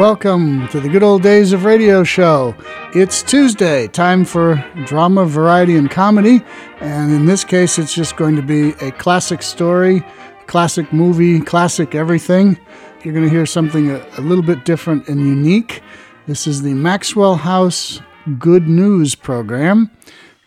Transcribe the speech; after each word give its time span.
welcome 0.00 0.66
to 0.68 0.80
the 0.80 0.88
good 0.88 1.02
old 1.02 1.22
days 1.22 1.52
of 1.52 1.66
radio 1.66 2.02
show. 2.02 2.54
It's 2.94 3.22
Tuesday, 3.22 3.86
time 3.86 4.24
for 4.24 4.54
drama, 4.86 5.26
variety, 5.26 5.76
and 5.76 5.90
comedy. 5.90 6.40
And 6.80 7.12
in 7.12 7.26
this 7.26 7.44
case, 7.44 7.78
it's 7.78 7.92
just 7.92 8.16
going 8.16 8.34
to 8.36 8.40
be 8.40 8.70
a 8.80 8.92
classic 8.92 9.42
story, 9.42 10.02
classic 10.46 10.90
movie, 10.90 11.38
classic 11.42 11.94
everything. 11.94 12.58
You're 13.04 13.12
going 13.12 13.26
to 13.26 13.30
hear 13.30 13.44
something 13.44 13.90
a, 13.90 14.02
a 14.16 14.22
little 14.22 14.42
bit 14.42 14.64
different 14.64 15.06
and 15.06 15.20
unique. 15.20 15.82
This 16.26 16.46
is 16.46 16.62
the 16.62 16.72
Maxwell 16.72 17.34
House 17.34 18.00
Good 18.38 18.68
News 18.68 19.14
program 19.14 19.90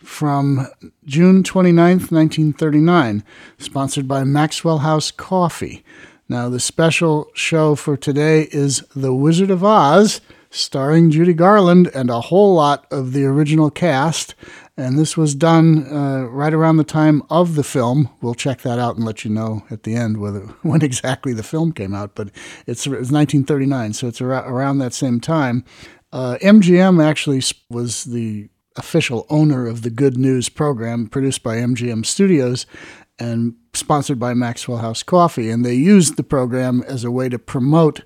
from 0.02 0.66
June 1.04 1.44
29th, 1.44 2.10
1939, 2.10 3.22
sponsored 3.58 4.08
by 4.08 4.24
Maxwell 4.24 4.78
House 4.78 5.12
Coffee. 5.12 5.84
Now, 6.28 6.48
the 6.48 6.60
special 6.60 7.30
show 7.34 7.74
for 7.74 7.98
today 7.98 8.48
is 8.50 8.82
The 8.96 9.14
Wizard 9.14 9.50
of 9.50 9.62
Oz, 9.62 10.22
starring 10.48 11.10
Judy 11.10 11.34
Garland 11.34 11.90
and 11.94 12.08
a 12.08 12.22
whole 12.22 12.54
lot 12.54 12.86
of 12.90 13.12
the 13.12 13.24
original 13.24 13.70
cast. 13.70 14.34
And 14.76 14.98
this 14.98 15.18
was 15.18 15.34
done 15.34 15.86
uh, 15.86 16.24
right 16.30 16.54
around 16.54 16.78
the 16.78 16.84
time 16.84 17.22
of 17.28 17.56
the 17.56 17.62
film. 17.62 18.08
We'll 18.22 18.34
check 18.34 18.62
that 18.62 18.78
out 18.78 18.96
and 18.96 19.04
let 19.04 19.24
you 19.24 19.30
know 19.30 19.64
at 19.70 19.82
the 19.82 19.96
end 19.96 20.18
whether 20.18 20.40
when 20.62 20.82
exactly 20.82 21.34
the 21.34 21.42
film 21.42 21.72
came 21.72 21.94
out. 21.94 22.14
But 22.14 22.28
it's, 22.66 22.86
it's 22.86 23.12
1939, 23.12 23.92
so 23.92 24.08
it's 24.08 24.22
around 24.22 24.78
that 24.78 24.94
same 24.94 25.20
time. 25.20 25.62
Uh, 26.10 26.38
MGM 26.40 27.04
actually 27.04 27.42
was 27.68 28.04
the 28.04 28.48
official 28.76 29.26
owner 29.28 29.66
of 29.66 29.82
the 29.82 29.90
Good 29.90 30.16
News 30.16 30.48
program, 30.48 31.06
produced 31.06 31.42
by 31.42 31.56
MGM 31.56 32.06
Studios, 32.06 32.64
and 33.18 33.56
sponsored 33.76 34.18
by 34.18 34.34
Maxwell 34.34 34.78
House 34.78 35.02
Coffee. 35.02 35.50
And 35.50 35.64
they 35.64 35.74
used 35.74 36.16
the 36.16 36.22
program 36.22 36.82
as 36.86 37.04
a 37.04 37.10
way 37.10 37.28
to 37.28 37.38
promote 37.38 38.02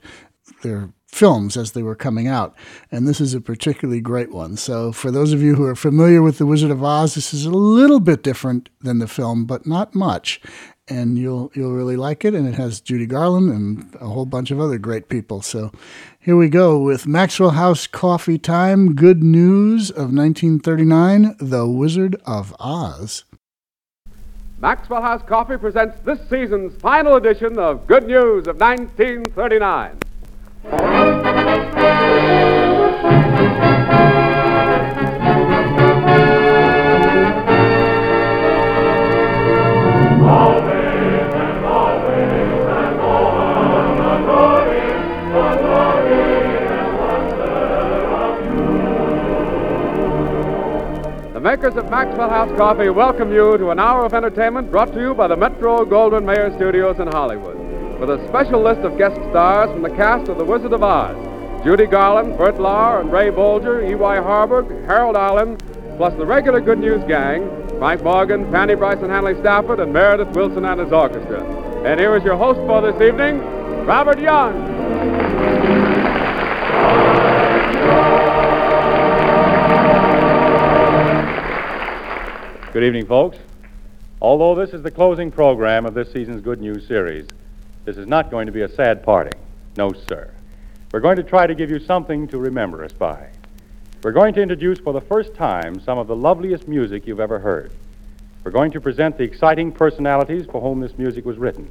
their 0.63 0.91
films 1.09 1.57
as 1.57 1.73
they 1.73 1.83
were 1.83 1.95
coming 1.95 2.29
out. 2.29 2.55
And 2.93 3.09
this 3.09 3.21
is 3.21 3.35
a 3.35 3.41
particularly 3.41 4.01
great 4.01 4.31
one. 4.31 4.57
So, 4.57 4.93
for 4.93 5.11
those 5.11 5.33
of 5.33 5.43
you 5.43 5.55
who 5.55 5.65
are 5.65 5.75
familiar 5.75 6.23
with 6.23 6.39
The 6.39 6.47
Wizard 6.47 6.71
of 6.71 6.85
Oz, 6.85 7.15
this 7.15 7.33
is 7.35 7.47
a 7.47 7.51
little 7.51 8.01
bit 8.01 8.23
different 8.23 8.69
than 8.81 8.99
the 8.99 9.09
film, 9.09 9.45
but 9.45 9.67
not 9.67 9.95
much. 9.95 10.41
And 10.87 11.19
you'll 11.19 11.51
you'll 11.55 11.75
really 11.75 11.97
like 11.97 12.25
it. 12.25 12.35
And 12.35 12.47
it 12.49 12.55
has 12.55 12.81
Judy 12.81 13.07
Garland 13.07 13.51
and 13.51 13.95
a 14.01 14.09
whole 14.09 14.27
bunch 14.27 14.51
of 14.51 14.61
other 14.61 14.79
great 14.79 15.09
people. 15.09 15.43
So 15.43 15.71
here 16.19 16.37
we 16.37 16.49
go 16.49 16.79
with 16.79 17.07
Maxwell 17.07 17.51
House 17.51 17.87
Coffee 17.87 18.39
Time. 18.39 18.95
Good 18.95 19.23
news 19.23 19.91
of 19.91 20.13
1939, 20.15 21.37
The 21.41 21.67
Wizard 21.67 22.17
of 22.25 22.55
Oz. 22.59 23.25
Maxwell 24.61 25.03
House 25.03 25.23
Coffee 25.23 25.57
presents 25.57 26.01
this 26.01 26.19
season's 26.29 26.75
final 26.81 27.15
edition 27.15 27.61
of 27.61 27.87
Good 27.87 28.09
News 28.09 28.49
of 28.49 28.59
1939. 28.59 29.99
Makers 51.49 51.77
of 51.77 51.89
Maxwell 51.89 52.29
House 52.29 52.55
Coffee 52.59 52.91
welcome 52.91 53.33
you 53.33 53.57
to 53.57 53.71
an 53.71 53.79
hour 53.79 54.05
of 54.05 54.13
entertainment 54.13 54.71
brought 54.71 54.93
to 54.93 55.01
you 55.01 55.15
by 55.15 55.27
the 55.27 55.35
Metro 55.35 55.83
Goldwyn 55.83 56.23
Mayer 56.27 56.55
Studios 56.57 57.01
in 57.01 57.09
Hollywood, 57.09 57.57
with 57.99 58.11
a 58.11 58.23
special 58.29 58.63
list 58.63 58.81
of 58.81 58.99
guest 58.99 59.17
stars 59.31 59.71
from 59.71 59.81
the 59.81 59.89
cast 59.89 60.29
of 60.29 60.37
The 60.37 60.45
Wizard 60.45 60.75
of 60.75 60.83
Oz 60.83 61.17
Judy 61.65 61.87
Garland, 61.87 62.37
Bert 62.37 62.57
Lahr, 62.57 63.01
and 63.01 63.11
Ray 63.11 63.31
Bolger, 63.31 63.89
E.Y. 63.91 64.17
Harburg, 64.17 64.69
Harold 64.85 65.17
Arlen, 65.17 65.57
plus 65.97 66.13
the 66.19 66.27
regular 66.27 66.61
Good 66.61 66.81
News 66.81 67.03
gang 67.09 67.49
Frank 67.79 68.03
Morgan, 68.03 68.53
Fanny 68.53 68.75
Bryson 68.75 69.09
Hanley 69.09 69.41
Stafford, 69.41 69.81
and 69.81 69.91
Meredith 69.91 70.37
Willson 70.37 70.71
and 70.71 70.79
his 70.79 70.93
orchestra. 70.93 71.43
And 71.83 71.99
here 71.99 72.15
is 72.15 72.25
your 72.25 72.37
host 72.37 72.59
for 72.67 72.83
this 72.83 73.01
evening, 73.01 73.39
Robert 73.87 74.21
Young. 74.21 75.58
Good 82.79 82.87
evening, 82.87 83.07
folks. 83.07 83.39
Although 84.23 84.55
this 84.55 84.73
is 84.73 84.85
the 84.85 84.91
closing 84.93 85.33
program 85.33 85.85
of 85.85 85.95
this 85.95 86.13
season's 86.13 86.41
Good 86.41 86.61
News 86.61 86.87
series, 86.87 87.27
this 87.85 87.97
is 87.97 88.07
not 88.07 88.31
going 88.31 88.47
to 88.47 88.53
be 88.53 88.63
a 88.63 88.69
sad 88.69 89.03
parting. 89.03 89.35
No, 89.77 89.93
sir. 89.93 90.33
We're 90.93 91.01
going 91.01 91.17
to 91.17 91.25
try 91.25 91.49
to 91.49 91.57
give 91.57 91.71
you 91.71 91.81
something 91.81 92.29
to 92.29 92.39
remember 92.39 92.85
us 92.85 92.93
by. 92.93 93.31
We're 94.05 94.13
going 94.13 94.33
to 94.35 94.43
introduce 94.43 94.79
for 94.79 94.93
the 94.93 95.01
first 95.01 95.35
time 95.35 95.81
some 95.81 95.99
of 95.99 96.07
the 96.07 96.15
loveliest 96.15 96.69
music 96.69 97.05
you've 97.05 97.19
ever 97.19 97.41
heard. 97.41 97.73
We're 98.45 98.53
going 98.53 98.71
to 98.71 98.81
present 98.81 99.19
the 99.19 99.25
exciting 99.25 99.73
personalities 99.73 100.47
for 100.47 100.61
whom 100.61 100.79
this 100.79 100.97
music 100.97 101.25
was 101.25 101.37
written. 101.37 101.69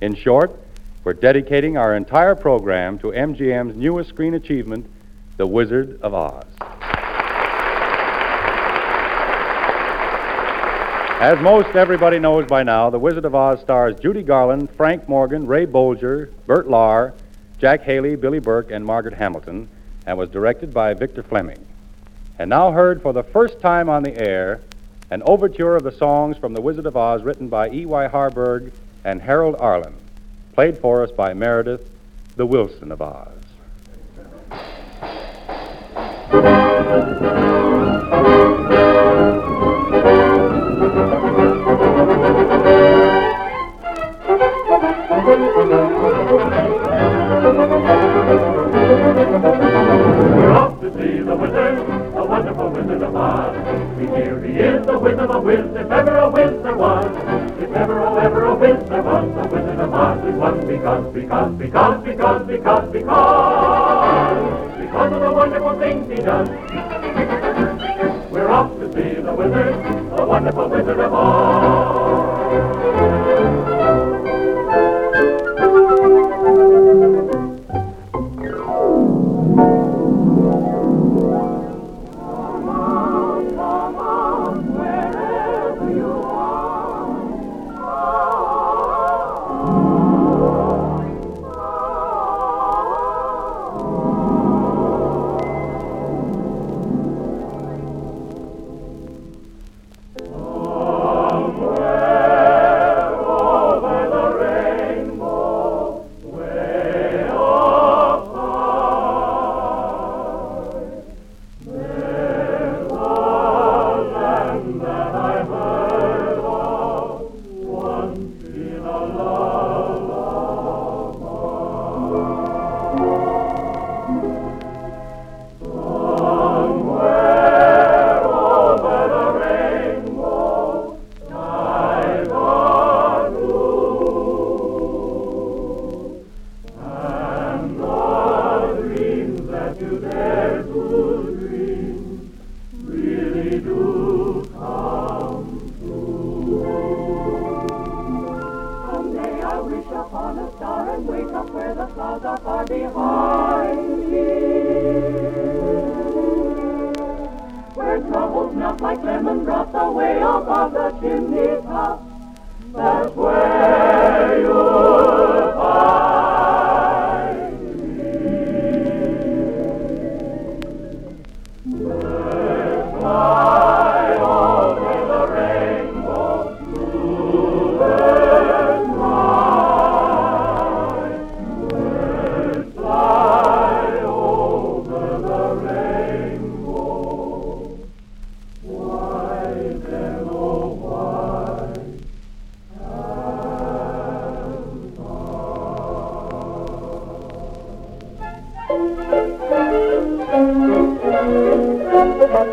In 0.00 0.14
short, 0.14 0.58
we're 1.04 1.12
dedicating 1.12 1.76
our 1.76 1.94
entire 1.94 2.34
program 2.34 2.98
to 3.00 3.08
MGM's 3.08 3.76
newest 3.76 4.08
screen 4.08 4.32
achievement, 4.32 4.86
The 5.36 5.46
Wizard 5.46 6.00
of 6.00 6.14
Oz. 6.14 6.44
As 11.18 11.40
most 11.40 11.74
everybody 11.74 12.18
knows 12.18 12.44
by 12.44 12.62
now, 12.62 12.90
The 12.90 12.98
Wizard 12.98 13.24
of 13.24 13.34
Oz 13.34 13.62
stars 13.62 13.98
Judy 13.98 14.22
Garland, 14.22 14.68
Frank 14.76 15.08
Morgan, 15.08 15.46
Ray 15.46 15.64
Bolger, 15.64 16.30
Bert 16.46 16.68
Lahr, 16.68 17.14
Jack 17.58 17.80
Haley, 17.84 18.16
Billie 18.16 18.38
Burke, 18.38 18.70
and 18.70 18.84
Margaret 18.84 19.14
Hamilton, 19.14 19.66
and 20.04 20.18
was 20.18 20.28
directed 20.28 20.74
by 20.74 20.92
Victor 20.92 21.22
Fleming. 21.22 21.64
And 22.38 22.50
now 22.50 22.70
heard 22.70 23.00
for 23.00 23.14
the 23.14 23.22
first 23.22 23.60
time 23.60 23.88
on 23.88 24.02
the 24.02 24.14
air 24.20 24.60
an 25.10 25.22
overture 25.24 25.74
of 25.74 25.84
the 25.84 25.90
songs 25.90 26.36
from 26.36 26.52
The 26.52 26.60
Wizard 26.60 26.84
of 26.84 26.98
Oz 26.98 27.22
written 27.22 27.48
by 27.48 27.70
E.Y. 27.70 28.08
Harburg 28.08 28.70
and 29.02 29.22
Harold 29.22 29.56
Arlen, 29.58 29.94
played 30.52 30.76
for 30.76 31.02
us 31.02 31.10
by 31.10 31.32
Meredith, 31.32 31.88
the 32.36 32.46
Willson 32.46 32.92
of 32.92 33.00
Oz. 33.00 33.32
Of 55.30 55.46
a 55.46 55.50
if 55.50 55.90
ever 55.90 56.18
a 56.18 56.30
whiz 56.30 56.62
there 56.62 56.76
was. 56.76 57.04
If 57.60 57.72
ever, 57.72 58.00
oh, 58.00 58.16
ever 58.18 58.44
a 58.44 58.54
whiz 58.54 58.88
there 58.88 59.02
was, 59.02 59.34
the 59.34 59.48
wizard 59.54 59.80
of 59.80 59.92
Oz 59.92 60.18
one 60.34 60.66
because, 60.66 61.12
because, 61.14 61.58
because, 61.58 62.04
because, 62.04 62.46
because, 62.46 62.92
because, 62.92 62.92
because 64.78 65.12
of 65.12 65.20
the 65.20 65.32
wonderful 65.32 65.78
things 65.78 66.08
he 66.08 66.16
does. 66.16 66.48
We're 68.30 68.48
off 68.48 68.78
to 68.78 68.92
see 68.92 69.20
the 69.20 69.34
wizard, 69.34 69.74
the 70.16 70.24
wonderful 70.24 70.68
wizard 70.68 71.00
of 71.00 71.12
Oz. 71.12 71.65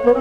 Ha 0.05 0.11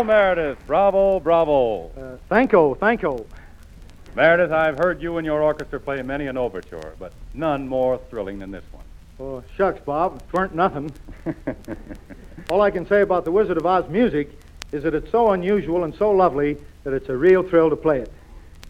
Bravo, 0.00 0.34
Meredith. 0.34 0.66
Bravo, 0.66 1.20
bravo. 1.20 1.90
Uh, 1.90 2.16
thank 2.30 2.52
you, 2.52 2.74
thank 2.80 3.02
you. 3.02 3.26
Meredith, 4.16 4.50
I've 4.50 4.78
heard 4.78 5.02
you 5.02 5.18
and 5.18 5.26
your 5.26 5.42
orchestra 5.42 5.78
play 5.78 6.00
many 6.00 6.26
an 6.26 6.38
overture, 6.38 6.94
but 6.98 7.12
none 7.34 7.68
more 7.68 8.00
thrilling 8.08 8.38
than 8.38 8.50
this 8.50 8.64
one. 8.72 8.84
Oh, 9.20 9.44
shucks, 9.56 9.78
Bob. 9.84 10.22
It 10.26 10.32
weren't 10.32 10.54
nothing. 10.54 10.90
All 12.50 12.62
I 12.62 12.70
can 12.70 12.86
say 12.86 13.02
about 13.02 13.26
the 13.26 13.30
Wizard 13.30 13.58
of 13.58 13.66
Oz 13.66 13.90
music 13.90 14.30
is 14.72 14.84
that 14.84 14.94
it's 14.94 15.10
so 15.10 15.32
unusual 15.32 15.84
and 15.84 15.94
so 15.94 16.10
lovely 16.12 16.56
that 16.84 16.94
it's 16.94 17.10
a 17.10 17.16
real 17.16 17.42
thrill 17.42 17.68
to 17.68 17.76
play 17.76 17.98
it. 17.98 18.10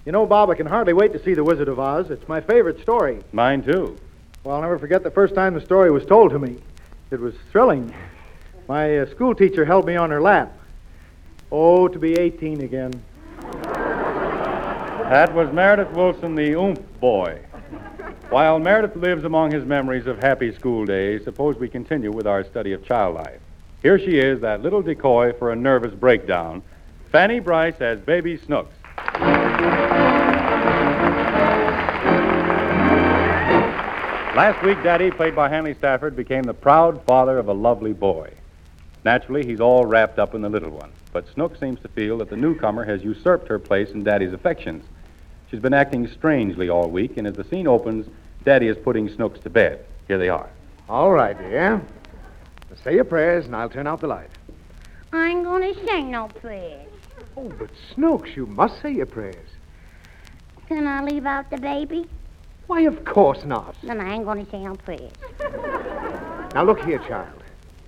You 0.04 0.10
know, 0.10 0.26
Bob, 0.26 0.50
I 0.50 0.56
can 0.56 0.66
hardly 0.66 0.94
wait 0.94 1.12
to 1.12 1.22
see 1.22 1.34
The 1.34 1.44
Wizard 1.44 1.68
of 1.68 1.78
Oz. 1.78 2.10
It's 2.10 2.26
my 2.26 2.40
favorite 2.40 2.80
story. 2.80 3.20
Mine, 3.30 3.62
too. 3.62 3.96
Well, 4.42 4.56
I'll 4.56 4.62
never 4.62 4.80
forget 4.80 5.04
the 5.04 5.12
first 5.12 5.36
time 5.36 5.54
the 5.54 5.60
story 5.60 5.92
was 5.92 6.04
told 6.04 6.32
to 6.32 6.40
me. 6.40 6.56
It 7.12 7.20
was 7.20 7.34
thrilling. 7.52 7.94
My 8.66 8.98
uh, 8.98 9.10
school 9.10 9.32
teacher 9.36 9.64
held 9.64 9.86
me 9.86 9.94
on 9.94 10.10
her 10.10 10.20
lap. 10.20 10.56
Oh, 11.52 11.88
to 11.88 11.98
be 11.98 12.14
18 12.14 12.60
again. 12.60 12.92
That 15.10 15.34
was 15.34 15.52
Meredith 15.52 15.92
Willson, 15.92 16.36
the 16.36 16.54
oomph 16.54 16.80
boy. 17.00 17.40
While 18.28 18.60
Meredith 18.60 18.94
lives 18.94 19.24
among 19.24 19.50
his 19.50 19.64
memories 19.64 20.06
of 20.06 20.20
happy 20.22 20.54
school 20.54 20.84
days, 20.84 21.24
suppose 21.24 21.56
we 21.56 21.68
continue 21.68 22.12
with 22.12 22.28
our 22.28 22.44
study 22.44 22.72
of 22.72 22.84
child 22.84 23.16
life. 23.16 23.40
Here 23.82 23.98
she 23.98 24.18
is, 24.18 24.40
that 24.40 24.62
little 24.62 24.82
decoy 24.82 25.32
for 25.32 25.50
a 25.50 25.56
nervous 25.56 25.92
breakdown. 25.94 26.62
Fanny 27.10 27.40
Brice 27.40 27.80
as 27.80 27.98
Baby 27.98 28.36
Snooks. 28.36 28.76
Last 34.36 34.62
week, 34.64 34.80
Daddy, 34.84 35.10
played 35.10 35.34
by 35.34 35.48
Hanley 35.48 35.74
Stafford, 35.74 36.14
became 36.14 36.44
the 36.44 36.54
proud 36.54 37.02
father 37.02 37.36
of 37.38 37.48
a 37.48 37.52
lovely 37.52 37.92
boy. 37.92 38.32
Naturally, 39.04 39.44
he's 39.44 39.60
all 39.60 39.84
wrapped 39.84 40.20
up 40.20 40.36
in 40.36 40.40
the 40.40 40.48
little 40.48 40.70
one, 40.70 40.92
but 41.12 41.26
Snook 41.34 41.58
seems 41.58 41.80
to 41.80 41.88
feel 41.88 42.18
that 42.18 42.30
the 42.30 42.36
newcomer 42.36 42.84
has 42.84 43.02
usurped 43.02 43.48
her 43.48 43.58
place 43.58 43.90
in 43.90 44.04
Daddy's 44.04 44.32
affections. 44.32 44.84
She's 45.50 45.60
been 45.60 45.74
acting 45.74 46.06
strangely 46.06 46.68
all 46.68 46.88
week, 46.88 47.16
and 47.16 47.26
as 47.26 47.34
the 47.34 47.44
scene 47.44 47.66
opens, 47.66 48.06
Daddy 48.44 48.68
is 48.68 48.76
putting 48.76 49.08
Snooks 49.08 49.40
to 49.40 49.50
bed. 49.50 49.84
Here 50.06 50.18
they 50.18 50.28
are. 50.28 50.48
All 50.88 51.10
right, 51.10 51.36
dear. 51.36 51.82
Say 52.84 52.94
your 52.94 53.04
prayers, 53.04 53.46
and 53.46 53.54
I'll 53.54 53.68
turn 53.68 53.86
out 53.86 54.00
the 54.00 54.06
light. 54.06 54.30
I 55.12 55.28
ain't 55.28 55.44
gonna 55.44 55.74
say 55.86 56.02
no 56.02 56.28
prayers. 56.28 56.88
Oh, 57.36 57.48
but 57.58 57.70
Snooks, 57.94 58.30
you 58.36 58.46
must 58.46 58.80
say 58.80 58.92
your 58.92 59.06
prayers. 59.06 59.48
Can 60.68 60.86
I 60.86 61.02
leave 61.02 61.26
out 61.26 61.50
the 61.50 61.58
baby? 61.58 62.06
Why, 62.68 62.82
of 62.82 63.04
course 63.04 63.44
not. 63.44 63.74
Then 63.82 64.00
I 64.00 64.14
ain't 64.14 64.24
gonna 64.24 64.48
say 64.48 64.60
no 64.60 64.76
prayers. 64.76 65.12
Now, 66.54 66.62
look 66.64 66.80
here, 66.84 66.98
child. 66.98 67.42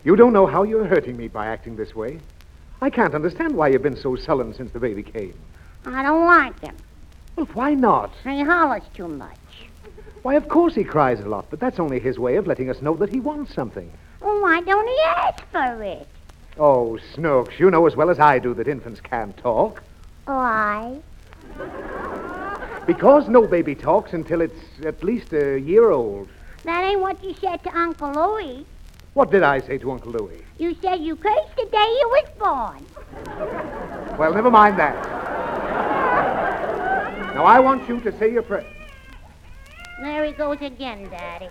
You 0.05 0.17
don't 0.17 0.33
know 0.33 0.47
how 0.47 0.65
you're 0.65 0.85
hurting 0.85 1.17
me 1.17 1.29
by 1.29 1.47
acting 1.47 1.77
this 1.77 1.95
way. 1.95 2.19
I 2.83 2.91
can't 2.91 3.15
understand 3.15 3.57
why 3.57 3.69
you've 3.69 3.83
been 3.83 3.97
so 3.97 4.17
sullen 4.17 4.53
since 4.55 4.73
the 4.73 4.81
baby 4.81 5.05
came. 5.05 5.39
I 5.87 6.03
don't 6.03 6.27
like 6.27 6.59
him. 6.61 6.77
Well, 7.37 7.47
why 7.55 7.75
not? 7.75 8.11
He 8.25 8.43
hollers 8.43 8.83
too 8.93 9.07
much. 9.07 9.39
Why, 10.23 10.35
of 10.35 10.49
course 10.49 10.75
he 10.75 10.83
cries 10.83 11.21
a 11.21 11.29
lot, 11.29 11.47
but 11.49 11.61
that's 11.61 11.79
only 11.79 12.01
his 12.01 12.19
way 12.19 12.35
of 12.35 12.49
letting 12.49 12.69
us 12.69 12.83
know 12.83 12.95
that 12.97 13.11
he 13.11 13.21
wants 13.21 13.55
something. 13.55 13.89
Well, 14.21 14.43
why 14.43 14.63
don't 14.63 14.89
he 14.89 14.99
ask 15.17 15.45
for 15.53 15.83
it? 15.85 16.09
Oh, 16.59 16.99
Snooks, 17.15 17.55
you 17.61 17.71
know 17.71 17.87
as 17.87 17.95
well 17.95 18.11
as 18.11 18.19
I 18.19 18.41
do 18.41 18.53
that 18.55 18.67
infants 18.67 19.01
can't 19.01 19.37
talk. 19.37 19.81
Why? 20.25 20.99
Because 22.85 23.29
no 23.29 23.47
baby 23.47 23.77
talks 23.77 24.13
until 24.13 24.41
it's 24.41 24.61
at 24.85 25.05
least 25.05 25.33
a 25.33 25.57
year 25.61 25.93
old. 25.93 26.29
That 26.65 26.83
ain't 26.83 27.01
what 27.01 27.23
you 27.23 27.35
said 27.35 27.63
to 27.63 27.79
Uncle 27.79 28.13
Louie. 28.13 28.67
What 29.15 29.31
did 29.31 29.43
I 29.43 29.61
say 29.61 29.77
to 29.79 29.91
Uncle 29.91 30.13
Louis? 30.13 30.43
You 30.59 30.75
said 30.81 31.01
you 31.01 31.17
cursed 31.17 31.57
the 31.57 31.67
day 31.67 31.77
you 32.01 32.09
was 32.09 32.29
born. 32.39 34.17
Well, 34.19 34.33
never 34.33 34.51
mind 34.51 34.79
that. 34.79 34.95
Now, 37.35 37.45
I 37.45 37.61
want 37.61 37.87
you 37.89 38.01
to 38.01 38.19
say 38.19 38.33
your 38.33 38.43
prayer. 38.43 38.67
There 40.01 40.25
he 40.25 40.33
goes 40.33 40.61
again, 40.61 41.11
Daddy. 41.11 41.49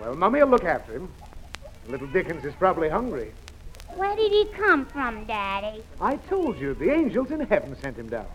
Well, 0.00 0.14
Mummy 0.14 0.40
will 0.40 0.48
look 0.48 0.64
after 0.64 0.94
him. 0.94 1.08
Little 1.88 2.08
Dickens 2.08 2.44
is 2.44 2.54
probably 2.54 2.88
hungry. 2.88 3.32
Where 3.96 4.16
did 4.16 4.32
he 4.32 4.46
come 4.46 4.84
from, 4.86 5.24
Daddy? 5.24 5.84
I 6.00 6.16
told 6.16 6.58
you, 6.58 6.74
the 6.74 6.90
angels 6.90 7.30
in 7.30 7.40
heaven 7.40 7.76
sent 7.80 7.96
him 7.96 8.08
down. 8.08 8.26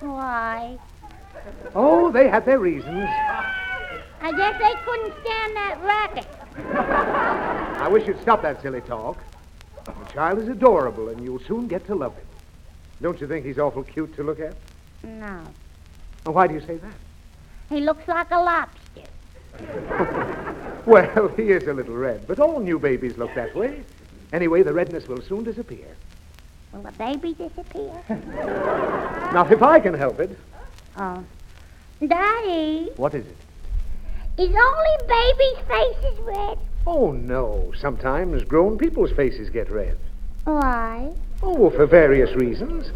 Why? 0.00 0.78
Oh, 1.74 2.10
they 2.10 2.28
had 2.28 2.46
their 2.46 2.58
reasons. 2.58 3.06
I 4.20 4.32
guess 4.32 4.58
they 4.58 4.74
couldn't 4.84 5.14
stand 5.24 5.56
that 5.56 5.78
racket. 5.82 6.37
I 6.66 7.88
wish 7.90 8.06
you'd 8.06 8.20
stop 8.22 8.42
that 8.42 8.60
silly 8.62 8.80
talk. 8.82 9.18
The 9.84 9.92
child 10.12 10.38
is 10.40 10.48
adorable, 10.48 11.08
and 11.08 11.22
you'll 11.22 11.40
soon 11.40 11.66
get 11.68 11.86
to 11.86 11.94
love 11.94 12.14
him. 12.14 12.26
Don't 13.00 13.20
you 13.20 13.26
think 13.28 13.46
he's 13.46 13.58
awful 13.58 13.82
cute 13.84 14.14
to 14.16 14.22
look 14.22 14.40
at? 14.40 14.54
No. 15.02 15.40
Well, 16.26 16.34
why 16.34 16.46
do 16.46 16.54
you 16.54 16.60
say 16.60 16.76
that? 16.76 16.92
He 17.68 17.80
looks 17.80 18.06
like 18.08 18.30
a 18.30 18.38
lobster. 18.40 18.74
Well, 20.86 21.28
he 21.36 21.50
is 21.50 21.64
a 21.64 21.74
little 21.74 21.94
red, 21.96 22.26
but 22.26 22.38
all 22.40 22.60
new 22.60 22.78
babies 22.78 23.18
look 23.18 23.34
that 23.34 23.54
way. 23.54 23.82
Anyway, 24.32 24.62
the 24.62 24.72
redness 24.72 25.06
will 25.06 25.20
soon 25.20 25.44
disappear. 25.44 25.86
Will 26.72 26.80
the 26.80 26.92
baby 26.92 27.34
disappear? 27.34 27.92
Not 29.34 29.52
if 29.52 29.62
I 29.62 29.80
can 29.80 29.92
help 29.92 30.18
it. 30.20 30.38
oh. 30.96 31.22
Daddy, 32.06 32.90
What 32.96 33.12
is 33.14 33.26
it? 33.26 33.36
Is 34.38 34.54
only 34.54 34.96
baby's 35.08 35.58
faces 35.66 36.18
red? 36.20 36.58
Oh, 36.86 37.10
no. 37.10 37.72
Sometimes 37.80 38.44
grown 38.44 38.78
people's 38.78 39.10
faces 39.12 39.50
get 39.50 39.70
red. 39.70 39.98
Why? 40.44 41.12
Oh, 41.42 41.70
for 41.70 41.86
various 41.86 42.34
reasons. 42.36 42.90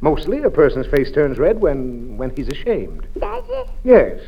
Mostly 0.00 0.42
a 0.42 0.50
person's 0.50 0.86
face 0.86 1.12
turns 1.12 1.38
red 1.38 1.60
when, 1.60 2.16
when 2.16 2.34
he's 2.34 2.48
ashamed. 2.48 3.06
Does 3.18 3.44
it? 3.48 3.68
Yes. 3.84 4.20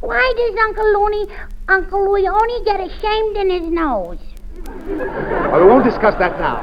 Why 0.00 0.32
does 0.36 0.58
Uncle 0.62 0.92
Looney, 0.92 1.26
Uncle 1.68 2.04
Louie 2.04 2.28
only 2.28 2.64
get 2.64 2.78
ashamed 2.80 3.36
in 3.38 3.50
his 3.50 3.72
nose? 3.72 4.18
Well, 4.66 5.60
we 5.60 5.66
won't 5.66 5.84
discuss 5.84 6.14
that 6.18 6.38
now. 6.38 6.60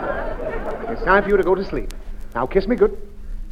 It's 0.91 1.03
time 1.03 1.23
for 1.23 1.29
you 1.29 1.37
to 1.37 1.43
go 1.43 1.55
to 1.55 1.65
sleep. 1.65 1.91
Now, 2.35 2.45
kiss 2.45 2.67
me 2.67 2.75
good. 2.75 2.95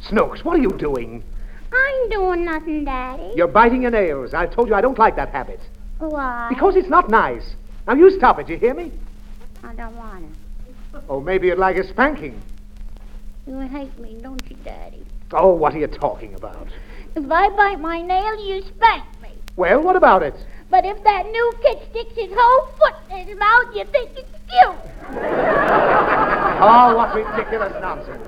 Snooks, 0.08 0.44
what 0.44 0.56
are 0.56 0.62
you 0.62 0.70
doing? 0.78 1.24
I'm 1.72 2.08
doing 2.10 2.44
nothing, 2.44 2.84
Daddy. 2.84 3.32
You're 3.34 3.48
biting 3.48 3.82
your 3.82 3.90
nails. 3.90 4.34
I 4.34 4.46
told 4.46 4.68
you 4.68 4.74
I 4.74 4.80
don't 4.80 4.98
like 4.98 5.16
that 5.16 5.30
habit. 5.30 5.60
Why? 5.98 6.46
Because 6.48 6.76
it's 6.76 6.88
not 6.88 7.08
nice. 7.08 7.54
Now, 7.86 7.94
you 7.94 8.10
stop 8.10 8.38
it, 8.38 8.48
you 8.48 8.56
hear 8.58 8.74
me? 8.74 8.92
I 9.64 9.74
don't 9.74 9.96
want 9.96 10.24
to. 10.92 11.02
Oh, 11.08 11.20
maybe 11.20 11.46
you'd 11.48 11.58
like 11.58 11.76
a 11.76 11.88
spanking. 11.88 12.40
You 13.46 13.58
hate 13.60 13.98
me, 13.98 14.18
don't 14.22 14.42
you, 14.50 14.56
Daddy? 14.64 15.04
Oh, 15.32 15.54
what 15.54 15.74
are 15.74 15.78
you 15.78 15.86
talking 15.86 16.34
about? 16.34 16.68
If 17.16 17.30
I 17.30 17.48
bite 17.50 17.80
my 17.80 18.02
nail, 18.02 18.46
you 18.46 18.62
spank 18.62 19.04
me. 19.22 19.30
Well, 19.56 19.82
what 19.82 19.96
about 19.96 20.22
it? 20.22 20.34
But 20.70 20.84
if 20.84 21.02
that 21.04 21.26
new 21.26 21.52
kid 21.62 21.78
sticks 21.90 22.14
his 22.16 22.30
whole 22.34 22.66
foot 22.78 22.94
in 23.10 23.26
his 23.26 23.38
mouth, 23.38 23.74
you 23.74 23.84
think 23.84 24.10
it's 24.16 24.30
cute. 24.48 25.18
Oh, 26.64 26.94
what 26.96 27.12
ridiculous 27.12 27.72
nonsense. 27.80 28.22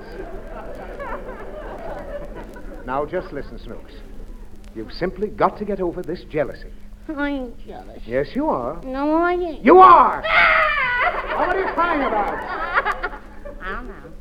Now, 2.85 3.05
just 3.05 3.31
listen, 3.33 3.57
Snooks. 3.59 3.93
You've 4.75 4.91
simply 4.91 5.27
got 5.27 5.57
to 5.59 5.65
get 5.65 5.79
over 5.81 6.01
this 6.01 6.23
jealousy. 6.29 6.69
I 7.15 7.29
ain't 7.29 7.57
jealous. 7.65 8.01
Yes, 8.05 8.27
you 8.35 8.47
are. 8.47 8.81
No, 8.83 9.15
I 9.15 9.33
ain't. 9.33 9.63
You 9.63 9.77
are! 9.79 10.23
Oh, 10.25 11.37
what 11.47 11.55
are 11.55 11.59
you 11.59 11.67
crying 11.73 12.01
about? 12.01 13.21
I 13.61 13.71
don't 13.73 13.87
know. 13.87 14.11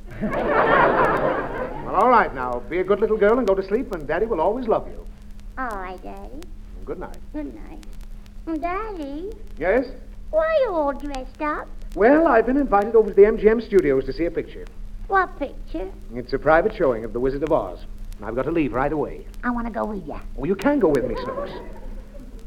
Well, 1.86 1.94
all 1.96 2.08
right, 2.08 2.32
now. 2.34 2.60
Be 2.70 2.78
a 2.80 2.84
good 2.84 3.00
little 3.00 3.16
girl 3.16 3.38
and 3.38 3.46
go 3.46 3.54
to 3.54 3.62
sleep, 3.66 3.92
and 3.92 4.06
Daddy 4.06 4.26
will 4.26 4.40
always 4.40 4.66
love 4.68 4.86
you. 4.88 5.04
All 5.58 5.68
right, 5.78 6.00
Daddy. 6.02 6.40
Good 6.84 6.98
night. 6.98 7.16
Good 7.32 7.54
night. 7.54 7.84
Daddy, 8.60 9.30
Yes? 9.58 9.86
why 10.30 10.44
are 10.46 10.60
you 10.64 10.70
all 10.70 10.92
dressed 10.92 11.40
up? 11.40 11.66
Well, 11.94 12.26
I've 12.26 12.44
been 12.46 12.58
invited 12.58 12.94
over 12.94 13.08
to 13.08 13.14
the 13.14 13.22
MGM 13.22 13.62
studios 13.66 14.04
to 14.04 14.12
see 14.12 14.26
a 14.26 14.30
picture. 14.30 14.66
What 15.08 15.38
picture? 15.38 15.90
It's 16.14 16.32
a 16.34 16.38
private 16.38 16.74
showing 16.76 17.04
of 17.04 17.12
The 17.14 17.20
Wizard 17.20 17.42
of 17.42 17.52
Oz. 17.52 17.78
I've 18.22 18.34
got 18.34 18.42
to 18.42 18.50
leave 18.50 18.72
right 18.72 18.92
away. 18.92 19.26
I 19.42 19.50
want 19.50 19.66
to 19.66 19.72
go 19.72 19.84
with 19.84 20.06
you. 20.06 20.20
Oh, 20.38 20.44
you 20.44 20.54
can 20.54 20.78
go 20.78 20.88
with 20.88 21.04
me, 21.04 21.14
Snooks. 21.22 21.50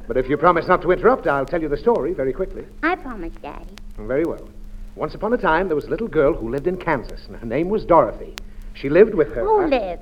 But 0.07 0.17
if 0.17 0.29
you 0.29 0.37
promise 0.37 0.67
not 0.67 0.81
to 0.83 0.91
interrupt, 0.91 1.27
I'll 1.27 1.45
tell 1.45 1.61
you 1.61 1.67
the 1.67 1.77
story 1.77 2.13
very 2.13 2.31
quickly. 2.31 2.65
I 2.81 2.95
promise, 2.95 3.33
Daddy. 3.41 3.65
Very 3.97 4.23
well. 4.23 4.47
Once 4.95 5.13
upon 5.13 5.33
a 5.33 5.37
time, 5.37 5.67
there 5.67 5.75
was 5.75 5.85
a 5.85 5.89
little 5.89 6.07
girl 6.07 6.33
who 6.33 6.49
lived 6.49 6.65
in 6.65 6.77
Kansas, 6.77 7.27
and 7.27 7.35
her 7.35 7.45
name 7.45 7.69
was 7.69 7.85
Dorothy. 7.85 8.33
She 8.73 8.89
lived 8.89 9.13
with 9.13 9.33
her. 9.33 9.43
Who 9.43 9.67
lived? 9.67 10.01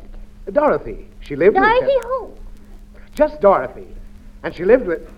Dorothy. 0.51 1.07
She 1.21 1.35
lived 1.35 1.55
with. 1.55 1.63
Dorothy 1.63 1.95
with 1.95 2.03
who? 2.03 2.33
Just 3.15 3.41
Dorothy. 3.41 3.87
And 4.43 4.53
she 4.53 4.63
lived 4.63 4.85
with 4.85 5.09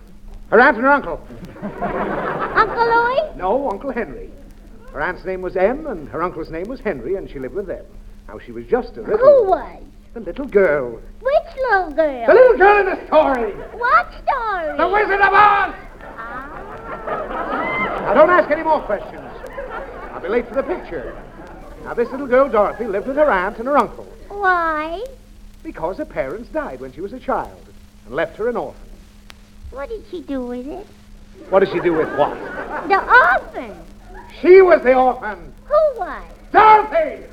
her 0.49 0.59
aunt 0.59 0.77
and 0.77 0.85
her 0.85 0.91
uncle. 0.91 1.21
Uncle 1.61 2.85
Louie? 2.85 3.35
No, 3.35 3.69
Uncle 3.69 3.91
Henry. 3.91 4.31
Her 4.93 5.01
aunt's 5.01 5.25
name 5.25 5.41
was 5.41 5.57
Em, 5.57 5.85
and 5.85 6.07
her 6.09 6.23
uncle's 6.23 6.49
name 6.49 6.69
was 6.69 6.79
Henry, 6.79 7.15
and 7.15 7.29
she 7.29 7.39
lived 7.39 7.53
with 7.53 7.67
them. 7.67 7.85
Now, 8.27 8.39
she 8.39 8.51
was 8.51 8.65
just 8.65 8.95
a 8.97 9.01
little... 9.01 9.17
Who 9.17 9.49
was? 9.49 9.83
The 10.17 10.23
little 10.23 10.47
girl. 10.47 10.93
Which 11.21 11.55
little 11.69 11.91
girl? 11.91 12.25
The 12.25 12.33
little 12.33 12.57
girl 12.57 12.79
in 12.79 12.85
the 12.87 13.05
story! 13.05 13.51
What 13.77 14.07
story? 14.23 14.75
The 14.75 14.87
Wizard 14.87 15.21
of 15.21 15.31
Oz! 15.31 15.75
Ah. 16.17 17.99
Now, 18.01 18.13
don't 18.15 18.31
ask 18.31 18.49
any 18.49 18.63
more 18.63 18.81
questions. 18.81 19.29
I'll 20.11 20.19
be 20.19 20.27
late 20.27 20.47
for 20.47 20.55
the 20.55 20.63
picture. 20.63 21.15
Now, 21.83 21.93
this 21.93 22.09
little 22.09 22.25
girl, 22.25 22.49
Dorothy, 22.49 22.85
lived 22.87 23.05
with 23.05 23.17
her 23.17 23.29
aunt 23.29 23.59
and 23.59 23.67
her 23.67 23.77
uncle 23.77 24.07
Why? 24.29 25.05
because 25.61 25.97
her 25.97 26.05
parents 26.05 26.49
died 26.49 26.79
when 26.79 26.91
she 26.93 27.01
was 27.01 27.13
a 27.13 27.19
child 27.19 27.67
and 28.07 28.15
left 28.15 28.37
her 28.37 28.49
an 28.49 28.57
orphan. 28.57 28.89
What 29.69 29.89
did 29.89 30.03
she 30.09 30.23
do 30.23 30.47
with 30.47 30.65
it? 30.65 30.87
What 31.51 31.59
did 31.59 31.69
she 31.71 31.79
do 31.79 31.93
with 31.93 32.09
what? 32.17 32.33
The 32.87 32.97
orphan. 32.97 33.77
She 34.41 34.63
was 34.63 34.81
the 34.81 34.95
orphan! 34.95 35.53
Who 35.65 35.99
was? 35.99 36.23
Dorothy! 36.51 37.27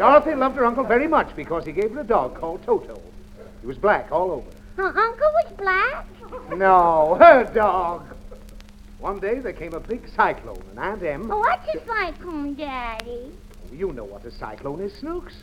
Dorothy 0.00 0.34
loved 0.34 0.56
her 0.56 0.64
uncle 0.64 0.82
very 0.82 1.06
much 1.06 1.36
because 1.36 1.66
he 1.66 1.72
gave 1.72 1.90
her 1.92 2.00
a 2.00 2.04
dog 2.04 2.34
called 2.34 2.64
Toto. 2.64 2.98
He 3.60 3.66
was 3.66 3.76
black 3.76 4.10
all 4.10 4.30
over. 4.30 4.48
Her 4.76 4.98
uncle 4.98 5.28
was 5.44 5.52
black? 5.58 6.06
No, 6.56 7.18
her 7.20 7.44
dog. 7.52 8.06
One 8.98 9.20
day 9.20 9.40
there 9.40 9.52
came 9.52 9.74
a 9.74 9.80
big 9.80 10.08
cyclone, 10.16 10.62
and 10.70 10.78
Aunt 10.78 11.02
Em. 11.02 11.28
What's 11.28 11.68
a 11.74 11.84
cyclone, 11.86 12.54
Daddy? 12.54 13.30
You 13.70 13.92
know 13.92 14.04
what 14.04 14.24
a 14.24 14.30
cyclone 14.30 14.80
is, 14.80 14.94
Snooks. 14.94 15.34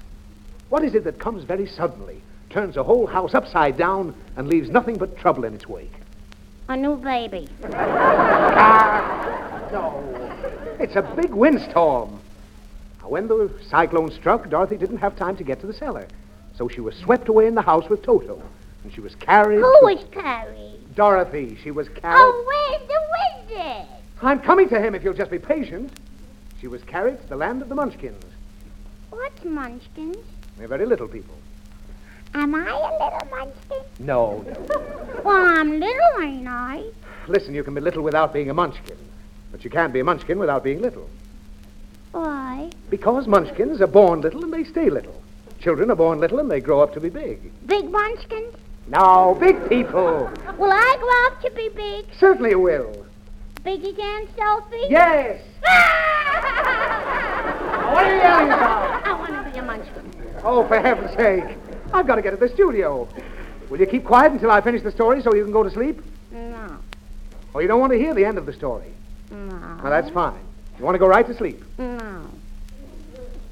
What 0.69 0.83
is 0.83 0.95
it 0.95 1.03
that 1.03 1.19
comes 1.19 1.43
very 1.43 1.67
suddenly, 1.67 2.23
turns 2.49 2.77
a 2.77 2.83
whole 2.83 3.05
house 3.05 3.35
upside 3.35 3.77
down, 3.77 4.15
and 4.37 4.47
leaves 4.47 4.71
nothing 4.71 4.97
but 4.97 5.15
trouble 5.19 5.45
in 5.45 5.53
its 5.53 5.67
wake? 5.67 5.93
A 6.67 6.75
new 6.75 6.95
baby. 6.95 7.47
Ah, 7.73 8.89
no. 9.71 10.03
It's 10.79 10.95
a 10.95 11.03
big 11.15 11.29
windstorm. 11.31 12.19
When 13.09 13.27
the 13.27 13.49
cyclone 13.69 14.11
struck, 14.11 14.49
Dorothy 14.49 14.77
didn't 14.77 14.97
have 14.97 15.15
time 15.15 15.37
to 15.37 15.43
get 15.43 15.59
to 15.61 15.67
the 15.67 15.73
cellar. 15.73 16.07
So 16.55 16.67
she 16.67 16.81
was 16.81 16.95
swept 16.95 17.29
away 17.29 17.47
in 17.47 17.55
the 17.55 17.61
house 17.61 17.87
with 17.89 18.01
Toto. 18.03 18.41
And 18.83 18.93
she 18.93 19.01
was 19.01 19.15
carried. 19.15 19.59
Who 19.59 19.61
to- 19.79 19.79
was 19.95 20.05
carried? 20.11 20.95
Dorothy. 20.95 21.57
She 21.63 21.71
was 21.71 21.87
carried. 21.89 22.17
Oh, 22.17 22.43
where's 22.47 22.87
the 22.87 23.55
wizard? 23.55 23.87
I'm 24.21 24.39
coming 24.39 24.67
to 24.69 24.81
him 24.81 24.95
if 24.95 25.03
you'll 25.03 25.13
just 25.13 25.31
be 25.31 25.39
patient. 25.39 25.91
She 26.59 26.67
was 26.67 26.83
carried 26.83 27.21
to 27.21 27.27
the 27.27 27.35
land 27.35 27.61
of 27.61 27.69
the 27.69 27.75
Munchkins. 27.75 28.23
What's 29.11 29.43
munchkins? 29.45 30.17
They're 30.57 30.67
very 30.67 30.85
little 30.85 31.07
people. 31.07 31.35
Am 32.33 32.53
I 32.55 32.61
a 32.61 32.75
little 32.75 33.27
munchkin? 33.29 33.77
No, 33.99 34.41
no. 34.41 34.83
Well, 35.23 35.45
I'm 35.45 35.79
little, 35.79 36.21
ain't 36.21 36.47
I? 36.47 36.83
Listen, 37.27 37.53
you 37.53 37.63
can 37.63 37.73
be 37.73 37.81
little 37.81 38.03
without 38.03 38.33
being 38.33 38.49
a 38.49 38.53
munchkin. 38.53 38.97
But 39.51 39.63
you 39.63 39.69
can't 39.69 39.91
be 39.93 39.99
a 39.99 40.03
munchkin 40.03 40.39
without 40.39 40.63
being 40.63 40.81
little. 40.81 41.09
Why? 42.11 42.69
Because 42.89 43.27
munchkins 43.27 43.81
are 43.81 43.87
born 43.87 44.21
little 44.21 44.43
and 44.43 44.53
they 44.53 44.63
stay 44.63 44.89
little. 44.89 45.21
Children 45.59 45.91
are 45.91 45.95
born 45.95 46.19
little 46.19 46.39
and 46.39 46.49
they 46.49 46.59
grow 46.59 46.81
up 46.81 46.93
to 46.93 46.99
be 46.99 47.09
big. 47.09 47.51
Big 47.65 47.89
munchkins? 47.89 48.55
No, 48.87 49.35
big 49.39 49.67
people. 49.67 50.31
Will 50.57 50.71
I 50.71 50.97
grow 50.99 51.25
up 51.27 51.41
to 51.41 51.51
be 51.51 51.69
big? 51.75 52.05
Certainly 52.17 52.55
will. 52.55 53.05
Big 53.63 53.83
again, 53.83 54.27
Sophie? 54.37 54.85
Yes. 54.89 55.41
What 57.91 58.05
are 58.05 58.15
you 58.15 58.21
yelling 58.21 58.47
about? 58.47 59.05
I 59.05 59.13
want 59.19 59.45
to 59.45 59.51
be 59.51 59.57
a 59.57 59.63
munchkin. 59.63 60.11
Oh, 60.43 60.65
for 60.67 60.79
heaven's 60.79 61.13
sake. 61.15 61.57
I've 61.93 62.07
got 62.07 62.15
to 62.15 62.21
get 62.21 62.31
to 62.31 62.37
the 62.37 62.49
studio. 62.49 63.07
Will 63.69 63.79
you 63.79 63.85
keep 63.85 64.05
quiet 64.05 64.31
until 64.31 64.51
I 64.51 64.61
finish 64.61 64.83
the 64.83 64.91
story 64.91 65.21
so 65.21 65.33
you 65.33 65.43
can 65.43 65.51
go 65.51 65.63
to 65.63 65.71
sleep? 65.71 66.01
No. 66.31 66.77
Or 67.53 67.61
you 67.61 67.67
don't 67.67 67.81
want 67.81 67.91
to 67.91 67.97
hear 67.97 68.13
the 68.13 68.23
end 68.23 68.37
of 68.37 68.45
the 68.45 68.53
story? 68.53 68.93
No. 69.31 69.79
Well, 69.83 69.91
that's 69.91 70.09
fine. 70.11 70.39
You 70.77 70.85
want 70.85 70.95
to 70.95 70.99
go 70.99 71.07
right 71.07 71.25
to 71.25 71.35
sleep. 71.35 71.63
No. 71.77 72.27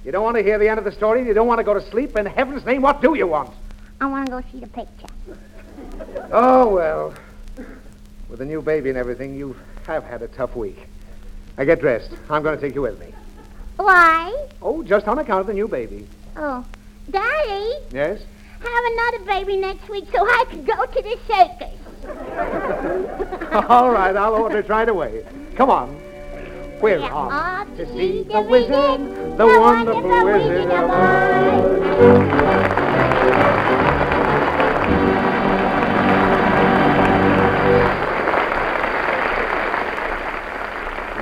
You 0.03 0.12
don't 0.12 0.24
want 0.24 0.38
to 0.38 0.44
hear 0.44 0.60
the 0.60 0.70
end 0.70 0.77
of 0.77 0.86
the 0.86 0.91
story 0.91 1.25
you 1.25 1.34
don't 1.34 1.48
want 1.48 1.60
to 1.60 1.63
go 1.63 1.74
to 1.74 1.82
sleep. 1.89 2.15
In 2.15 2.25
heaven's 2.27 2.63
name, 2.65 2.84
what 2.84 3.01
do 3.01 3.15
you 3.15 3.25
want? 3.27 3.50
I 4.00 4.05
want 4.05 4.27
to 4.27 4.32
go 4.32 4.41
see 4.51 4.60
the 4.60 4.67
picture. 4.67 5.08
Oh, 6.32 6.70
well. 6.70 7.13
With 8.29 8.41
a 8.41 8.46
new 8.46 8.62
baby 8.62 8.89
and 8.89 8.98
everything, 8.98 9.36
you 9.36 9.55
have 9.88 10.03
had 10.03 10.22
a 10.22 10.27
tough 10.27 10.55
week. 10.55 10.88
Now 11.58 11.63
get 11.63 11.79
dressed. 11.82 12.12
I'm 12.29 12.44
going 12.44 12.55
to 12.55 12.62
take 12.62 12.75
you 12.75 12.82
with 12.82 13.00
me. 13.00 13.13
Why? 13.77 14.48
Oh, 14.62 14.84
just 14.84 15.08
on 15.08 15.17
account 15.20 15.41
of 15.41 15.48
the 15.48 15.53
new 15.53 15.67
baby. 15.67 16.08
Oh, 16.38 16.63
Daddy, 17.10 17.74
Yes? 17.91 18.22
have 18.60 18.84
another 18.94 19.25
baby 19.25 19.58
next 19.58 19.88
week 19.89 20.05
so 20.12 20.25
I 20.25 20.46
can 20.50 20.63
go 20.65 20.86
to 20.86 21.01
the 21.01 21.17
circus. 21.27 21.72
All 23.70 23.91
right, 23.91 24.15
I'll 24.15 24.34
order 24.36 24.58
it 24.60 24.70
right 24.70 24.89
away. 24.89 25.24
Come 25.55 25.70
on. 25.70 26.00
We're 26.86 27.01
off 27.01 27.32
off 27.32 27.77
to 27.77 27.86
see 27.98 28.22
the 28.22 28.42
wizard, 28.42 29.39
the 29.39 29.48
wonderful 29.48 30.24
wizard 30.24 30.70
of 30.70 30.89
Oz. 30.92 31.82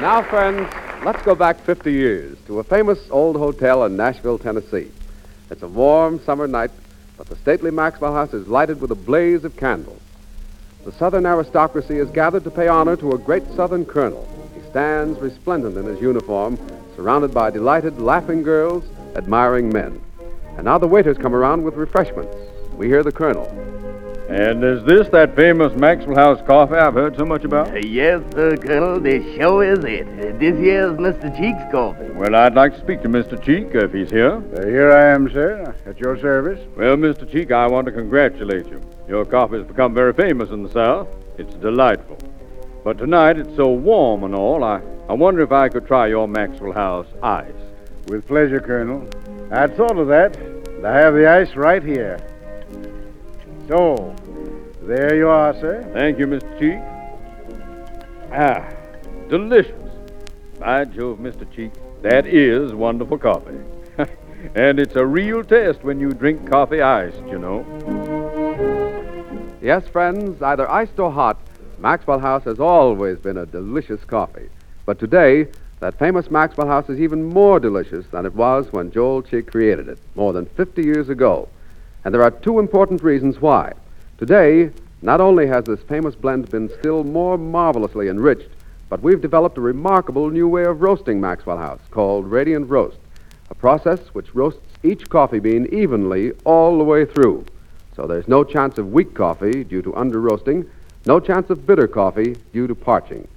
Now, 0.02 0.22
friends, 0.24 0.70
let's 1.06 1.22
go 1.22 1.34
back 1.34 1.62
50 1.62 1.94
years 1.94 2.38
to 2.48 2.60
a 2.60 2.64
famous 2.66 3.00
old 3.10 3.38
hotel 3.38 3.86
in 3.86 3.96
Nashville, 3.96 4.38
Tennessee. 4.38 4.92
It's 5.50 5.64
a 5.64 5.68
warm 5.70 6.20
summer 6.26 6.46
night, 6.46 6.72
but 7.18 7.28
the 7.28 7.38
stately 7.38 7.72
Maxwell 7.72 8.14
House 8.14 8.34
is 8.34 8.50
lighted 8.50 8.82
with 8.82 8.92
a 8.92 8.96
blaze 8.96 9.46
of 9.46 9.56
candles. 9.56 10.02
The 10.84 10.92
Southern 10.92 11.26
aristocracy 11.26 12.00
is 12.00 12.10
gathered 12.10 12.44
to 12.44 12.52
pay 12.52 12.68
honor 12.68 12.98
to 12.98 13.14
a 13.14 13.18
great 13.18 13.50
Southern 13.56 13.86
colonel. 13.86 14.28
He 14.74 14.80
stands 14.80 15.20
resplendent 15.20 15.78
in 15.78 15.86
his 15.86 16.02
uniform, 16.02 16.58
surrounded 16.96 17.32
by 17.32 17.52
delighted, 17.52 18.02
laughing 18.02 18.42
girls, 18.42 18.84
admiring 19.16 19.70
men. 19.72 20.02
And 20.58 20.66
now 20.66 20.80
the 20.80 20.88
waiters 20.88 21.16
come 21.20 21.36
around 21.36 21.64
with 21.64 21.76
refreshments. 21.76 22.36
We 22.76 22.88
hear 22.88 23.04
the 23.04 23.12
colonel. 23.12 23.46
And 24.30 24.64
is 24.64 24.84
this 24.86 25.08
that 25.10 25.36
famous 25.36 25.76
Maxwell 25.76 26.16
House 26.16 26.42
coffee 26.48 26.74
I've 26.74 26.96
heard 26.96 27.16
so 27.16 27.24
much 27.24 27.44
about? 27.44 27.68
Uh, 27.72 27.76
yes, 27.86 28.24
sir, 28.34 28.58
Colonel. 28.58 29.00
This 29.00 29.24
show 29.38 29.62
is 29.62 29.84
it. 29.86 30.08
Uh, 30.08 30.36
This 30.40 30.58
here's 30.58 30.98
Mr. 30.98 31.30
Cheek's 31.38 31.72
coffee. 31.72 32.10
Well, 32.16 32.34
I'd 32.34 32.56
like 32.56 32.74
to 32.74 32.80
speak 32.80 33.04
to 33.04 33.10
Mr. 33.10 33.40
Cheek 33.44 33.68
if 33.76 33.94
he's 33.94 34.10
here. 34.10 34.42
Uh, 34.58 34.66
here 34.66 34.92
I 34.92 35.14
am, 35.14 35.30
sir, 35.32 35.76
at 35.86 36.00
your 36.00 36.18
service. 36.20 36.60
Well, 36.76 36.96
Mr. 36.98 37.32
Cheek, 37.32 37.52
I 37.52 37.68
want 37.68 37.86
to 37.86 37.92
congratulate 37.92 38.66
you. 38.70 38.82
Your 39.08 39.24
coffee 39.24 39.58
has 39.58 39.68
become 39.68 39.94
very 39.94 40.14
famous 40.14 40.50
in 40.50 40.64
the 40.64 40.72
South. 40.72 41.08
It's 41.38 41.54
delightful. 41.56 42.18
But 42.84 42.98
tonight 42.98 43.38
it's 43.38 43.56
so 43.56 43.70
warm 43.72 44.26
and 44.26 44.36
all, 44.36 44.62
I, 44.64 44.82
I 45.08 45.14
wonder 45.14 45.42
if 45.42 45.54
I 45.54 45.70
could 45.70 45.88
try 45.88 46.08
your 46.08 46.28
Maxwell 46.28 46.74
House 46.74 47.08
ice. 47.24 47.52
With 48.08 48.28
pleasure, 48.28 48.60
Colonel. 48.60 49.08
I'd 49.52 49.78
thought 49.78 49.98
of 49.98 50.08
that. 50.10 50.36
and 50.36 50.86
I 50.86 50.98
have 50.98 51.14
the 51.14 51.26
ice 51.26 51.56
right 51.56 51.82
here. 51.82 52.20
So, 53.70 54.14
there 54.82 55.16
you 55.16 55.30
are, 55.30 55.54
sir. 55.54 55.90
Thank 55.94 56.20
you, 56.20 56.28
Mr. 56.28 56.60
Cheek. 56.60 56.80
Ah, 58.34 58.70
delicious. 59.30 59.72
By 60.60 60.84
Jove, 60.84 61.20
Mr. 61.20 61.50
Cheek, 61.56 61.72
that 62.02 62.26
is 62.26 62.74
wonderful 62.74 63.18
coffee. 63.18 63.60
and 64.56 64.78
it's 64.78 64.98
a 64.98 65.06
real 65.06 65.42
test 65.42 65.84
when 65.84 66.02
you 66.02 66.10
drink 66.10 66.50
coffee 66.50 66.82
iced, 66.82 67.24
you 67.28 67.40
know. 67.40 67.66
Yes, 69.62 69.88
friends, 69.88 70.42
either 70.42 70.70
iced 70.70 71.00
or 71.00 71.12
hot, 71.12 71.40
Maxwell 71.84 72.20
House 72.20 72.46
has 72.46 72.62
always 72.62 73.18
been 73.18 73.36
a 73.36 73.46
delicious 73.46 74.02
coffee. 74.06 74.48
But 74.86 75.00
today, 75.00 75.48
that 75.82 76.00
famous 76.00 76.32
Maxwell 76.32 76.68
House 76.68 76.88
is 76.88 76.98
even 76.98 77.26
more 77.26 77.60
delicious 77.60 78.06
than 78.08 78.26
it 78.26 78.34
was 78.34 78.72
when 78.72 78.90
Joel 78.90 79.22
Cheek 79.22 79.52
created 79.52 79.90
it, 79.90 80.00
more 80.16 80.32
than 80.32 80.46
50 80.46 80.82
years 80.82 81.10
ago. 81.10 81.50
And 82.06 82.14
there 82.14 82.24
are 82.24 82.32
two 82.32 82.60
important 82.60 83.04
reasons 83.04 83.42
why. 83.42 83.74
Today, 84.18 84.72
not 85.02 85.20
only 85.20 85.46
has 85.48 85.66
this 85.66 85.82
famous 85.82 86.16
blend 86.16 86.50
been 86.50 86.70
still 86.80 87.04
more 87.04 87.38
marvelously 87.38 88.08
enriched, 88.08 88.48
but 88.88 89.04
we've 89.04 89.20
developed 89.20 89.58
a 89.58 89.62
remarkable 89.62 90.30
new 90.30 90.48
way 90.48 90.64
of 90.64 90.82
roasting 90.82 91.20
Maxwell 91.20 91.58
House 91.58 91.82
called 91.92 92.32
Radiant 92.32 92.70
Roast, 92.70 93.00
a 93.50 93.56
process 93.56 94.00
which 94.14 94.34
roasts 94.34 94.62
each 94.84 95.10
coffee 95.10 95.40
bean 95.40 95.68
evenly 95.74 96.32
all 96.46 96.78
the 96.78 96.86
way 96.86 97.04
through. 97.04 97.46
So 97.94 98.08
there's 98.08 98.30
no 98.30 98.46
chance 98.46 98.78
of 98.78 98.94
weak 98.94 99.14
coffee 99.14 99.66
due 99.66 99.82
to 99.82 99.94
under 99.96 100.22
roasting, 100.22 100.66
no 101.06 101.20
chance 101.20 101.50
of 101.50 101.66
bitter 101.68 101.88
coffee 101.88 102.36
due 102.54 102.68
to 102.68 102.76
parching. 102.76 103.28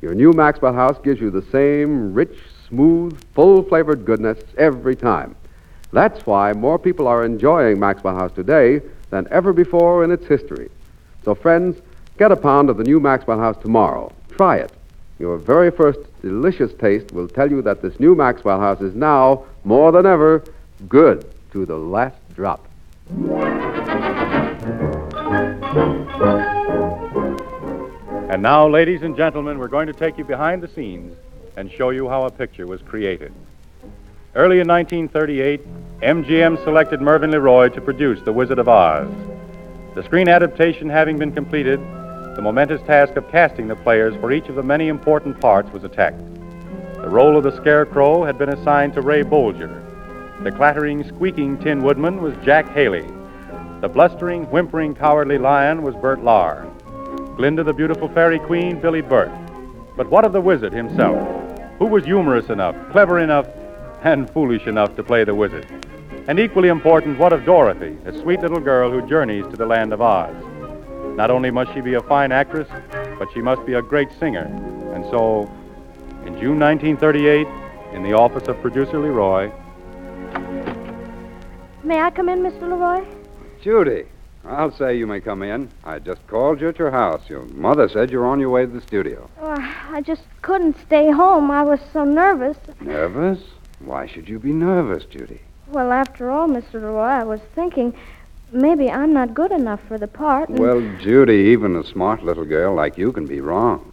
Your 0.00 0.14
new 0.14 0.32
Maxwell 0.32 0.72
House 0.72 0.98
gives 1.02 1.20
you 1.20 1.30
the 1.30 1.46
same 1.52 2.12
rich, 2.12 2.36
smooth, 2.68 3.22
full 3.34 3.62
flavored 3.62 4.04
goodness 4.04 4.38
every 4.58 4.96
time. 4.96 5.36
That's 5.92 6.26
why 6.26 6.52
more 6.54 6.78
people 6.78 7.06
are 7.06 7.24
enjoying 7.24 7.78
Maxwell 7.78 8.16
House 8.16 8.32
today 8.32 8.80
than 9.10 9.28
ever 9.30 9.52
before 9.52 10.02
in 10.02 10.10
its 10.10 10.26
history. 10.26 10.70
So, 11.24 11.34
friends, 11.34 11.80
get 12.18 12.32
a 12.32 12.36
pound 12.36 12.70
of 12.70 12.78
the 12.78 12.84
new 12.84 12.98
Maxwell 12.98 13.38
House 13.38 13.56
tomorrow. 13.60 14.12
Try 14.30 14.56
it. 14.56 14.72
Your 15.18 15.38
very 15.38 15.70
first 15.70 16.00
delicious 16.22 16.72
taste 16.80 17.12
will 17.12 17.28
tell 17.28 17.48
you 17.50 17.62
that 17.62 17.82
this 17.82 18.00
new 18.00 18.14
Maxwell 18.14 18.58
House 18.58 18.80
is 18.80 18.94
now, 18.94 19.44
more 19.62 19.92
than 19.92 20.06
ever, 20.06 20.42
good 20.88 21.30
to 21.52 21.64
the 21.66 21.76
last 21.76 22.16
drop. 22.34 22.66
And 28.32 28.40
now, 28.40 28.66
ladies 28.66 29.02
and 29.02 29.14
gentlemen, 29.14 29.58
we're 29.58 29.68
going 29.68 29.88
to 29.88 29.92
take 29.92 30.16
you 30.16 30.24
behind 30.24 30.62
the 30.62 30.68
scenes 30.68 31.14
and 31.58 31.70
show 31.70 31.90
you 31.90 32.08
how 32.08 32.24
a 32.24 32.30
picture 32.30 32.66
was 32.66 32.80
created. 32.80 33.30
Early 34.34 34.60
in 34.60 34.68
1938, 34.68 36.00
MGM 36.00 36.64
selected 36.64 37.02
Mervyn 37.02 37.30
LeRoy 37.30 37.74
to 37.74 37.80
produce 37.82 38.22
The 38.22 38.32
Wizard 38.32 38.58
of 38.58 38.70
Oz. 38.70 39.06
The 39.94 40.02
screen 40.02 40.30
adaptation 40.30 40.88
having 40.88 41.18
been 41.18 41.32
completed, 41.32 41.78
the 42.34 42.40
momentous 42.40 42.80
task 42.86 43.16
of 43.16 43.30
casting 43.30 43.68
the 43.68 43.76
players 43.76 44.16
for 44.16 44.32
each 44.32 44.48
of 44.48 44.54
the 44.54 44.62
many 44.62 44.88
important 44.88 45.38
parts 45.38 45.70
was 45.70 45.84
attacked. 45.84 46.24
The 47.02 47.10
role 47.10 47.36
of 47.36 47.44
the 47.44 47.54
Scarecrow 47.60 48.24
had 48.24 48.38
been 48.38 48.48
assigned 48.48 48.94
to 48.94 49.02
Ray 49.02 49.24
Bolger. 49.24 49.78
The 50.42 50.52
clattering, 50.52 51.06
squeaking 51.06 51.58
Tin 51.58 51.82
Woodman 51.82 52.22
was 52.22 52.34
Jack 52.42 52.66
Haley. 52.70 53.06
The 53.82 53.90
blustering, 53.90 54.44
whimpering, 54.44 54.94
cowardly 54.94 55.36
lion 55.36 55.82
was 55.82 55.94
Bert 55.96 56.20
Lahr. 56.20 56.71
Glinda 57.36 57.64
the 57.64 57.72
beautiful 57.72 58.08
fairy 58.08 58.38
queen, 58.38 58.78
Billie 58.80 59.00
Burke. 59.00 59.32
But 59.96 60.10
what 60.10 60.24
of 60.24 60.32
the 60.32 60.40
wizard 60.40 60.72
himself? 60.72 61.18
Who 61.78 61.86
was 61.86 62.04
humorous 62.04 62.50
enough, 62.50 62.76
clever 62.90 63.18
enough, 63.18 63.48
and 64.02 64.28
foolish 64.30 64.66
enough 64.66 64.94
to 64.96 65.02
play 65.02 65.24
the 65.24 65.34
wizard? 65.34 65.66
And 66.28 66.38
equally 66.38 66.68
important, 66.68 67.18
what 67.18 67.32
of 67.32 67.44
Dorothy, 67.44 67.96
a 68.04 68.12
sweet 68.20 68.40
little 68.40 68.60
girl 68.60 68.90
who 68.90 69.06
journeys 69.08 69.46
to 69.46 69.56
the 69.56 69.66
land 69.66 69.92
of 69.92 70.02
Oz? 70.02 70.34
Not 71.16 71.30
only 71.30 71.50
must 71.50 71.72
she 71.72 71.80
be 71.80 71.94
a 71.94 72.02
fine 72.02 72.32
actress, 72.32 72.68
but 73.18 73.32
she 73.32 73.40
must 73.40 73.64
be 73.66 73.74
a 73.74 73.82
great 73.82 74.12
singer. 74.20 74.44
And 74.94 75.04
so, 75.06 75.50
in 76.26 76.38
June 76.38 76.58
1938, 76.60 77.46
in 77.94 78.02
the 78.02 78.12
office 78.12 78.46
of 78.48 78.60
producer 78.60 78.98
Leroy, 78.98 79.50
May 81.84 81.98
I 82.00 82.10
come 82.10 82.28
in, 82.28 82.40
Mr. 82.40 82.62
Leroy? 82.62 83.04
Judy, 83.60 84.04
I'll 84.44 84.72
say 84.72 84.96
you 84.96 85.06
may 85.06 85.20
come 85.20 85.42
in. 85.42 85.70
I 85.84 85.98
just 86.00 86.26
called 86.26 86.60
you 86.60 86.68
at 86.68 86.78
your 86.78 86.90
house. 86.90 87.22
Your 87.28 87.42
mother 87.46 87.88
said 87.88 88.10
you're 88.10 88.26
on 88.26 88.40
your 88.40 88.50
way 88.50 88.62
to 88.66 88.72
the 88.72 88.80
studio. 88.80 89.28
Oh, 89.40 89.74
I 89.90 90.00
just 90.00 90.22
couldn't 90.42 90.76
stay 90.80 91.10
home. 91.10 91.50
I 91.50 91.62
was 91.62 91.80
so 91.92 92.04
nervous. 92.04 92.56
Nervous? 92.80 93.38
Why 93.80 94.06
should 94.06 94.28
you 94.28 94.38
be 94.38 94.52
nervous, 94.52 95.04
Judy? 95.04 95.40
Well, 95.68 95.92
after 95.92 96.30
all, 96.30 96.48
Mr. 96.48 96.74
Leroy, 96.74 97.00
I 97.02 97.24
was 97.24 97.40
thinking 97.54 97.94
maybe 98.52 98.90
I'm 98.90 99.12
not 99.12 99.32
good 99.32 99.52
enough 99.52 99.80
for 99.86 99.96
the 99.96 100.08
part. 100.08 100.48
and- 100.48 100.58
Well, 100.58 100.80
Judy, 101.00 101.50
even 101.52 101.76
a 101.76 101.84
smart 101.84 102.22
little 102.24 102.44
girl 102.44 102.74
like 102.74 102.98
you 102.98 103.12
can 103.12 103.26
be 103.26 103.40
wrong. 103.40 103.92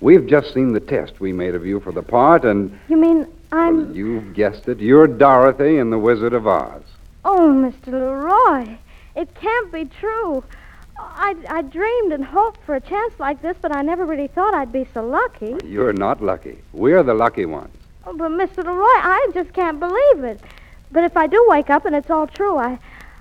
We've 0.00 0.26
just 0.26 0.54
seen 0.54 0.72
the 0.72 0.80
test 0.80 1.20
we 1.20 1.32
made 1.34 1.54
of 1.54 1.66
you 1.66 1.78
for 1.78 1.92
the 1.92 2.02
part, 2.02 2.44
and 2.46 2.72
You 2.88 2.96
mean 2.96 3.26
I'm. 3.52 3.92
you've 3.94 4.32
guessed 4.32 4.66
it. 4.66 4.80
You're 4.80 5.06
Dorothy 5.06 5.76
in 5.76 5.90
The 5.90 5.98
Wizard 5.98 6.32
of 6.32 6.46
Oz. 6.46 6.82
Oh, 7.22 7.50
Mr. 7.50 7.92
Leroy, 7.92 8.76
it 9.14 9.34
can't 9.34 9.72
be 9.72 9.84
true. 9.84 10.44
I, 10.98 11.34
I 11.48 11.62
dreamed 11.62 12.12
and 12.12 12.24
hoped 12.24 12.62
for 12.64 12.74
a 12.74 12.80
chance 12.80 13.14
like 13.18 13.40
this, 13.42 13.56
but 13.60 13.74
I 13.74 13.82
never 13.82 14.04
really 14.04 14.28
thought 14.28 14.54
I'd 14.54 14.72
be 14.72 14.86
so 14.92 15.04
lucky. 15.04 15.56
You're 15.64 15.92
not 15.92 16.22
lucky. 16.22 16.58
We're 16.72 17.02
the 17.02 17.14
lucky 17.14 17.46
ones. 17.46 17.74
Oh, 18.06 18.16
but 18.16 18.30
Mr. 18.30 18.64
Leroy, 18.64 18.84
I 18.84 19.30
just 19.34 19.52
can't 19.52 19.78
believe 19.80 20.24
it. 20.24 20.40
But 20.92 21.04
if 21.04 21.16
I 21.16 21.26
do 21.26 21.44
wake 21.48 21.70
up 21.70 21.84
and 21.86 21.94
it's 21.94 22.10
all 22.10 22.26
true, 22.26 22.56
I, 22.56 22.78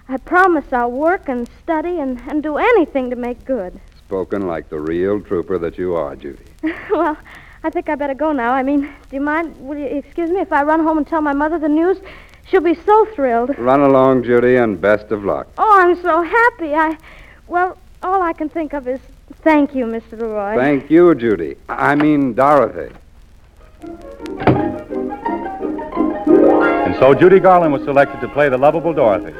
I 0.07 0.17
promise 0.17 0.65
I'll 0.71 0.91
work 0.91 1.29
and 1.29 1.49
study 1.61 1.99
and, 1.99 2.19
and 2.27 2.41
do 2.41 2.57
anything 2.57 3.09
to 3.09 3.15
make 3.15 3.45
good. 3.45 3.79
Spoken 3.97 4.47
like 4.47 4.69
the 4.69 4.79
real 4.79 5.21
trooper 5.21 5.57
that 5.59 5.77
you 5.77 5.95
are, 5.95 6.15
Judy. 6.15 6.43
well, 6.89 7.17
I 7.63 7.69
think 7.69 7.89
I 7.89 7.95
better 7.95 8.15
go 8.15 8.31
now. 8.31 8.51
I 8.53 8.63
mean, 8.63 8.81
do 8.81 9.15
you 9.15 9.21
mind? 9.21 9.55
Will 9.59 9.77
you 9.77 9.85
excuse 9.85 10.31
me 10.31 10.39
if 10.39 10.51
I 10.51 10.63
run 10.63 10.79
home 10.79 10.97
and 10.97 11.05
tell 11.05 11.21
my 11.21 11.33
mother 11.33 11.59
the 11.59 11.69
news? 11.69 11.99
She'll 12.49 12.61
be 12.61 12.73
so 12.73 13.05
thrilled. 13.13 13.57
Run 13.59 13.81
along, 13.81 14.23
Judy, 14.23 14.55
and 14.55 14.81
best 14.81 15.11
of 15.11 15.23
luck. 15.23 15.47
Oh, 15.57 15.79
I'm 15.81 16.01
so 16.01 16.23
happy. 16.23 16.73
I, 16.73 16.97
well, 17.47 17.77
all 18.01 18.21
I 18.23 18.33
can 18.33 18.49
think 18.49 18.73
of 18.73 18.87
is 18.87 18.99
thank 19.43 19.75
you, 19.75 19.85
Mr. 19.85 20.13
Leroy. 20.13 20.55
Thank 20.55 20.89
you, 20.89 21.13
Judy. 21.13 21.57
I 21.67 21.93
mean, 21.93 22.33
Dorothy. 22.33 22.93
And 26.89 26.95
so 26.97 27.13
Judy 27.13 27.39
Garland 27.39 27.71
was 27.71 27.83
selected 27.83 28.19
to 28.21 28.27
play 28.29 28.49
the 28.49 28.57
lovable 28.57 28.93
Dorothy, 28.93 29.33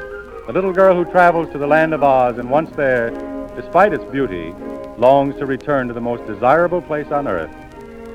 the 0.46 0.52
little 0.52 0.72
girl 0.72 0.94
who 0.94 1.10
travels 1.10 1.50
to 1.50 1.58
the 1.58 1.66
land 1.66 1.92
of 1.92 2.04
Oz 2.04 2.38
and 2.38 2.48
once 2.48 2.70
there, 2.76 3.10
despite 3.56 3.92
its 3.92 4.04
beauty, 4.04 4.54
longs 4.98 5.34
to 5.36 5.46
return 5.46 5.88
to 5.88 5.94
the 5.94 6.00
most 6.00 6.24
desirable 6.26 6.80
place 6.80 7.10
on 7.10 7.26
earth 7.26 7.50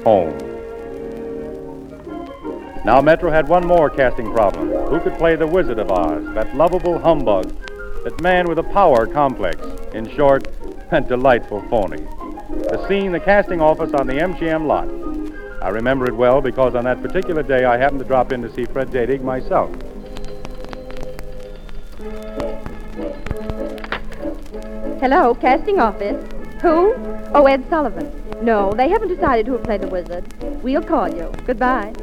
home. 0.04 0.55
Now, 2.86 3.02
Metro 3.02 3.32
had 3.32 3.48
one 3.48 3.66
more 3.66 3.90
casting 3.90 4.32
problem. 4.32 4.70
Who 4.70 5.00
could 5.00 5.18
play 5.18 5.36
the 5.36 5.48
Wizard 5.48 5.80
of 5.80 5.90
Oz, 5.90 6.24
that 6.36 6.56
lovable 6.56 7.00
humbug, 7.00 7.52
that 8.04 8.22
man 8.22 8.48
with 8.48 8.60
a 8.60 8.64
power 8.64 9.08
complex? 9.08 9.58
In 9.96 10.08
short, 10.16 10.48
a 10.92 11.02
delightful 11.02 11.68
phony. 11.68 12.04
The 12.70 12.86
scene, 12.88 13.12
the 13.12 13.20
casting 13.20 13.60
office 13.60 13.92
on 13.96 14.06
the 14.06 14.14
MGM 14.14 14.68
lot. 14.68 14.88
I 15.64 15.70
remember 15.70 16.06
it 16.06 16.16
well 16.16 16.42
because 16.42 16.76
on 16.76 16.84
that 16.84 17.02
particular 17.02 17.42
day 17.42 17.66
I 17.66 17.76
happened 17.76 18.02
to 18.02 18.06
drop 18.06 18.32
in 18.32 18.44
to 18.44 18.54
see 18.54 18.66
Fred 18.66 18.92
Datig 18.92 19.24
myself. 19.24 19.72
Hello, 25.02 25.34
casting 25.34 25.80
office. 25.80 26.24
Who? 26.62 26.94
Oh, 27.34 27.48
Ed 27.48 27.68
Sullivan. 27.68 28.12
No, 28.44 28.72
they 28.74 28.90
haven't 28.90 29.08
decided 29.08 29.48
who 29.48 29.54
will 29.54 29.60
play 29.66 29.80
the 29.80 29.88
wizard. 29.88 30.24
We'll 30.62 30.84
call 30.84 31.10
you. 31.10 31.34
Goodbye. 31.48 31.96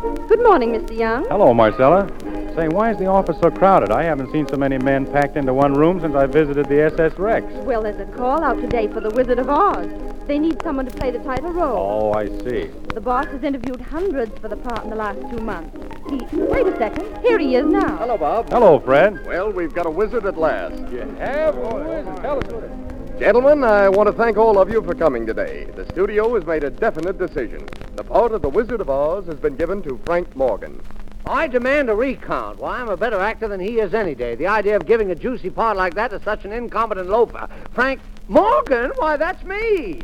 Good 0.00 0.42
morning, 0.44 0.70
Mr. 0.70 0.96
Young. 0.96 1.24
Hello, 1.28 1.52
Marcella. 1.52 2.08
Say, 2.54 2.68
why 2.68 2.92
is 2.92 2.98
the 2.98 3.06
office 3.06 3.36
so 3.42 3.50
crowded? 3.50 3.90
I 3.90 4.04
haven't 4.04 4.30
seen 4.30 4.46
so 4.46 4.56
many 4.56 4.78
men 4.78 5.10
packed 5.10 5.36
into 5.36 5.52
one 5.52 5.74
room 5.74 6.00
since 6.00 6.14
I 6.14 6.26
visited 6.26 6.68
the 6.68 6.82
SS 6.82 7.18
Rex. 7.18 7.44
Well, 7.64 7.82
there's 7.82 7.98
a 7.98 8.04
call 8.12 8.44
out 8.44 8.60
today 8.60 8.86
for 8.86 9.00
the 9.00 9.10
Wizard 9.10 9.40
of 9.40 9.48
Oz. 9.48 9.88
They 10.28 10.38
need 10.38 10.62
someone 10.62 10.86
to 10.86 10.94
play 10.94 11.10
the 11.10 11.18
title 11.18 11.52
role. 11.52 12.12
Oh, 12.14 12.16
I 12.16 12.26
see. 12.26 12.70
The 12.94 13.00
boss 13.00 13.26
has 13.26 13.42
interviewed 13.42 13.80
hundreds 13.80 14.38
for 14.38 14.46
the 14.46 14.56
part 14.56 14.84
in 14.84 14.90
the 14.90 14.96
last 14.96 15.20
two 15.32 15.42
months. 15.42 15.76
He, 16.08 16.20
wait 16.36 16.66
a 16.68 16.76
second. 16.78 17.18
Here 17.22 17.38
he 17.40 17.56
is 17.56 17.66
now. 17.66 17.96
Hello, 17.96 18.16
Bob. 18.16 18.50
Hello, 18.50 18.78
Fred. 18.78 19.26
Well, 19.26 19.50
we've 19.50 19.74
got 19.74 19.86
a 19.86 19.90
wizard 19.90 20.26
at 20.26 20.38
last. 20.38 20.78
You 20.92 21.00
have? 21.18 21.56
Who 21.56 21.78
is 21.90 22.06
it? 22.06 22.22
Tell 22.22 22.38
us 22.38 22.48
who 22.48 22.58
it 22.58 22.70
is. 22.70 22.97
Gentlemen, 23.18 23.64
I 23.64 23.88
want 23.88 24.06
to 24.06 24.12
thank 24.12 24.36
all 24.36 24.60
of 24.60 24.70
you 24.70 24.80
for 24.80 24.94
coming 24.94 25.26
today. 25.26 25.64
The 25.74 25.84
studio 25.86 26.36
has 26.36 26.46
made 26.46 26.62
a 26.62 26.70
definite 26.70 27.18
decision. 27.18 27.66
The 27.96 28.04
part 28.04 28.30
of 28.30 28.42
the 28.42 28.48
Wizard 28.48 28.80
of 28.80 28.88
Oz 28.88 29.26
has 29.26 29.40
been 29.40 29.56
given 29.56 29.82
to 29.82 30.00
Frank 30.06 30.36
Morgan. 30.36 30.80
I 31.26 31.48
demand 31.48 31.90
a 31.90 31.96
recount. 31.96 32.60
Why, 32.60 32.78
I'm 32.80 32.88
a 32.88 32.96
better 32.96 33.18
actor 33.18 33.48
than 33.48 33.58
he 33.58 33.80
is 33.80 33.92
any 33.92 34.14
day. 34.14 34.36
The 34.36 34.46
idea 34.46 34.76
of 34.76 34.86
giving 34.86 35.10
a 35.10 35.16
juicy 35.16 35.50
part 35.50 35.76
like 35.76 35.94
that 35.94 36.12
to 36.12 36.22
such 36.22 36.44
an 36.44 36.52
incompetent 36.52 37.08
loafer. 37.08 37.48
Frank 37.72 38.00
Morgan? 38.28 38.92
Why, 38.94 39.16
that's 39.16 39.42
me. 39.42 40.00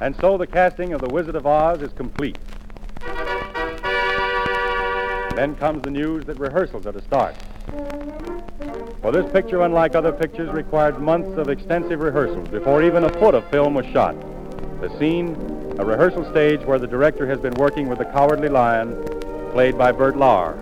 And 0.00 0.16
so 0.20 0.36
the 0.36 0.48
casting 0.48 0.94
of 0.94 1.00
The 1.00 1.08
Wizard 1.14 1.36
of 1.36 1.46
Oz 1.46 1.80
is 1.80 1.92
complete. 1.92 2.38
Then 5.36 5.54
comes 5.60 5.82
the 5.82 5.90
news 5.92 6.24
that 6.24 6.40
rehearsals 6.40 6.86
are 6.86 6.92
to 6.92 7.02
start. 7.02 7.36
For 9.02 9.12
this 9.12 9.30
picture, 9.32 9.62
unlike 9.62 9.94
other 9.94 10.12
pictures, 10.12 10.50
required 10.50 10.98
months 11.00 11.36
of 11.38 11.48
extensive 11.48 12.00
rehearsals 12.00 12.48
before 12.48 12.82
even 12.82 13.04
a 13.04 13.12
foot 13.20 13.34
of 13.34 13.48
film 13.50 13.74
was 13.74 13.86
shot. 13.86 14.16
The 14.80 14.90
scene, 14.98 15.34
a 15.78 15.84
rehearsal 15.84 16.30
stage 16.30 16.60
where 16.60 16.78
the 16.78 16.86
director 16.86 17.26
has 17.26 17.38
been 17.38 17.54
working 17.54 17.88
with 17.88 17.98
the 17.98 18.06
Cowardly 18.06 18.48
Lion, 18.48 19.04
played 19.52 19.76
by 19.76 19.92
Bert 19.92 20.16
Lahr. 20.16 20.58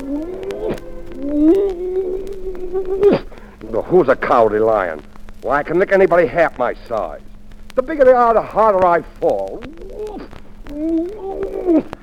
Who's 3.92 4.08
a 4.08 4.16
cowardly 4.16 4.58
lion? 4.58 5.02
Why, 5.42 5.58
I 5.58 5.62
can 5.62 5.78
lick 5.78 5.92
anybody 5.92 6.26
half 6.26 6.56
my 6.56 6.74
size. 6.88 7.20
The 7.74 7.82
bigger 7.82 8.04
they 8.04 8.12
are, 8.12 8.32
the 8.32 8.40
harder 8.40 8.84
I 8.86 9.02
fall. 9.02 9.62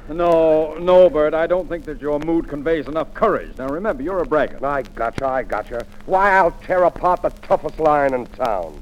No, 0.10 0.74
no, 0.80 1.08
Bert, 1.10 1.36
I 1.36 1.46
don't 1.46 1.70
think 1.70 1.86
that 1.86 2.02
your 2.02 2.20
mood 2.20 2.48
conveys 2.48 2.88
enough 2.88 3.14
courage. 3.14 3.56
Now, 3.60 3.68
remember, 3.68 4.02
you're 4.02 4.24
a 4.24 4.26
braggart. 4.26 4.64
I 4.64 4.82
gotcha, 4.82 5.28
I 5.28 5.44
gotcha. 5.44 5.86
Why, 6.08 6.32
I'll 6.32 6.52
tear 6.52 6.84
apart 6.84 7.22
the 7.22 7.30
toughest 7.30 7.80
lion 7.80 8.16
in 8.16 8.26
town. 8.26 8.82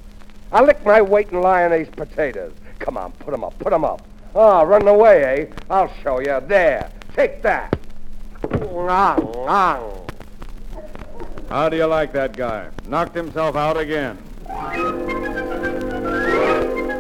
I'll 0.54 0.66
lick 0.66 0.86
my 0.86 1.02
weight 1.02 1.32
in 1.32 1.42
Lyonnaise 1.42 1.90
potatoes. 1.90 2.54
Come 2.80 2.96
on, 2.98 3.12
put 3.14 3.34
'em 3.34 3.44
up, 3.44 3.60
put 3.60 3.74
'em 3.74 3.84
up. 3.84 4.02
Ah, 4.34 4.62
running 4.62 4.88
away, 4.88 5.24
eh? 5.24 5.48
I'll 5.70 5.92
show 6.02 6.20
you. 6.20 6.40
There, 6.48 6.90
take 7.14 7.42
that. 7.42 7.76
How 11.50 11.70
do 11.70 11.76
you 11.76 11.86
like 11.86 12.14
that 12.14 12.38
guy? 12.38 12.68
Knocked 12.88 13.16
himself 13.16 13.58
out 13.58 13.76
again. 13.78 14.18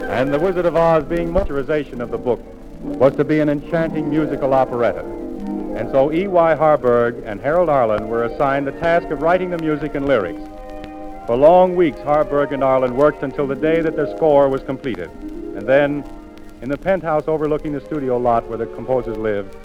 And 0.09 0.33
The 0.33 0.39
Wizard 0.39 0.65
of 0.65 0.75
Oz, 0.75 1.05
being 1.05 1.31
miniaturization 1.33 2.01
of 2.01 2.11
the 2.11 2.17
book, 2.17 2.41
was 2.81 3.15
to 3.15 3.23
be 3.23 3.39
an 3.39 3.49
enchanting 3.49 4.09
musical 4.09 4.53
operetta. 4.53 5.01
And 5.75 5.91
so 5.91 6.11
E.Y. 6.11 6.55
Harburg 6.55 7.21
and 7.25 7.39
Harold 7.39 7.69
Arlen 7.69 8.07
were 8.07 8.23
assigned 8.23 8.67
the 8.67 8.71
task 8.71 9.07
of 9.09 9.21
writing 9.21 9.49
the 9.49 9.57
music 9.59 9.95
and 9.95 10.07
lyrics. 10.07 10.41
For 11.27 11.35
long 11.35 11.75
weeks, 11.75 11.99
Harburg 11.99 12.53
and 12.53 12.63
Arlen 12.63 12.95
worked 12.95 13.23
until 13.23 13.47
the 13.47 13.55
day 13.55 13.81
that 13.81 13.95
their 13.95 14.15
score 14.15 14.49
was 14.49 14.63
completed. 14.63 15.09
And 15.21 15.67
then, 15.67 16.03
in 16.61 16.69
the 16.69 16.77
penthouse 16.77 17.27
overlooking 17.27 17.73
the 17.73 17.81
studio 17.81 18.17
lot 18.17 18.47
where 18.47 18.57
the 18.57 18.65
composers 18.67 19.17
lived, 19.17 19.55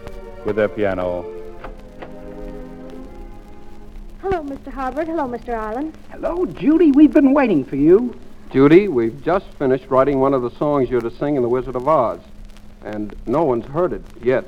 with 0.44 0.56
their 0.56 0.68
piano, 0.68 1.24
Hello, 4.20 4.40
Mr. 4.42 4.72
Harburg. 4.72 5.08
Hello, 5.08 5.24
Mr. 5.24 5.56
Arlen. 5.56 5.92
Hello, 6.10 6.46
Judy. 6.46 6.92
We've 6.92 7.12
been 7.12 7.34
waiting 7.34 7.64
for 7.64 7.74
you. 7.74 8.18
Judy, 8.50 8.86
we've 8.86 9.20
just 9.24 9.46
finished 9.58 9.90
writing 9.90 10.20
one 10.20 10.32
of 10.32 10.42
the 10.42 10.50
songs 10.58 10.88
you're 10.88 11.00
to 11.00 11.10
sing 11.10 11.34
in 11.34 11.42
The 11.42 11.48
Wizard 11.48 11.74
of 11.74 11.88
Oz. 11.88 12.20
And 12.84 13.14
no 13.26 13.44
one's 13.44 13.66
heard 13.66 13.92
it 13.92 14.02
yet. 14.22 14.44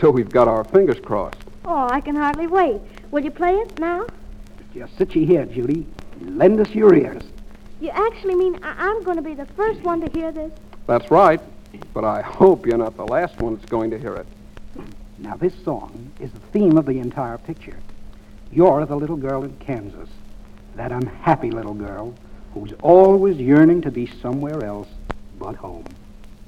So 0.00 0.10
we've 0.10 0.30
got 0.30 0.48
our 0.48 0.64
fingers 0.64 0.98
crossed. 1.00 1.36
Oh, 1.64 1.88
I 1.90 2.00
can 2.00 2.16
hardly 2.16 2.46
wait. 2.46 2.80
Will 3.10 3.22
you 3.24 3.30
play 3.30 3.54
it 3.54 3.78
now? 3.78 4.06
Just 4.74 4.96
sit 4.96 5.14
you 5.14 5.26
here, 5.26 5.44
Judy. 5.44 5.86
Lend 6.20 6.60
us 6.60 6.70
your 6.70 6.94
ears. 6.94 7.22
You 7.80 7.90
actually 7.90 8.36
mean 8.36 8.58
I- 8.62 8.74
I'm 8.88 9.02
going 9.02 9.16
to 9.16 9.22
be 9.22 9.34
the 9.34 9.46
first 9.46 9.80
one 9.82 10.00
to 10.00 10.10
hear 10.18 10.32
this? 10.32 10.52
That's 10.86 11.10
right. 11.10 11.40
But 11.94 12.04
I 12.04 12.22
hope 12.22 12.66
you're 12.66 12.78
not 12.78 12.96
the 12.96 13.06
last 13.06 13.38
one 13.40 13.56
that's 13.56 13.68
going 13.68 13.90
to 13.90 13.98
hear 13.98 14.14
it. 14.14 14.26
Now, 15.18 15.36
this 15.36 15.54
song 15.64 16.10
is 16.20 16.30
the 16.32 16.40
theme 16.52 16.76
of 16.76 16.86
the 16.86 16.98
entire 16.98 17.38
picture. 17.38 17.76
You're 18.50 18.84
the 18.86 18.96
little 18.96 19.16
girl 19.16 19.44
in 19.44 19.56
Kansas, 19.58 20.08
that 20.74 20.90
unhappy 20.92 21.50
little 21.50 21.74
girl 21.74 22.14
who's 22.54 22.72
always 22.82 23.36
yearning 23.36 23.82
to 23.82 23.90
be 23.90 24.06
somewhere 24.20 24.64
else 24.64 24.88
but 25.38 25.54
home. 25.56 25.84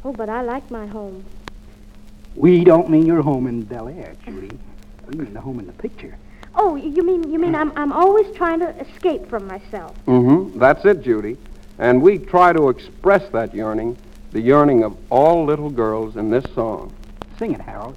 Oh, 0.04 0.12
but 0.12 0.28
I 0.28 0.42
like 0.42 0.70
my 0.70 0.86
home. 0.86 1.24
We 2.36 2.62
don't 2.62 2.90
mean 2.90 3.06
your 3.06 3.22
home 3.22 3.46
in 3.46 3.62
Bel 3.62 3.88
Air, 3.88 4.14
Judy. 4.24 4.58
We 5.06 5.16
mean 5.16 5.32
the 5.32 5.40
home 5.40 5.58
in 5.60 5.66
the 5.66 5.72
picture. 5.72 6.18
Oh, 6.54 6.76
you 6.76 7.02
mean 7.02 7.30
you 7.30 7.38
mean 7.38 7.54
I'm 7.54 7.72
I'm 7.76 7.90
always 7.92 8.34
trying 8.36 8.60
to 8.60 8.68
escape 8.80 9.28
from 9.28 9.46
myself. 9.46 9.96
Mm-hmm. 10.06 10.58
That's 10.58 10.84
it, 10.84 11.02
Judy. 11.02 11.38
And 11.78 12.02
we 12.02 12.18
try 12.18 12.52
to 12.52 12.68
express 12.68 13.28
that 13.32 13.54
yearning, 13.54 13.96
the 14.30 14.40
yearning 14.40 14.84
of 14.84 14.96
all 15.10 15.44
little 15.44 15.70
girls 15.70 16.16
in 16.16 16.30
this 16.30 16.44
song. 16.54 16.92
Sing 17.38 17.52
it, 17.54 17.60
Harold. 17.60 17.96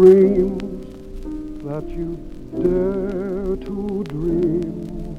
dreams 0.00 1.62
that 1.62 1.86
you 1.90 2.16
dare 2.62 3.54
to 3.66 4.02
dream 4.08 5.18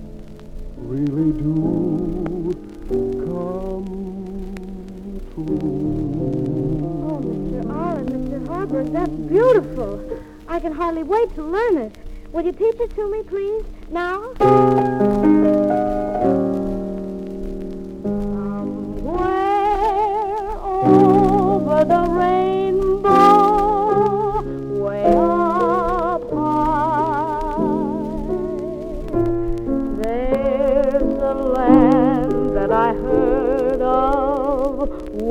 really 0.78 1.32
do 1.38 2.52
come 3.24 3.92
true. 5.36 5.60
Oh, 7.08 7.22
Mr. 7.22 7.62
Arlen, 7.70 8.08
Mr. 8.28 8.48
Harburg, 8.48 8.88
that's 8.92 9.12
beautiful. 9.12 9.92
I 10.48 10.60
can 10.60 10.72
hardly 10.72 11.04
wait 11.04 11.30
to 11.36 11.44
learn 11.44 11.78
it. 11.78 11.96
Will 12.32 12.44
you 12.44 12.52
teach 12.52 12.80
it 12.80 12.96
to 12.96 13.12
me, 13.12 13.22
please? 13.22 13.64
Now? 13.92 14.34
The 21.82 21.98
rainbow, 21.98 22.41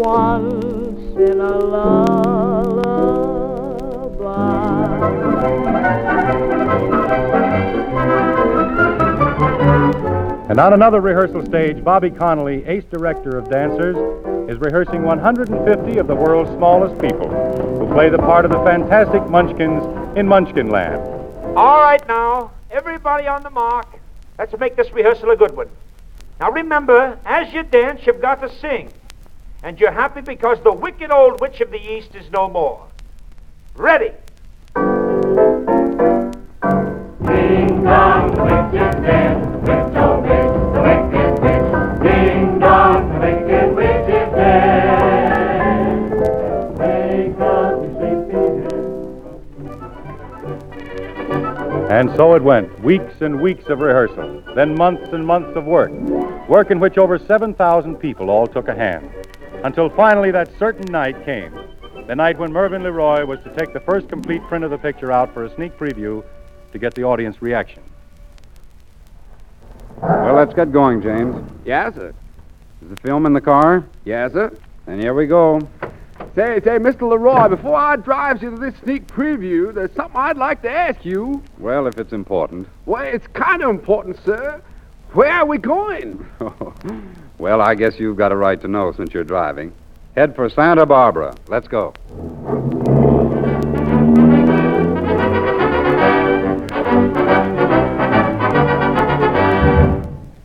once 0.00 0.98
in 1.18 1.40
a 1.40 1.58
lullaby. 1.58 1.90
And 10.48 10.58
on 10.58 10.72
another 10.72 11.02
rehearsal 11.02 11.44
stage, 11.44 11.84
Bobby 11.84 12.10
Connolly, 12.10 12.64
ace 12.64 12.84
director 12.90 13.36
of 13.36 13.50
dancers, 13.50 13.94
is 14.50 14.58
rehearsing 14.58 15.02
150 15.02 15.98
of 15.98 16.06
the 16.06 16.14
world's 16.14 16.50
smallest 16.52 16.98
people 17.02 17.28
who 17.78 17.86
play 17.92 18.08
the 18.08 18.16
part 18.16 18.46
of 18.46 18.52
the 18.52 18.58
fantastic 18.64 19.28
Munchkins 19.28 19.84
in 20.16 20.26
Munchkinland. 20.26 21.54
All 21.56 21.80
right, 21.82 22.02
now, 22.08 22.52
everybody 22.70 23.26
on 23.26 23.42
the 23.42 23.50
mark. 23.50 23.86
Let's 24.38 24.58
make 24.58 24.76
this 24.76 24.90
rehearsal 24.92 25.30
a 25.30 25.36
good 25.36 25.54
one. 25.54 25.68
Now 26.40 26.50
remember, 26.50 27.18
as 27.26 27.52
you 27.52 27.64
dance, 27.64 28.00
you've 28.06 28.22
got 28.22 28.40
to 28.40 28.48
sing. 28.60 28.90
And 29.62 29.78
you're 29.78 29.92
happy 29.92 30.22
because 30.22 30.58
the 30.64 30.72
wicked 30.72 31.12
old 31.12 31.38
witch 31.40 31.60
of 31.60 31.70
the 31.70 31.76
East 31.76 32.14
is 32.14 32.30
no 32.30 32.48
more. 32.48 32.86
Ready? 33.74 34.12
Ding 34.74 34.86
dong, 37.84 38.34
the 38.34 38.42
witch 38.42 38.80
is 38.80 38.94
dead. 39.04 39.36
Witch, 39.60 39.96
oh 39.96 40.20
witch, 40.20 40.72
the 40.72 40.80
wicked 40.80 41.42
witch. 41.42 42.02
Ding 42.02 42.58
dong, 42.58 43.12
the 43.12 43.18
wicked 43.20 43.76
witch 43.76 44.08
is 44.08 44.32
dead. 44.34 46.10
Wake 46.78 47.38
up, 47.40 47.82
you 47.82 47.90
sleepy 47.98 48.66
And 51.92 52.08
so 52.16 52.34
it 52.34 52.42
went 52.42 52.82
weeks 52.82 53.20
and 53.20 53.42
weeks 53.42 53.68
of 53.68 53.80
rehearsal, 53.80 54.42
then 54.54 54.74
months 54.74 55.12
and 55.12 55.26
months 55.26 55.54
of 55.54 55.66
work, 55.66 55.90
work 56.48 56.70
in 56.70 56.80
which 56.80 56.96
over 56.96 57.18
7,000 57.18 57.96
people 57.96 58.30
all 58.30 58.46
took 58.46 58.68
a 58.68 58.74
hand, 58.74 59.10
until 59.64 59.90
finally 59.90 60.30
that 60.30 60.50
certain 60.58 60.90
night 60.90 61.24
came. 61.24 61.52
The 62.06 62.14
night 62.14 62.38
when 62.38 62.52
Mervyn 62.52 62.82
Leroy 62.82 63.24
was 63.24 63.40
to 63.40 63.54
take 63.54 63.72
the 63.72 63.80
first 63.80 64.08
complete 64.08 64.42
print 64.44 64.64
of 64.64 64.70
the 64.70 64.78
picture 64.78 65.12
out 65.12 65.32
for 65.32 65.44
a 65.44 65.54
sneak 65.54 65.78
preview 65.78 66.24
to 66.72 66.78
get 66.78 66.94
the 66.94 67.04
audience 67.04 67.40
reaction. 67.42 67.82
Well, 70.02 70.34
let's 70.34 70.54
get 70.54 70.72
going, 70.72 71.02
James. 71.02 71.36
Yes, 71.64 71.94
sir. 71.94 72.14
Is 72.82 72.88
the 72.88 72.96
film 72.96 73.26
in 73.26 73.32
the 73.32 73.40
car? 73.40 73.84
Yes, 74.04 74.32
sir. 74.32 74.56
And 74.86 75.00
here 75.00 75.14
we 75.14 75.26
go. 75.26 75.60
Say, 76.34 76.60
say, 76.64 76.78
Mr. 76.78 77.02
Leroy, 77.10 77.48
before 77.48 77.76
I 77.76 77.96
drives 77.96 78.40
you 78.40 78.50
to 78.50 78.56
this 78.56 78.74
sneak 78.82 79.06
preview, 79.06 79.74
there's 79.74 79.92
something 79.92 80.16
I'd 80.16 80.36
like 80.36 80.62
to 80.62 80.70
ask 80.70 81.04
you. 81.04 81.42
Well, 81.58 81.86
if 81.86 81.98
it's 81.98 82.12
important. 82.12 82.68
Well, 82.86 83.02
it's 83.02 83.26
kind 83.28 83.62
of 83.62 83.70
important, 83.70 84.18
sir. 84.24 84.62
Where 85.12 85.32
are 85.32 85.46
we 85.46 85.58
going? 85.58 86.26
well, 87.40 87.62
I 87.62 87.74
guess 87.74 87.98
you've 87.98 88.18
got 88.18 88.32
a 88.32 88.36
right 88.36 88.60
to 88.60 88.68
know 88.68 88.92
since 88.92 89.14
you're 89.14 89.24
driving. 89.24 89.72
Head 90.14 90.36
for 90.36 90.50
Santa 90.50 90.84
Barbara. 90.84 91.34
Let's 91.48 91.66
go. 91.66 91.94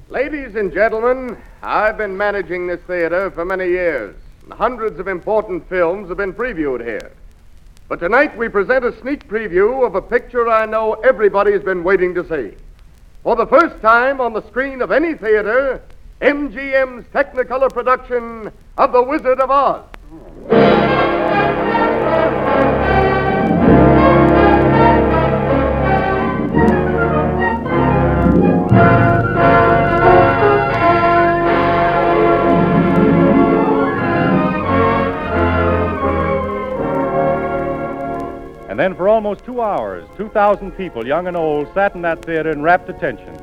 Ladies 0.10 0.55
and 0.55 0.71
gentlemen, 0.71 1.38
I've 1.62 1.97
been 1.97 2.15
managing 2.15 2.67
this 2.67 2.79
theater 2.88 3.29
for 3.31 3.43
many 3.43 3.67
years. 3.67 4.15
and 4.43 4.53
Hundreds 4.53 4.97
of 4.97 5.10
important 5.10 5.67
films 5.67 6.08
have 6.08 6.17
been 6.17 6.34
previewed 6.34 6.81
here. 6.81 7.12
But 7.89 7.99
tonight 7.99 8.38
we 8.38 8.47
present 8.47 8.86
a 8.86 8.97
sneak 9.01 9.27
preview 9.27 9.86
of 9.86 9.95
a 9.95 10.01
picture 10.01 10.47
I 10.47 10.65
know 10.65 10.93
everybody's 10.93 11.62
been 11.62 11.84
waiting 11.84 12.15
to 12.15 12.23
see. 12.23 12.55
For 13.21 13.36
the 13.36 13.47
first 13.47 13.81
time 13.81 14.21
on 14.21 14.31
the 14.31 14.47
screen 14.47 14.81
of 14.81 14.91
any 14.91 15.13
theater, 15.13 15.81
MGM's 16.21 17.06
Technicolor 17.08 17.69
production 17.69 18.49
of 18.78 18.93
The 18.93 19.04
Wizard 19.04 19.41
of 19.41 19.51
Oz. 19.51 19.84
And 38.69 38.80
then 38.80 38.95
for 38.95 39.10
almost 39.10 39.43
two 39.43 39.62
hours, 39.62 40.08
2,000 40.15 40.71
people, 40.71 41.06
young 41.06 41.28
and 41.28 41.36
old, 41.36 41.73
sat 41.73 41.93
in 41.93 42.01
that 42.04 42.23
theater 42.23 42.51
in 42.51 42.62
rapt 42.62 42.89
attention 42.89 43.38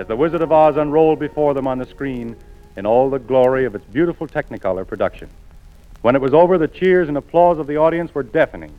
as 0.00 0.06
The 0.06 0.16
Wizard 0.16 0.40
of 0.40 0.50
Oz 0.50 0.78
unrolled 0.78 1.18
before 1.18 1.52
them 1.52 1.66
on 1.66 1.76
the 1.76 1.84
screen 1.84 2.34
in 2.74 2.86
all 2.86 3.10
the 3.10 3.18
glory 3.18 3.66
of 3.66 3.74
its 3.74 3.84
beautiful 3.84 4.26
Technicolor 4.26 4.86
production. 4.86 5.28
When 6.00 6.16
it 6.16 6.22
was 6.22 6.32
over, 6.32 6.56
the 6.56 6.68
cheers 6.68 7.08
and 7.08 7.18
applause 7.18 7.58
of 7.58 7.66
the 7.66 7.76
audience 7.76 8.14
were 8.14 8.22
deafening. 8.22 8.72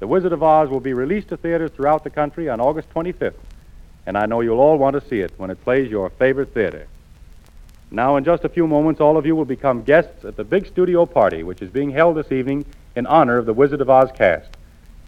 The 0.00 0.06
Wizard 0.06 0.34
of 0.34 0.42
Oz 0.42 0.68
will 0.68 0.80
be 0.80 0.92
released 0.92 1.28
to 1.28 1.38
theaters 1.38 1.70
throughout 1.70 2.04
the 2.04 2.10
country 2.10 2.50
on 2.50 2.60
August 2.60 2.90
25th, 2.90 3.38
and 4.04 4.18
I 4.18 4.26
know 4.26 4.42
you'll 4.42 4.60
all 4.60 4.76
want 4.76 5.00
to 5.00 5.08
see 5.08 5.20
it 5.20 5.32
when 5.38 5.48
it 5.48 5.64
plays 5.64 5.90
your 5.90 6.10
favorite 6.10 6.52
theater. 6.52 6.86
Now, 7.90 8.16
in 8.16 8.24
just 8.24 8.44
a 8.44 8.50
few 8.50 8.66
moments, 8.66 9.00
all 9.00 9.16
of 9.16 9.24
you 9.24 9.34
will 9.34 9.46
become 9.46 9.82
guests 9.82 10.26
at 10.26 10.36
the 10.36 10.44
big 10.44 10.66
studio 10.66 11.06
party, 11.06 11.42
which 11.42 11.62
is 11.62 11.70
being 11.70 11.90
held 11.90 12.18
this 12.18 12.32
evening 12.32 12.66
in 12.94 13.06
honor 13.06 13.38
of 13.38 13.46
the 13.46 13.54
Wizard 13.54 13.80
of 13.80 13.88
Oz 13.88 14.10
cast, 14.14 14.50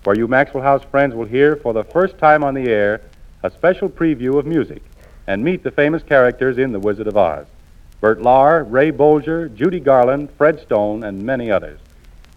where 0.04 0.16
you 0.16 0.26
Maxwell 0.26 0.62
House 0.62 0.82
friends 0.82 1.14
will 1.14 1.26
hear 1.26 1.56
for 1.56 1.74
the 1.74 1.84
first 1.84 2.16
time 2.16 2.42
on 2.42 2.54
the 2.54 2.70
air 2.70 3.02
a 3.42 3.50
special 3.50 3.90
preview 3.90 4.38
of 4.38 4.46
music 4.46 4.82
and 5.26 5.44
meet 5.44 5.62
the 5.62 5.70
famous 5.70 6.02
characters 6.02 6.58
in 6.58 6.72
The 6.72 6.80
Wizard 6.80 7.06
of 7.06 7.16
Oz. 7.16 7.46
Bert 8.00 8.20
Lahr, 8.20 8.64
Ray 8.68 8.90
Bolger, 8.90 9.54
Judy 9.54 9.80
Garland, 9.80 10.30
Fred 10.36 10.60
Stone, 10.60 11.04
and 11.04 11.22
many 11.22 11.50
others. 11.50 11.78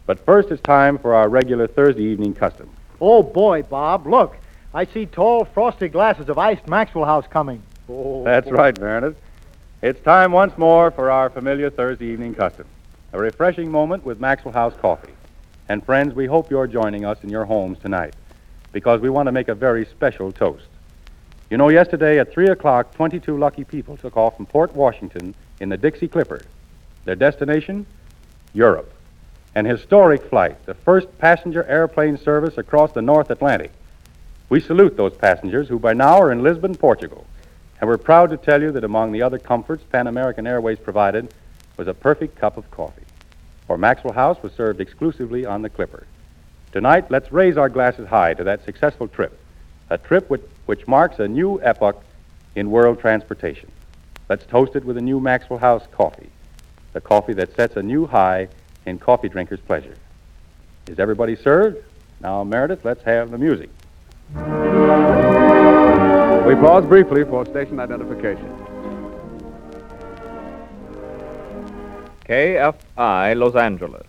But 0.06 0.24
first, 0.26 0.52
it's 0.52 0.62
time 0.62 0.98
for 0.98 1.15
our 1.15 1.28
regular 1.28 1.67
Thursday 1.67 2.04
evening 2.04 2.34
custom. 2.34 2.69
Oh, 3.02 3.24
boy, 3.24 3.63
Bob, 3.63 4.06
look. 4.06 4.38
I 4.74 4.86
see 4.86 5.06
tall, 5.06 5.45
frosty 5.45 5.88
glasses 5.88 6.30
of 6.30 6.38
iced 6.38 6.67
Maxwell 6.67 7.06
House 7.06 7.26
coming. 7.28 7.63
Oh. 7.89 8.24
That's 8.24 8.52
right, 8.52 8.80
Meredith. 8.80 9.17
It's 9.82 10.02
time 10.02 10.32
once 10.32 10.58
more 10.58 10.91
for 10.91 11.10
our 11.10 11.30
familiar 11.30 11.69
Thursday 11.69 12.08
evening 12.08 12.36
custom 12.36 12.67
a 13.15 13.17
refreshing 13.17 13.71
moment 13.71 14.04
with 14.04 14.19
Maxwell 14.19 14.54
House 14.54 14.74
coffee. 14.82 15.13
And 15.69 15.86
friends, 15.86 16.13
we 16.13 16.26
hope 16.26 16.52
you're 16.52 16.67
joining 16.67 17.06
us 17.06 17.24
in 17.24 17.30
your 17.30 17.45
homes 17.45 17.80
tonight 17.80 18.13
because 18.74 19.00
we 19.00 19.10
want 19.10 19.28
to 19.28 19.32
make 19.32 19.48
a 19.48 19.56
very 19.56 19.86
special 19.86 20.34
toast. 20.34 20.67
You 21.49 21.58
know, 21.58 21.69
yesterday 21.69 22.17
at 22.17 22.34
3 22.34 22.47
o'clock, 22.47 22.95
22 22.95 23.38
lucky 23.38 23.63
people 23.63 23.97
took 23.97 24.17
off 24.17 24.36
from 24.36 24.47
Port 24.47 24.75
Washington 24.75 25.36
in 25.60 25.69
the 25.69 25.77
Dixie 25.77 26.08
Clipper. 26.08 26.41
Their 27.03 27.15
destination? 27.15 27.86
Europe. 28.53 28.91
An 29.53 29.65
historic 29.65 30.23
flight, 30.23 30.65
the 30.65 30.73
first 30.73 31.15
passenger 31.19 31.63
airplane 31.65 32.17
service 32.17 32.58
across 32.58 32.93
the 32.93 33.01
North 33.03 33.29
Atlantic. 33.29 33.71
We 34.49 34.60
salute 34.60 34.97
those 34.97 35.15
passengers 35.15 35.69
who 35.69 35.77
by 35.77 35.93
now 35.93 36.19
are 36.19 36.31
in 36.31 36.41
Lisbon, 36.41 36.73
Portugal. 36.73 37.27
And 37.79 37.88
we're 37.88 37.99
proud 37.99 38.31
to 38.31 38.38
tell 38.38 38.62
you 38.62 38.71
that 38.71 38.84
among 38.84 39.12
the 39.12 39.21
other 39.21 39.38
comforts 39.38 39.84
Pan 39.84 40.08
American 40.08 40.47
Airways 40.47 40.79
provided 40.79 41.31
was 41.77 41.88
a 41.88 41.93
perfect 41.93 42.38
cup 42.38 42.58
of 42.58 42.71
coffee. 42.71 43.03
For 43.67 43.77
Maxwell 43.77 44.13
House 44.13 44.41
was 44.41 44.53
served 44.53 44.81
exclusively 44.81 45.45
on 45.45 45.62
the 45.62 45.69
Clipper. 45.69 46.08
Tonight, 46.71 47.12
let's 47.12 47.31
raise 47.31 47.55
our 47.55 47.69
glasses 47.69 48.08
high 48.08 48.34
to 48.34 48.43
that 48.45 48.65
successful 48.65 49.08
trip, 49.08 49.39
a 49.91 49.97
trip 49.97 50.27
which, 50.29 50.41
which 50.65 50.88
marks 50.88 51.19
a 51.19 51.28
new 51.28 51.62
epoch 51.62 52.04
in 52.56 52.71
world 52.71 52.99
transportation. 52.99 53.71
Let's 54.30 54.45
toast 54.45 54.75
it 54.75 54.84
with 54.84 54.97
a 54.97 55.01
new 55.01 55.19
Maxwell 55.19 55.60
House 55.60 55.88
coffee, 55.91 56.30
the 56.93 57.01
coffee 57.01 57.34
that 57.34 57.56
sets 57.56 57.75
a 57.75 57.84
new 57.84 58.08
high 58.08 58.47
in 58.86 58.97
coffee 58.97 59.30
drinkers' 59.30 59.60
pleasure. 59.60 59.95
Is 60.88 60.99
everybody 60.99 61.36
served? 61.36 61.84
Now, 62.21 62.43
Meredith, 62.43 62.84
let's 62.84 63.04
have 63.04 63.32
the 63.32 63.38
music. 63.38 63.69
We 66.45 66.56
pause 66.56 66.86
briefly 66.86 67.23
for 67.23 67.45
station 67.45 67.80
identification. 67.80 68.51
KFI 72.28 73.38
Los 73.38 73.56
Angeles. 73.56 74.08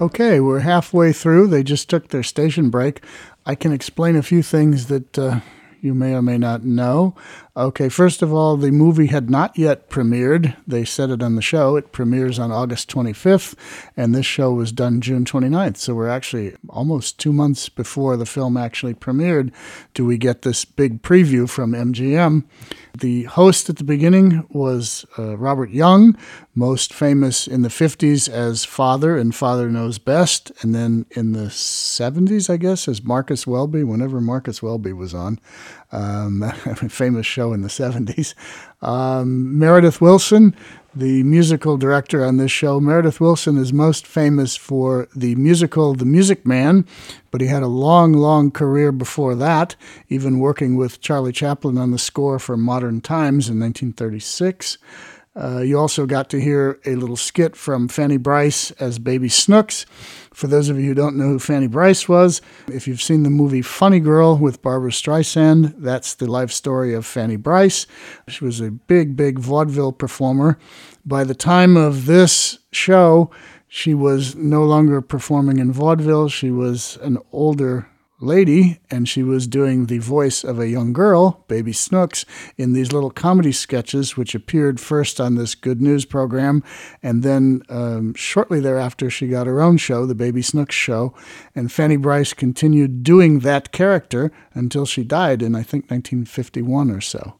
Okay, 0.00 0.38
we're 0.38 0.60
halfway 0.60 1.12
through. 1.12 1.48
They 1.48 1.64
just 1.64 1.90
took 1.90 2.08
their 2.08 2.22
station 2.22 2.70
break. 2.70 3.02
I 3.44 3.56
can 3.56 3.72
explain 3.72 4.14
a 4.14 4.22
few 4.22 4.44
things 4.44 4.86
that 4.86 5.18
uh, 5.18 5.40
you 5.80 5.94
may 5.94 6.14
or 6.14 6.22
may 6.22 6.38
not 6.38 6.64
know. 6.64 7.14
Okay, 7.56 7.88
first 7.88 8.22
of 8.22 8.32
all, 8.32 8.56
the 8.56 8.70
movie 8.70 9.06
had 9.06 9.30
not 9.30 9.58
yet 9.58 9.90
premiered. 9.90 10.56
They 10.66 10.84
said 10.84 11.10
it 11.10 11.22
on 11.22 11.34
the 11.34 11.42
show. 11.42 11.76
It 11.76 11.92
premieres 11.92 12.38
on 12.38 12.52
August 12.52 12.90
25th, 12.90 13.54
and 13.96 14.14
this 14.14 14.26
show 14.26 14.52
was 14.52 14.70
done 14.72 15.00
June 15.00 15.24
29th. 15.24 15.76
So 15.76 15.94
we're 15.94 16.08
actually 16.08 16.54
almost 16.68 17.18
two 17.18 17.32
months 17.32 17.68
before 17.68 18.16
the 18.16 18.26
film 18.26 18.56
actually 18.56 18.94
premiered. 18.94 19.52
Do 19.94 20.04
we 20.04 20.18
get 20.18 20.42
this 20.42 20.64
big 20.64 21.02
preview 21.02 21.48
from 21.48 21.72
MGM? 21.72 22.44
The 23.00 23.24
host 23.24 23.70
at 23.70 23.76
the 23.76 23.84
beginning 23.84 24.44
was 24.50 25.06
uh, 25.16 25.36
Robert 25.36 25.70
Young, 25.70 26.18
most 26.56 26.92
famous 26.92 27.46
in 27.46 27.62
the 27.62 27.68
50s 27.68 28.28
as 28.28 28.64
Father 28.64 29.16
and 29.16 29.32
Father 29.32 29.70
Knows 29.70 29.98
Best, 29.98 30.50
and 30.62 30.74
then 30.74 31.06
in 31.12 31.30
the 31.30 31.46
70s, 31.46 32.50
I 32.50 32.56
guess, 32.56 32.88
as 32.88 33.04
Marcus 33.04 33.46
Welby, 33.46 33.84
whenever 33.84 34.20
Marcus 34.20 34.64
Welby 34.64 34.92
was 34.92 35.14
on. 35.14 35.38
Um, 35.92 36.50
famous 36.88 37.24
show 37.24 37.52
in 37.52 37.62
the 37.62 37.68
70s. 37.68 38.34
Um, 38.82 39.56
Meredith 39.56 40.00
Willson 40.00 40.56
the 40.98 41.22
musical 41.22 41.76
director 41.76 42.24
on 42.24 42.38
this 42.38 42.50
show. 42.50 42.80
Meredith 42.80 43.20
Willson 43.20 43.56
is 43.56 43.72
most 43.72 44.04
famous 44.04 44.56
for 44.56 45.08
the 45.14 45.36
musical 45.36 45.94
The 45.94 46.04
Music 46.04 46.44
Man, 46.44 46.86
but 47.30 47.40
he 47.40 47.46
had 47.46 47.62
a 47.62 47.68
long, 47.68 48.12
long 48.12 48.50
career 48.50 48.90
before 48.90 49.36
that, 49.36 49.76
even 50.08 50.40
working 50.40 50.76
with 50.76 51.00
Charlie 51.00 51.32
Chaplin 51.32 51.78
on 51.78 51.92
the 51.92 51.98
score 51.98 52.40
for 52.40 52.56
Modern 52.56 53.00
Times 53.00 53.48
in 53.48 53.60
1936. 53.60 54.78
Uh, 55.36 55.60
you 55.60 55.78
also 55.78 56.04
got 56.04 56.28
to 56.30 56.40
hear 56.40 56.80
a 56.84 56.96
little 56.96 57.16
skit 57.16 57.54
from 57.54 57.86
Fanny 57.86 58.16
Brice 58.16 58.72
as 58.72 58.98
Baby 58.98 59.28
Snooks. 59.28 59.86
For 60.38 60.46
those 60.46 60.68
of 60.68 60.78
you 60.78 60.84
who 60.84 60.94
don't 60.94 61.16
know 61.16 61.30
who 61.30 61.40
Fanny 61.40 61.66
Brice 61.66 62.08
was, 62.08 62.40
if 62.68 62.86
you've 62.86 63.02
seen 63.02 63.24
the 63.24 63.28
movie 63.28 63.60
Funny 63.60 63.98
Girl 63.98 64.36
with 64.36 64.62
Barbra 64.62 64.92
Streisand, 64.92 65.74
that's 65.78 66.14
the 66.14 66.30
life 66.30 66.52
story 66.52 66.94
of 66.94 67.04
Fanny 67.04 67.34
Brice. 67.34 67.88
She 68.28 68.44
was 68.44 68.60
a 68.60 68.70
big, 68.70 69.16
big 69.16 69.40
vaudeville 69.40 69.90
performer. 69.90 70.56
By 71.04 71.24
the 71.24 71.34
time 71.34 71.76
of 71.76 72.06
this 72.06 72.60
show, 72.70 73.32
she 73.66 73.94
was 73.94 74.36
no 74.36 74.62
longer 74.62 75.00
performing 75.00 75.58
in 75.58 75.72
vaudeville. 75.72 76.28
She 76.28 76.52
was 76.52 76.98
an 77.02 77.18
older 77.32 77.88
lady, 78.20 78.80
and 78.90 79.08
she 79.08 79.22
was 79.22 79.46
doing 79.46 79.86
the 79.86 79.98
voice 79.98 80.42
of 80.42 80.58
a 80.58 80.68
young 80.68 80.92
girl, 80.92 81.44
Baby 81.48 81.72
Snooks, 81.72 82.24
in 82.56 82.72
these 82.72 82.92
little 82.92 83.10
comedy 83.10 83.52
sketches, 83.52 84.16
which 84.16 84.34
appeared 84.34 84.80
first 84.80 85.20
on 85.20 85.36
this 85.36 85.54
Good 85.54 85.80
News 85.80 86.04
program, 86.04 86.62
and 87.02 87.22
then 87.22 87.62
um, 87.68 88.14
shortly 88.14 88.60
thereafter, 88.60 89.10
she 89.10 89.28
got 89.28 89.46
her 89.46 89.60
own 89.60 89.76
show, 89.76 90.06
the 90.06 90.14
Baby 90.14 90.42
Snooks 90.42 90.74
Show, 90.74 91.14
and 91.54 91.70
Fanny 91.70 91.96
Brice 91.96 92.32
continued 92.32 93.02
doing 93.02 93.40
that 93.40 93.72
character 93.72 94.32
until 94.54 94.86
she 94.86 95.04
died 95.04 95.42
in, 95.42 95.54
I 95.54 95.62
think, 95.62 95.84
1951 95.90 96.90
or 96.90 97.00
so. 97.00 97.37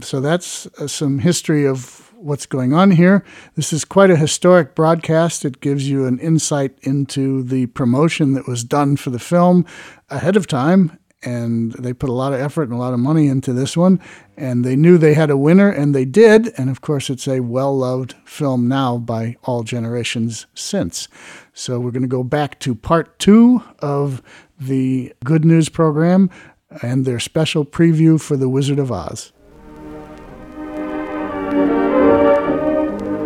So 0.00 0.20
that's 0.20 0.66
uh, 0.78 0.86
some 0.86 1.18
history 1.18 1.66
of 1.66 2.12
what's 2.14 2.46
going 2.46 2.72
on 2.72 2.92
here. 2.92 3.24
This 3.56 3.72
is 3.72 3.84
quite 3.84 4.10
a 4.10 4.16
historic 4.16 4.76
broadcast. 4.76 5.44
It 5.44 5.60
gives 5.60 5.88
you 5.88 6.06
an 6.06 6.20
insight 6.20 6.78
into 6.82 7.42
the 7.42 7.66
promotion 7.66 8.34
that 8.34 8.46
was 8.46 8.62
done 8.62 8.96
for 8.96 9.10
the 9.10 9.18
film 9.18 9.66
ahead 10.08 10.36
of 10.36 10.46
time. 10.46 10.98
And 11.24 11.72
they 11.72 11.92
put 11.92 12.10
a 12.10 12.12
lot 12.12 12.32
of 12.32 12.38
effort 12.38 12.62
and 12.62 12.74
a 12.74 12.76
lot 12.76 12.94
of 12.94 13.00
money 13.00 13.26
into 13.26 13.52
this 13.52 13.76
one. 13.76 14.00
And 14.36 14.64
they 14.64 14.76
knew 14.76 14.98
they 14.98 15.14
had 15.14 15.30
a 15.30 15.36
winner, 15.36 15.68
and 15.68 15.92
they 15.92 16.04
did. 16.04 16.52
And 16.56 16.70
of 16.70 16.80
course, 16.80 17.10
it's 17.10 17.26
a 17.26 17.40
well 17.40 17.76
loved 17.76 18.14
film 18.24 18.68
now 18.68 18.98
by 18.98 19.36
all 19.42 19.64
generations 19.64 20.46
since. 20.54 21.08
So 21.54 21.80
we're 21.80 21.90
going 21.90 22.02
to 22.02 22.08
go 22.08 22.22
back 22.22 22.60
to 22.60 22.76
part 22.76 23.18
two 23.18 23.64
of 23.80 24.22
the 24.60 25.12
Good 25.24 25.44
News 25.44 25.68
program 25.68 26.30
and 26.82 27.04
their 27.04 27.18
special 27.18 27.64
preview 27.64 28.20
for 28.20 28.36
The 28.36 28.48
Wizard 28.48 28.78
of 28.78 28.92
Oz. 28.92 29.32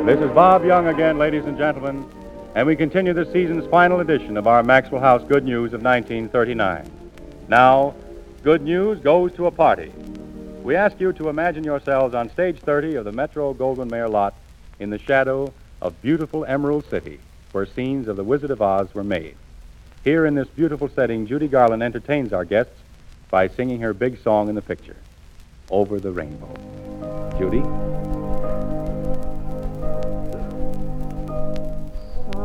This 0.04 0.18
is 0.18 0.32
Bob 0.32 0.64
Young 0.64 0.88
again, 0.88 1.16
ladies 1.16 1.44
and 1.44 1.56
gentlemen, 1.56 2.04
and 2.56 2.66
we 2.66 2.74
continue 2.74 3.12
this 3.12 3.30
season's 3.32 3.64
final 3.68 4.00
edition 4.00 4.36
of 4.36 4.48
our 4.48 4.64
Maxwell 4.64 5.00
House 5.00 5.22
Good 5.28 5.44
News 5.44 5.72
of 5.72 5.80
1939. 5.80 6.90
Now, 7.46 7.94
good 8.42 8.62
news 8.62 8.98
goes 8.98 9.32
to 9.34 9.46
a 9.46 9.52
party. 9.52 9.92
We 10.64 10.74
ask 10.74 10.98
you 10.98 11.12
to 11.12 11.28
imagine 11.28 11.62
yourselves 11.62 12.16
on 12.16 12.30
stage 12.30 12.58
30 12.58 12.96
of 12.96 13.04
the 13.04 13.12
Metro 13.12 13.54
Goldwyn 13.54 13.92
Mayer 13.92 14.08
lot 14.08 14.34
in 14.80 14.90
the 14.90 14.98
shadow 14.98 15.52
of 15.80 16.02
beautiful 16.02 16.44
Emerald 16.46 16.84
City, 16.90 17.20
where 17.52 17.64
scenes 17.64 18.08
of 18.08 18.16
The 18.16 18.24
Wizard 18.24 18.50
of 18.50 18.60
Oz 18.60 18.92
were 18.94 19.04
made. 19.04 19.36
Here 20.02 20.26
in 20.26 20.34
this 20.34 20.48
beautiful 20.48 20.88
setting, 20.88 21.28
Judy 21.28 21.46
Garland 21.46 21.84
entertains 21.84 22.32
our 22.32 22.44
guests 22.44 22.74
by 23.30 23.46
singing 23.46 23.80
her 23.82 23.94
big 23.94 24.20
song 24.20 24.48
in 24.48 24.56
the 24.56 24.62
picture, 24.62 24.96
Over 25.70 26.00
the 26.00 26.10
Rainbow. 26.10 26.52
Judy? 27.38 27.62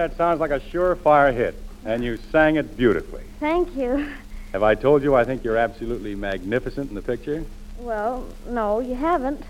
that 0.00 0.16
sounds 0.16 0.40
like 0.40 0.50
a 0.50 0.60
surefire 0.60 1.34
hit, 1.34 1.54
and 1.84 2.02
you 2.02 2.16
sang 2.32 2.56
it 2.56 2.74
beautifully. 2.74 3.22
Thank 3.38 3.76
you. 3.76 4.10
Have 4.52 4.62
I 4.62 4.74
told 4.74 5.02
you 5.02 5.14
I 5.14 5.24
think 5.24 5.44
you're 5.44 5.58
absolutely 5.58 6.14
magnificent 6.14 6.88
in 6.88 6.94
the 6.94 7.02
picture? 7.02 7.44
Well, 7.78 8.26
no, 8.48 8.80
you 8.80 8.94
haven't. 8.94 9.42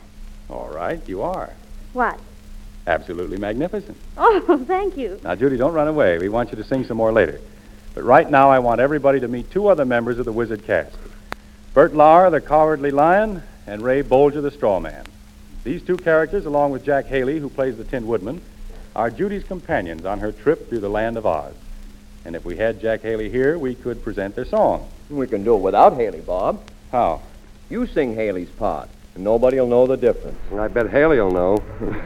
All 0.48 0.68
right, 0.68 1.00
you 1.08 1.22
are. 1.22 1.52
What? 1.92 2.18
Absolutely 2.88 3.36
magnificent. 3.36 3.96
Oh, 4.18 4.64
thank 4.66 4.96
you. 4.96 5.20
Now, 5.22 5.36
Judy, 5.36 5.56
don't 5.56 5.72
run 5.72 5.86
away. 5.86 6.18
We 6.18 6.28
want 6.28 6.50
you 6.50 6.56
to 6.56 6.64
sing 6.64 6.84
some 6.84 6.96
more 6.96 7.12
later. 7.12 7.40
But 7.94 8.02
right 8.02 8.28
now, 8.28 8.50
I 8.50 8.58
want 8.58 8.80
everybody 8.80 9.20
to 9.20 9.28
meet 9.28 9.52
two 9.52 9.68
other 9.68 9.84
members 9.84 10.18
of 10.18 10.24
the 10.24 10.32
Wizard 10.32 10.64
cast 10.64 10.96
Bert 11.74 11.92
Lahr, 11.92 12.28
the 12.28 12.40
Cowardly 12.40 12.90
Lion, 12.90 13.44
and 13.68 13.82
Ray 13.82 14.02
Bolger, 14.02 14.42
the 14.42 14.50
Straw 14.50 14.80
Man. 14.80 15.04
These 15.62 15.84
two 15.84 15.96
characters, 15.96 16.44
along 16.44 16.72
with 16.72 16.84
Jack 16.84 17.06
Haley, 17.06 17.38
who 17.38 17.48
plays 17.48 17.76
the 17.76 17.84
Tin 17.84 18.08
Woodman, 18.08 18.40
are 19.00 19.10
Judy's 19.10 19.44
companions 19.44 20.04
on 20.04 20.20
her 20.20 20.30
trip 20.30 20.68
through 20.68 20.80
the 20.80 20.90
land 20.90 21.16
of 21.16 21.24
Oz. 21.24 21.54
And 22.26 22.36
if 22.36 22.44
we 22.44 22.58
had 22.58 22.82
Jack 22.82 23.00
Haley 23.00 23.30
here, 23.30 23.56
we 23.56 23.74
could 23.74 24.04
present 24.04 24.36
their 24.36 24.44
song. 24.44 24.86
We 25.08 25.26
can 25.26 25.42
do 25.42 25.54
it 25.54 25.62
without 25.62 25.94
Haley, 25.94 26.20
Bob. 26.20 26.60
How? 26.92 27.22
You 27.70 27.86
sing 27.86 28.14
Haley's 28.14 28.50
part, 28.50 28.90
and 29.14 29.24
nobody'll 29.24 29.66
know 29.66 29.86
the 29.86 29.96
difference. 29.96 30.38
I 30.52 30.68
bet 30.68 30.90
Haley'll 30.90 31.30
know. 31.30 31.56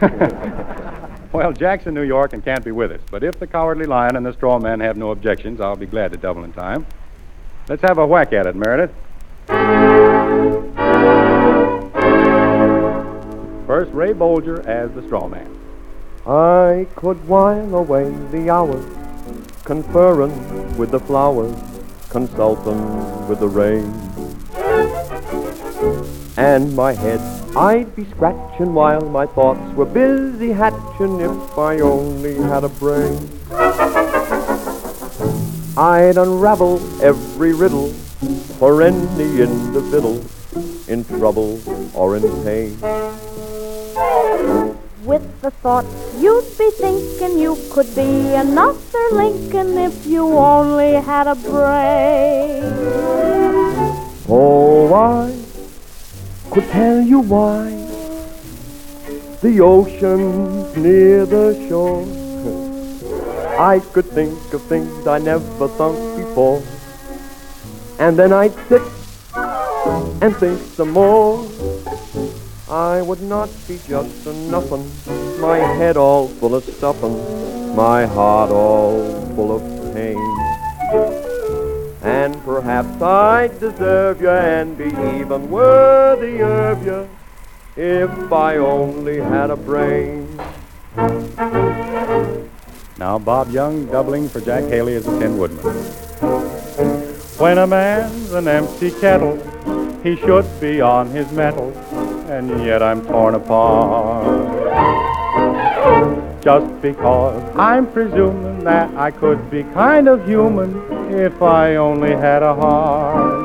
Well, 1.34 1.53
Jack's 1.53 1.84
in 1.88 1.95
New 1.95 2.03
York 2.03 2.32
and 2.32 2.45
can't 2.45 2.64
be 2.64 2.70
with 2.70 2.92
us. 2.92 3.01
But 3.11 3.24
if 3.24 3.40
the 3.40 3.49
Cowardly 3.49 3.86
Lion 3.86 4.14
and 4.14 4.24
the 4.24 4.32
Straw 4.34 4.61
Man 4.61 4.78
have 4.78 4.97
no 4.97 5.11
objections, 5.11 5.61
I'll 5.61 5.74
be 5.74 5.84
glad 5.84 6.12
to 6.12 6.16
double 6.16 6.45
in 6.45 6.53
time. 6.53 6.86
Let's 7.68 7.82
have 7.82 7.99
a 7.99 8.07
whack 8.07 8.32
at 8.32 8.47
it, 8.47 8.55
Meredith. 8.55 8.92
First, 13.66 13.90
Ray 13.92 14.12
Bolger 14.12 14.64
as 14.64 14.92
the 14.92 15.03
Straw 15.07 15.26
Man. 15.26 15.64
I 16.27 16.87
could 16.97 17.29
while 17.29 17.75
away 17.75 18.11
the 18.31 18.49
hours, 18.49 18.85
conferring 19.64 20.33
with 20.79 20.91
the 20.91 21.01
flowers, 21.01 21.55
consulting 22.09 23.29
with 23.29 23.41
the 23.41 23.49
rain. 23.49 23.93
And 26.37 26.75
my 26.75 26.95
head 26.95 27.20
I'd 27.57 27.95
be 27.95 28.05
scratching 28.07 28.75
while 28.75 29.03
my 29.03 29.27
thoughts 29.27 29.61
were 29.77 29.85
busy 29.85 30.51
hatching 30.51 31.20
if 31.20 31.59
I 31.59 31.79
only 31.81 32.35
had 32.35 32.64
a 32.64 32.68
brain. 32.68 33.29
I'd 35.77 36.16
unravel 36.16 36.81
every 37.01 37.53
riddle 37.53 37.93
for 38.59 38.83
any 38.83 39.41
individual 39.41 40.25
in 40.89 41.05
trouble 41.05 41.61
or 41.95 42.16
in 42.16 42.22
pain. 42.43 42.77
With 45.05 45.42
the 45.42 45.50
thought 45.50 45.84
you'd 46.16 46.57
be 46.57 46.70
thinking 46.70 47.38
you 47.38 47.59
could 47.70 47.94
be 47.94 48.34
another 48.34 49.05
Lincoln 49.12 49.76
if 49.76 50.07
you 50.07 50.26
only 50.32 50.94
had 50.94 51.26
a 51.26 51.34
brain. 51.34 52.62
Oh, 54.26 54.94
I 54.94 55.34
could 56.50 56.64
tell 56.70 57.02
you 57.02 57.20
why 57.20 57.68
the 59.42 59.61
ocean's 59.61 60.74
near 60.74 61.26
the 61.26 61.52
shore. 61.68 62.07
I 63.61 63.80
could 63.92 64.07
think 64.07 64.55
of 64.55 64.62
things 64.62 65.07
I 65.07 65.18
never 65.18 65.68
thought 65.68 66.16
before. 66.16 66.62
And 67.98 68.18
then 68.18 68.32
I'd 68.32 68.55
sit 68.70 68.80
and 70.22 70.34
think 70.36 70.59
some 70.61 70.92
more. 70.92 71.44
I 72.69 73.03
would 73.03 73.21
not 73.21 73.51
be 73.69 73.79
just 73.87 74.27
a 74.27 74.33
nothing, 74.33 74.91
my 75.39 75.59
head 75.59 75.99
all 75.99 76.29
full 76.29 76.55
of 76.55 76.65
stuffing, 76.65 77.77
my 77.77 78.07
heart 78.07 78.51
all 78.51 79.21
full 79.35 79.55
of 79.55 79.95
pain. 79.95 80.17
And 82.03 82.43
perhaps 82.43 83.03
I'd 83.03 83.61
deserve 83.61 84.23
you 84.23 84.31
and 84.31 84.79
be 84.79 84.87
even 84.87 85.51
worthy 85.51 86.41
of 86.43 86.87
you 86.87 87.09
if 87.77 88.33
I 88.33 88.57
only 88.57 89.21
had 89.21 89.51
a 89.51 89.57
brain. 89.57 90.41
Now, 92.97 93.19
Bob 93.19 93.51
Young 93.51 93.87
doubling 93.87 94.29
for 94.29 94.41
Jack 94.41 94.65
Haley 94.65 94.95
as 94.95 95.05
the 95.05 95.19
Tin 95.19 95.37
Woodman. 95.37 95.65
When 97.37 97.59
a 97.59 97.67
man's 97.67 98.33
an 98.33 98.49
empty 98.49 98.91
kettle, 98.91 99.37
he 100.03 100.17
should 100.17 100.47
be 100.61 100.81
on 100.81 101.11
his 101.11 101.31
mettle, 101.33 101.73
and 102.27 102.64
yet 102.64 102.83
I'm 102.83 103.05
torn 103.07 103.35
apart. 103.35 104.25
Just 106.43 106.83
because 106.83 107.43
I'm 107.57 107.91
presuming 107.91 108.64
that 108.64 108.95
I 108.97 109.11
could 109.11 109.51
be 109.51 109.62
kind 109.64 110.09
of 110.09 110.27
human 110.27 111.12
if 111.12 111.43
I 111.43 111.77
only 111.77 112.12
had 112.12 112.43
a 112.43 112.55
heart. 112.55 113.45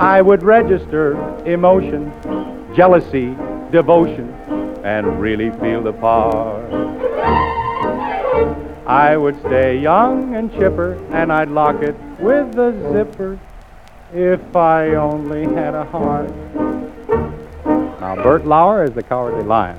I 0.00 0.22
would 0.22 0.42
register 0.42 1.14
emotion, 1.44 2.12
jealousy, 2.74 3.36
devotion, 3.70 4.32
and 4.84 5.20
really 5.20 5.50
feel 5.60 5.82
the 5.82 5.92
part. 5.92 6.64
I 8.86 9.16
would 9.16 9.38
stay 9.40 9.78
young 9.78 10.34
and 10.34 10.50
chipper, 10.52 10.94
and 11.12 11.32
I'd 11.32 11.50
lock 11.50 11.82
it 11.82 11.94
with 12.18 12.58
a 12.58 12.72
zipper 12.92 13.38
if 14.12 14.56
I 14.56 14.94
only 14.94 15.44
had 15.44 15.74
a 15.74 15.84
heart. 15.84 16.30
Now, 18.00 18.14
Bert 18.14 18.44
Lahr 18.44 18.88
is 18.88 18.94
the 18.94 19.02
Cowardly 19.02 19.44
Lion. 19.44 19.76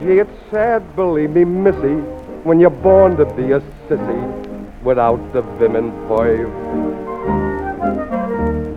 Gee, 0.00 0.18
it's 0.18 0.50
sad, 0.50 0.96
believe 0.96 1.32
me, 1.32 1.44
missy, 1.44 1.96
when 2.42 2.58
you're 2.58 2.70
born 2.70 3.18
to 3.18 3.26
be 3.26 3.52
a 3.52 3.60
sissy 3.86 4.82
without 4.82 5.20
the 5.34 5.42
vim 5.42 5.76
and 5.76 5.92
poise. 6.08 6.48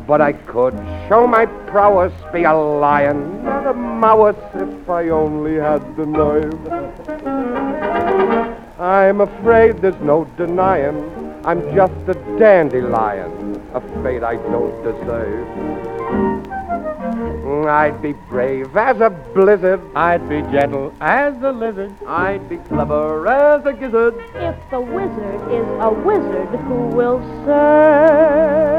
But 0.05 0.19
I 0.19 0.33
could 0.33 0.75
show 1.07 1.25
my 1.27 1.45
prowess, 1.45 2.11
be 2.33 2.43
a 2.43 2.53
lion, 2.53 3.45
not 3.45 3.67
a 3.67 3.73
mouse, 3.73 4.35
if 4.55 4.89
I 4.89 5.07
only 5.07 5.55
had 5.55 5.95
the 5.95 6.05
nerve. 6.05 6.67
I'm 8.81 9.21
afraid 9.21 9.77
there's 9.77 10.01
no 10.01 10.25
denying, 10.35 11.20
I'm 11.43 11.61
just 11.75 11.93
a 12.07 12.13
dandelion, 12.37 13.59
a 13.73 13.81
fate 14.03 14.23
I 14.23 14.35
don't 14.35 14.83
deserve. 14.83 15.47
I'd 17.67 18.01
be 18.01 18.13
brave 18.13 18.77
as 18.77 19.01
a 19.01 19.09
blizzard. 19.09 19.81
I'd 19.95 20.27
be 20.29 20.41
gentle 20.51 20.93
as 21.01 21.33
a 21.41 21.51
lizard. 21.51 21.93
I'd 22.07 22.47
be 22.47 22.57
clever 22.57 23.27
as 23.27 23.65
a 23.65 23.73
gizzard. 23.73 24.15
If 24.35 24.55
the 24.69 24.81
wizard 24.81 25.41
is 25.51 25.67
a 25.81 25.89
wizard 25.89 26.49
who 26.61 26.87
will 26.87 27.21
serve 27.45 28.71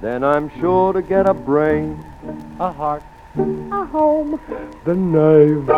Then 0.00 0.24
I'm 0.24 0.50
sure 0.60 0.92
to 0.92 1.02
get 1.02 1.28
a 1.28 1.34
brain, 1.34 2.04
a 2.58 2.72
heart, 2.72 3.02
a 3.36 3.84
home. 3.86 4.40
the 4.84 4.94
nerve. 4.94 5.70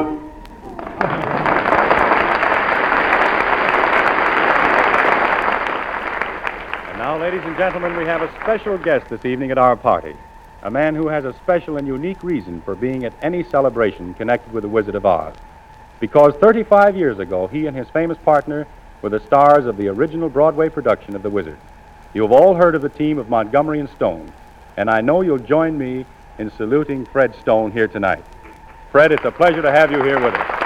And 6.93 7.03
ladies 7.19 7.41
and 7.45 7.57
gentlemen, 7.57 7.97
we 7.97 8.05
have 8.05 8.21
a 8.21 8.31
special 8.43 8.77
guest 8.77 9.09
this 9.09 9.25
evening 9.25 9.51
at 9.51 9.57
our 9.57 9.75
party. 9.75 10.15
A 10.63 10.71
man 10.71 10.95
who 10.95 11.09
has 11.09 11.25
a 11.25 11.33
special 11.33 11.79
and 11.79 11.87
unique 11.87 12.23
reason 12.23 12.61
for 12.61 12.75
being 12.75 13.05
at 13.05 13.15
any 13.23 13.43
celebration 13.43 14.13
connected 14.15 14.53
with 14.53 14.63
the 14.63 14.69
Wizard 14.69 14.95
of 14.95 15.07
Oz. 15.07 15.35
Because 15.99 16.35
35 16.35 16.95
years 16.95 17.19
ago, 17.19 17.47
he 17.47 17.67
and 17.67 17.77
his 17.77 17.89
famous 17.89 18.19
partner 18.19 18.67
were 19.01 19.09
the 19.09 19.21
stars 19.21 19.65
of 19.65 19.79
the 19.79 19.89
original 19.89 20.29
Broadway 20.29 20.69
production 20.69 21.17
of 21.17 21.23
The 21.23 21.31
Wizard. 21.31 21.59
You 22.13 22.23
have 22.23 22.33
all 22.33 22.55
heard 22.55 22.75
of 22.75 22.83
the 22.83 22.91
team 22.91 23.19
of 23.19 23.31
Montgomery 23.31 23.81
and 23.81 23.89
Stone, 23.89 24.31
and 24.77 24.91
I 24.91 25.01
know 25.01 25.23
you'll 25.23 25.39
join 25.39 25.79
me 25.79 26.05
in 26.39 26.51
saluting 26.51 27.07
Fred 27.07 27.35
Stone 27.37 27.73
here 27.73 27.89
tonight. 27.89 28.25
Fred, 28.93 29.11
it's 29.11 29.25
a 29.25 29.31
pleasure 29.31 29.63
to 29.63 29.71
have 29.71 29.91
you 29.91 30.03
here 30.03 30.23
with 30.23 30.35
us. 30.35 30.66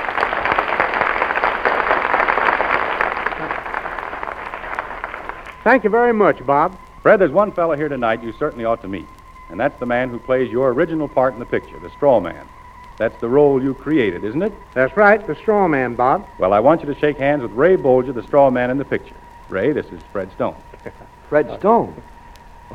Thank 5.62 5.84
you 5.84 5.90
very 5.90 6.14
much, 6.14 6.44
Bob. 6.46 6.78
Fred, 7.02 7.20
there's 7.20 7.30
one 7.30 7.52
fellow 7.52 7.76
here 7.76 7.88
tonight 7.88 8.22
you 8.22 8.32
certainly 8.32 8.64
ought 8.64 8.80
to 8.80 8.88
meet, 8.88 9.06
and 9.50 9.60
that's 9.60 9.78
the 9.78 9.84
man 9.84 10.08
who 10.08 10.18
plays 10.18 10.50
your 10.50 10.72
original 10.72 11.06
part 11.06 11.34
in 11.34 11.38
the 11.38 11.44
picture, 11.44 11.78
the 11.78 11.90
straw 11.90 12.18
man. 12.18 12.48
That's 12.96 13.18
the 13.20 13.28
role 13.28 13.62
you 13.62 13.74
created, 13.74 14.24
isn't 14.24 14.42
it? 14.42 14.54
That's 14.72 14.96
right, 14.96 15.26
the 15.26 15.34
straw 15.34 15.68
man, 15.68 15.94
Bob. 15.94 16.26
Well, 16.38 16.54
I 16.54 16.60
want 16.60 16.82
you 16.82 16.92
to 16.92 16.98
shake 16.98 17.18
hands 17.18 17.42
with 17.42 17.52
Ray 17.52 17.76
Bolger, 17.76 18.14
the 18.14 18.22
straw 18.22 18.50
man 18.50 18.70
in 18.70 18.78
the 18.78 18.86
picture. 18.86 19.14
Ray, 19.50 19.72
this 19.72 19.86
is 19.86 20.00
Fred 20.12 20.32
Stone. 20.32 20.56
Fred 21.28 21.58
Stone. 21.58 21.94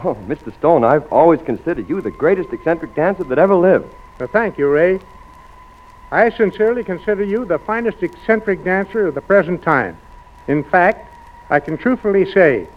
Oh, 0.04 0.16
Mr. 0.28 0.54
Stone, 0.60 0.84
I've 0.84 1.12
always 1.12 1.42
considered 1.42 1.90
you 1.90 2.02
the 2.02 2.12
greatest 2.12 2.54
eccentric 2.54 2.94
dancer 2.94 3.24
that 3.24 3.40
ever 3.40 3.56
lived. 3.56 3.92
Well, 4.20 4.30
thank 4.32 4.60
you, 4.60 4.70
Ray. 4.70 5.00
I 6.12 6.30
sincerely 6.30 6.84
consider 6.84 7.24
you 7.24 7.46
the 7.46 7.58
finest 7.58 8.04
eccentric 8.04 8.64
dancer 8.64 9.08
of 9.08 9.16
the 9.16 9.22
present 9.22 9.64
time. 9.64 9.98
In 10.48 10.64
fact, 10.64 11.15
I 11.50 11.60
can 11.60 11.78
truthfully 11.78 12.32
say 12.32 12.68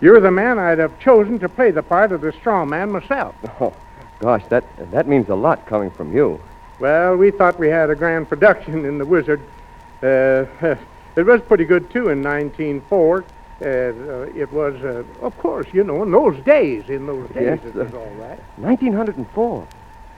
You're 0.00 0.20
the 0.20 0.30
man 0.30 0.58
I'd 0.58 0.78
have 0.78 0.98
chosen 0.98 1.38
to 1.38 1.48
play 1.48 1.70
the 1.70 1.82
part 1.82 2.12
of 2.12 2.20
the 2.20 2.32
strong 2.32 2.68
man 2.68 2.90
myself. 2.90 3.34
Oh, 3.60 3.72
gosh, 4.20 4.44
that 4.48 4.64
that 4.92 5.06
means 5.06 5.28
a 5.28 5.34
lot 5.34 5.66
coming 5.66 5.90
from 5.90 6.14
you. 6.14 6.40
Well, 6.78 7.16
we 7.16 7.30
thought 7.30 7.58
we 7.58 7.68
had 7.68 7.90
a 7.90 7.94
grand 7.94 8.28
production 8.28 8.84
in 8.84 8.98
The 8.98 9.04
Wizard. 9.06 9.40
Uh, 10.02 10.44
it 11.16 11.24
was 11.26 11.40
pretty 11.42 11.64
good, 11.64 11.90
too, 11.90 12.08
in 12.10 12.22
1904. 12.22 13.24
Uh, 13.24 13.64
uh, 13.64 13.68
it 14.34 14.52
was, 14.52 14.74
uh, 14.84 15.02
of 15.22 15.36
course, 15.38 15.66
you 15.72 15.82
know, 15.84 16.02
in 16.02 16.10
those 16.10 16.38
days, 16.44 16.88
in 16.90 17.06
those 17.06 17.28
days, 17.30 17.60
Yes, 17.62 17.64
it 17.64 17.74
was 17.74 17.92
uh, 17.92 17.98
all 17.98 18.10
right. 18.16 18.38
1904. 18.58 19.66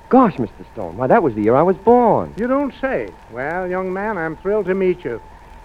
Gosh, 0.09 0.37
Mr. 0.37 0.65
Stone, 0.73 0.97
why, 0.97 1.07
that 1.07 1.23
was 1.23 1.35
the 1.35 1.43
year 1.43 1.55
I 1.55 1.63
was 1.63 1.77
born. 1.77 2.35
You 2.37 2.49
don't 2.49 2.75
say. 2.81 3.09
Well, 3.31 3.69
young 3.69 3.93
man, 3.93 4.17
I'm 4.19 4.37
thrilled 4.37 4.67
to 4.67 4.75
meet 4.75 5.05
you. 5.05 5.21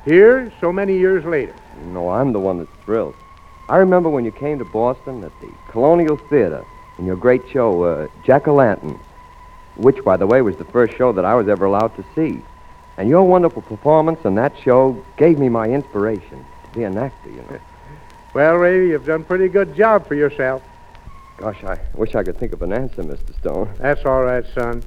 Here, 0.05 0.51
so 0.59 0.71
many 0.71 0.97
years 0.97 1.23
later. 1.25 1.55
No, 1.81 2.09
I'm 2.09 2.33
the 2.33 2.39
one 2.39 2.59
that's 2.59 2.83
thrilled. 2.85 3.15
I 3.69 3.77
remember 3.77 4.09
when 4.09 4.25
you 4.25 4.31
came 4.31 4.59
to 4.59 4.65
Boston 4.65 5.23
at 5.23 5.31
the 5.39 5.49
Colonial 5.69 6.17
Theater 6.17 6.65
in 6.99 7.05
your 7.05 7.15
great 7.15 7.41
show, 7.49 7.83
uh, 7.83 8.07
Jack 8.25 8.47
o' 8.47 8.55
Lantern, 8.55 8.99
which, 9.75 10.03
by 10.03 10.17
the 10.17 10.27
way, 10.27 10.41
was 10.41 10.57
the 10.57 10.65
first 10.65 10.95
show 10.95 11.11
that 11.13 11.25
I 11.25 11.33
was 11.35 11.47
ever 11.47 11.65
allowed 11.65 11.95
to 11.95 12.05
see. 12.13 12.41
And 12.97 13.09
your 13.09 13.23
wonderful 13.23 13.61
performance 13.61 14.19
in 14.25 14.35
that 14.35 14.53
show 14.63 15.03
gave 15.17 15.39
me 15.39 15.49
my 15.49 15.67
inspiration 15.67 16.45
to 16.65 16.77
be 16.77 16.83
an 16.83 16.97
actor, 16.97 17.29
you 17.29 17.37
know. 17.37 17.59
Well, 18.33 18.55
Ray, 18.55 18.87
you've 18.87 19.05
done 19.05 19.21
a 19.21 19.23
pretty 19.23 19.47
good 19.47 19.75
job 19.75 20.07
for 20.07 20.15
yourself. 20.15 20.63
Gosh, 21.37 21.63
I 21.63 21.79
wish 21.93 22.15
I 22.15 22.23
could 22.23 22.35
think 22.35 22.51
of 22.51 22.63
an 22.63 22.73
answer, 22.73 23.03
Mr. 23.03 23.37
Stone. 23.39 23.71
That's 23.77 24.03
all 24.05 24.23
right, 24.23 24.43
son. 24.55 24.83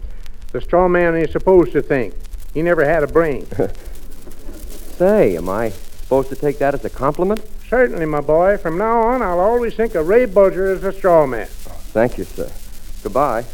The 0.51 0.61
straw 0.61 0.89
man 0.89 1.15
ain't 1.15 1.31
supposed 1.31 1.71
to 1.71 1.81
think. 1.81 2.15
He 2.55 2.63
never 2.63 2.85
had 2.85 3.05
a 3.05 3.07
brain. 3.07 3.47
Say, 4.97 5.37
am 5.37 5.49
I 5.49 5.73
supposed 6.07 6.29
to 6.29 6.37
take 6.37 6.61
that 6.61 6.73
as 6.73 6.85
a 6.85 6.91
compliment? 6.91 7.41
Certainly, 7.69 8.07
my 8.07 8.21
boy. 8.21 8.59
From 8.59 8.79
now 8.79 9.01
on, 9.01 9.23
I'll 9.23 9.41
always 9.41 9.75
think 9.75 9.97
of 9.97 10.07
Ray 10.07 10.27
Bolger 10.27 10.77
as 10.77 10.85
a 10.85 10.93
straw 10.93 11.27
man. 11.27 11.49
Thank 11.49 12.17
you, 12.17 12.23
sir. 12.23 12.49
Goodbye. 13.03 13.45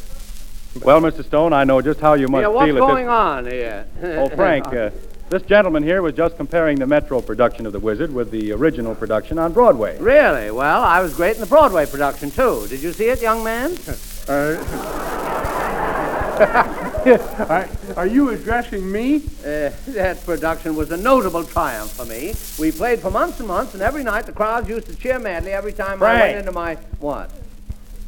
Well, 0.82 1.00
Mr. 1.00 1.24
Stone, 1.24 1.54
I 1.54 1.64
know 1.64 1.80
just 1.80 2.00
how 2.00 2.12
you 2.12 2.28
must 2.28 2.42
yeah, 2.42 2.48
what's 2.48 2.66
feel 2.66 2.76
at 2.76 2.80
going 2.80 3.06
this. 3.06 3.12
on 3.12 3.46
here? 3.46 3.86
Oh, 4.02 4.28
Frank, 4.28 4.66
uh, 4.66 4.90
this 5.30 5.40
gentleman 5.42 5.82
here 5.82 6.02
was 6.02 6.14
just 6.14 6.36
comparing 6.36 6.78
the 6.78 6.86
Metro 6.86 7.22
production 7.22 7.64
of 7.64 7.72
The 7.72 7.80
Wizard 7.80 8.12
with 8.12 8.30
the 8.30 8.52
original 8.52 8.94
production 8.94 9.38
on 9.38 9.54
Broadway. 9.54 9.98
Really? 9.98 10.50
Well, 10.50 10.82
I 10.82 11.00
was 11.00 11.14
great 11.14 11.36
in 11.36 11.40
the 11.40 11.46
Broadway 11.46 11.86
production, 11.86 12.30
too. 12.30 12.66
Did 12.68 12.82
you 12.82 12.92
see 12.92 13.06
it, 13.06 13.22
young 13.22 13.42
man? 13.42 13.72
are, 17.48 17.68
are 17.96 18.06
you 18.06 18.30
addressing 18.30 18.90
me? 18.90 19.16
Uh, 19.40 19.70
that 19.88 20.22
production 20.24 20.76
was 20.76 20.92
a 20.92 20.96
notable 20.96 21.42
triumph 21.42 21.90
for 21.92 22.04
me. 22.04 22.34
We 22.60 22.70
played 22.70 23.00
for 23.00 23.10
months 23.10 23.40
and 23.40 23.48
months, 23.48 23.74
and 23.74 23.82
every 23.82 24.04
night 24.04 24.26
the 24.26 24.32
crowds 24.32 24.68
used 24.68 24.86
to 24.86 24.94
cheer 24.94 25.18
madly 25.18 25.52
every 25.52 25.72
time 25.72 26.02
I 26.02 26.20
went 26.20 26.38
into 26.38 26.52
my. 26.52 26.76
What? 27.00 27.30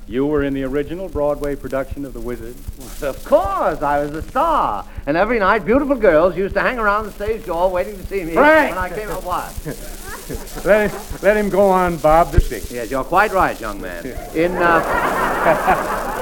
You 0.06 0.26
were 0.26 0.44
in 0.44 0.54
the 0.54 0.64
original 0.64 1.08
Broadway 1.08 1.56
production 1.56 2.04
of 2.04 2.12
The 2.12 2.20
Wizard? 2.20 2.54
Of 3.02 3.22
course, 3.24 3.82
I 3.82 4.00
was 4.00 4.12
a 4.12 4.22
star. 4.22 4.86
And 5.06 5.16
every 5.16 5.38
night, 5.38 5.66
beautiful 5.66 5.96
girls 5.96 6.36
used 6.36 6.54
to 6.54 6.60
hang 6.60 6.78
around 6.78 7.04
the 7.04 7.12
stage 7.12 7.44
door 7.44 7.70
waiting 7.70 7.98
to 7.98 8.06
see 8.06 8.24
me. 8.24 8.32
Frank! 8.32 8.70
When 8.70 8.78
I 8.78 8.88
came 8.88 9.10
up, 9.10 9.24
what? 9.24 9.52
Let 10.64 10.90
him, 10.90 11.00
let 11.20 11.36
him 11.36 11.50
go 11.50 11.68
on, 11.68 11.98
Bob, 11.98 12.30
the 12.30 12.40
sing. 12.40 12.62
Yes, 12.70 12.90
you're 12.90 13.04
quite 13.04 13.30
right, 13.32 13.60
young 13.60 13.78
man. 13.78 14.06
In, 14.34 14.52
uh, 14.52 16.13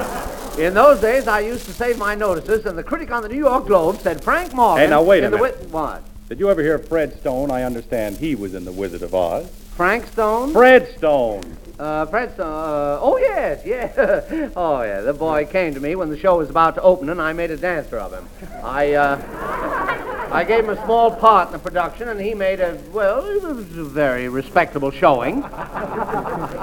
in 0.57 0.73
those 0.73 0.99
days, 1.01 1.27
I 1.27 1.39
used 1.41 1.65
to 1.65 1.73
save 1.73 1.97
my 1.97 2.15
notices, 2.15 2.65
and 2.65 2.77
the 2.77 2.83
critic 2.83 3.11
on 3.11 3.23
the 3.23 3.29
New 3.29 3.37
York 3.37 3.65
Globe 3.65 3.99
said 3.99 4.23
Frank 4.23 4.53
Morgan. 4.53 4.83
Hey, 4.85 4.89
now, 4.89 5.01
wait 5.01 5.23
a 5.23 5.27
in 5.27 5.31
the 5.31 5.37
minute. 5.37 5.55
Wi- 5.69 5.71
what? 5.71 6.03
Did 6.29 6.39
you 6.39 6.49
ever 6.49 6.61
hear 6.61 6.75
of 6.75 6.87
Fred 6.87 7.19
Stone? 7.19 7.51
I 7.51 7.63
understand 7.63 8.17
he 8.17 8.35
was 8.35 8.53
in 8.53 8.65
The 8.65 8.71
Wizard 8.71 9.01
of 9.01 9.13
Oz. 9.13 9.49
Frank 9.75 10.05
Stone? 10.07 10.53
Fred 10.53 10.87
Stone. 10.97 11.57
Uh, 11.79 12.05
Fred 12.05 12.33
Stone. 12.33 12.47
Uh, 12.47 12.99
oh, 13.01 13.17
yes, 13.17 13.61
yes. 13.65 14.51
oh, 14.55 14.81
yeah. 14.83 15.01
The 15.01 15.13
boy 15.13 15.45
came 15.45 15.73
to 15.73 15.79
me 15.79 15.95
when 15.95 16.09
the 16.09 16.17
show 16.17 16.37
was 16.37 16.49
about 16.49 16.75
to 16.75 16.81
open, 16.81 17.09
and 17.09 17.21
I 17.21 17.33
made 17.33 17.51
a 17.51 17.57
dancer 17.57 17.97
of 17.97 18.13
him. 18.13 18.27
I, 18.63 18.93
uh, 18.93 20.29
I 20.31 20.43
gave 20.43 20.63
him 20.63 20.69
a 20.69 20.85
small 20.85 21.11
part 21.15 21.47
in 21.47 21.53
the 21.53 21.59
production, 21.59 22.07
and 22.09 22.19
he 22.21 22.33
made 22.35 22.59
a, 22.59 22.77
well, 22.91 23.25
it 23.25 23.41
was 23.43 23.57
a 23.77 23.83
very 23.83 24.29
respectable 24.29 24.91
showing. 24.91 25.41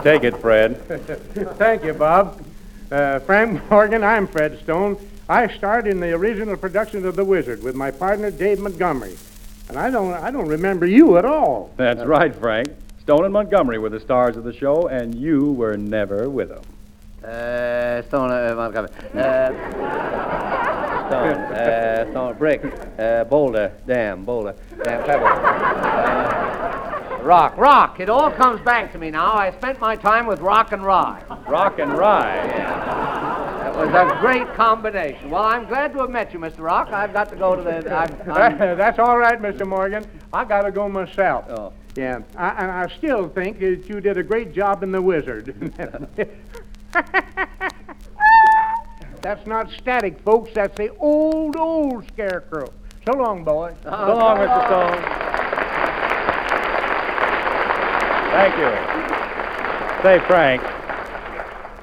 Take 0.02 0.22
it, 0.24 0.36
Fred. 0.40 0.80
Thank 1.58 1.84
you, 1.84 1.92
Bob. 1.92 2.40
Uh, 2.90 3.20
Frank 3.20 3.70
Morgan, 3.70 4.02
I'm 4.02 4.26
Fred 4.26 4.58
Stone. 4.64 4.98
I 5.28 5.46
starred 5.56 5.86
in 5.86 6.00
the 6.00 6.12
original 6.12 6.56
production 6.56 7.06
of 7.06 7.14
The 7.14 7.24
Wizard 7.24 7.62
with 7.62 7.76
my 7.76 7.92
partner 7.92 8.32
Dave 8.32 8.58
Montgomery. 8.58 9.16
And 9.68 9.78
I 9.78 9.90
don't, 9.90 10.12
I 10.12 10.32
don't 10.32 10.48
remember 10.48 10.86
you 10.86 11.16
at 11.16 11.24
all. 11.24 11.70
That's 11.76 12.04
right, 12.04 12.34
Frank. 12.34 12.68
Stone 13.00 13.24
and 13.24 13.32
Montgomery 13.32 13.78
were 13.78 13.90
the 13.90 14.00
stars 14.00 14.36
of 14.36 14.42
the 14.42 14.52
show, 14.52 14.88
and 14.88 15.14
you 15.14 15.52
were 15.52 15.76
never 15.76 16.28
with 16.28 16.48
them. 16.48 16.62
Uh, 17.22 18.02
Stone, 18.08 18.32
uh, 18.32 18.54
Montgomery. 18.56 18.90
Uh, 19.14 19.50
Stone, 21.10 21.36
uh, 21.36 22.10
Stone, 22.10 22.38
Brick, 22.38 22.64
uh, 22.98 23.22
Boulder, 23.22 23.72
Dam, 23.86 24.24
Boulder, 24.24 24.56
Dam, 24.82 25.04
Pebble. 25.04 25.26
Uh, 25.26 26.79
rock, 27.22 27.56
Rock. 27.56 28.00
It 28.00 28.08
all 28.08 28.30
comes 28.30 28.60
back 28.62 28.92
to 28.92 28.98
me 28.98 29.10
now. 29.10 29.32
I 29.32 29.52
spent 29.52 29.80
my 29.80 29.96
time 29.96 30.26
with 30.26 30.40
Rock 30.40 30.72
and 30.72 30.84
Rye. 30.84 31.22
Rock 31.48 31.78
and 31.78 31.92
Rye. 31.92 32.36
Yeah. 32.36 33.60
That 33.62 33.76
was 33.76 33.88
a 33.88 34.20
great 34.20 34.54
combination. 34.54 35.30
Well, 35.30 35.44
I'm 35.44 35.66
glad 35.66 35.92
to 35.92 36.00
have 36.00 36.10
met 36.10 36.32
you, 36.32 36.38
Mr. 36.38 36.60
Rock. 36.60 36.88
I've 36.92 37.12
got 37.12 37.28
to 37.30 37.36
go 37.36 37.56
to 37.56 37.62
the. 37.62 37.94
I'm, 37.94 38.30
I'm, 38.30 38.58
That's 38.78 38.98
all 38.98 39.18
right, 39.18 39.40
Mr. 39.40 39.66
Morgan. 39.66 40.04
I 40.32 40.44
got 40.44 40.62
to 40.62 40.70
go 40.70 40.88
myself. 40.88 41.44
Oh. 41.50 41.72
Yeah, 41.96 42.20
I, 42.36 42.50
and 42.50 42.70
I 42.70 42.86
still 42.96 43.28
think 43.28 43.58
that 43.60 43.88
you 43.88 44.00
did 44.00 44.16
a 44.16 44.22
great 44.22 44.52
job 44.52 44.82
in 44.82 44.92
The 44.92 45.02
Wizard. 45.02 45.54
That's 49.22 49.46
not 49.46 49.70
static, 49.70 50.20
folks. 50.20 50.50
That's 50.54 50.76
the 50.76 50.96
old, 50.96 51.56
old 51.56 52.06
scarecrow. 52.08 52.72
So 53.06 53.12
long, 53.16 53.44
boy. 53.44 53.74
So 53.82 53.90
long, 53.90 54.38
Mr. 54.38 54.66
Stone. 54.66 55.59
Thank 58.30 58.56
you. 58.56 58.70
Say, 60.02 60.18
Frank, 60.26 60.62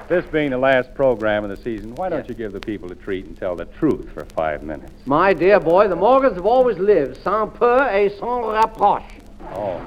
this 0.08 0.24
being 0.26 0.50
the 0.50 0.58
last 0.58 0.94
program 0.94 1.44
of 1.44 1.50
the 1.50 1.62
season, 1.62 1.94
why 1.94 2.08
don't 2.08 2.26
you 2.28 2.34
give 2.34 2.52
the 2.52 2.60
people 2.60 2.90
a 2.90 2.94
treat 2.94 3.26
and 3.26 3.38
tell 3.38 3.54
the 3.54 3.66
truth 3.66 4.10
for 4.12 4.24
five 4.24 4.62
minutes? 4.62 4.92
My 5.04 5.34
dear 5.34 5.60
boy, 5.60 5.88
the 5.88 5.96
Morgans 5.96 6.36
have 6.36 6.46
always 6.46 6.78
lived 6.78 7.22
sans 7.22 7.54
peur 7.56 7.88
et 7.90 8.10
sans 8.18 8.46
reproche. 8.46 9.04
Oh. 9.52 9.78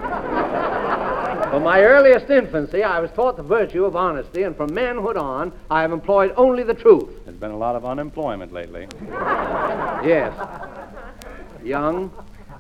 From 1.50 1.64
my 1.64 1.82
earliest 1.82 2.30
infancy, 2.30 2.84
I 2.84 3.00
was 3.00 3.12
taught 3.12 3.36
the 3.36 3.44
virtue 3.44 3.84
of 3.84 3.96
honesty, 3.96 4.44
and 4.44 4.56
from 4.56 4.74
manhood 4.74 5.18
on, 5.18 5.52
I 5.70 5.82
have 5.82 5.92
employed 5.92 6.32
only 6.38 6.64
the 6.64 6.74
truth. 6.74 7.10
There's 7.26 7.36
been 7.36 7.52
a 7.52 7.58
lot 7.58 7.76
of 7.76 7.84
unemployment 7.84 8.54
lately. 8.54 8.88
Yes. 10.06 10.32
Young, 11.64 12.12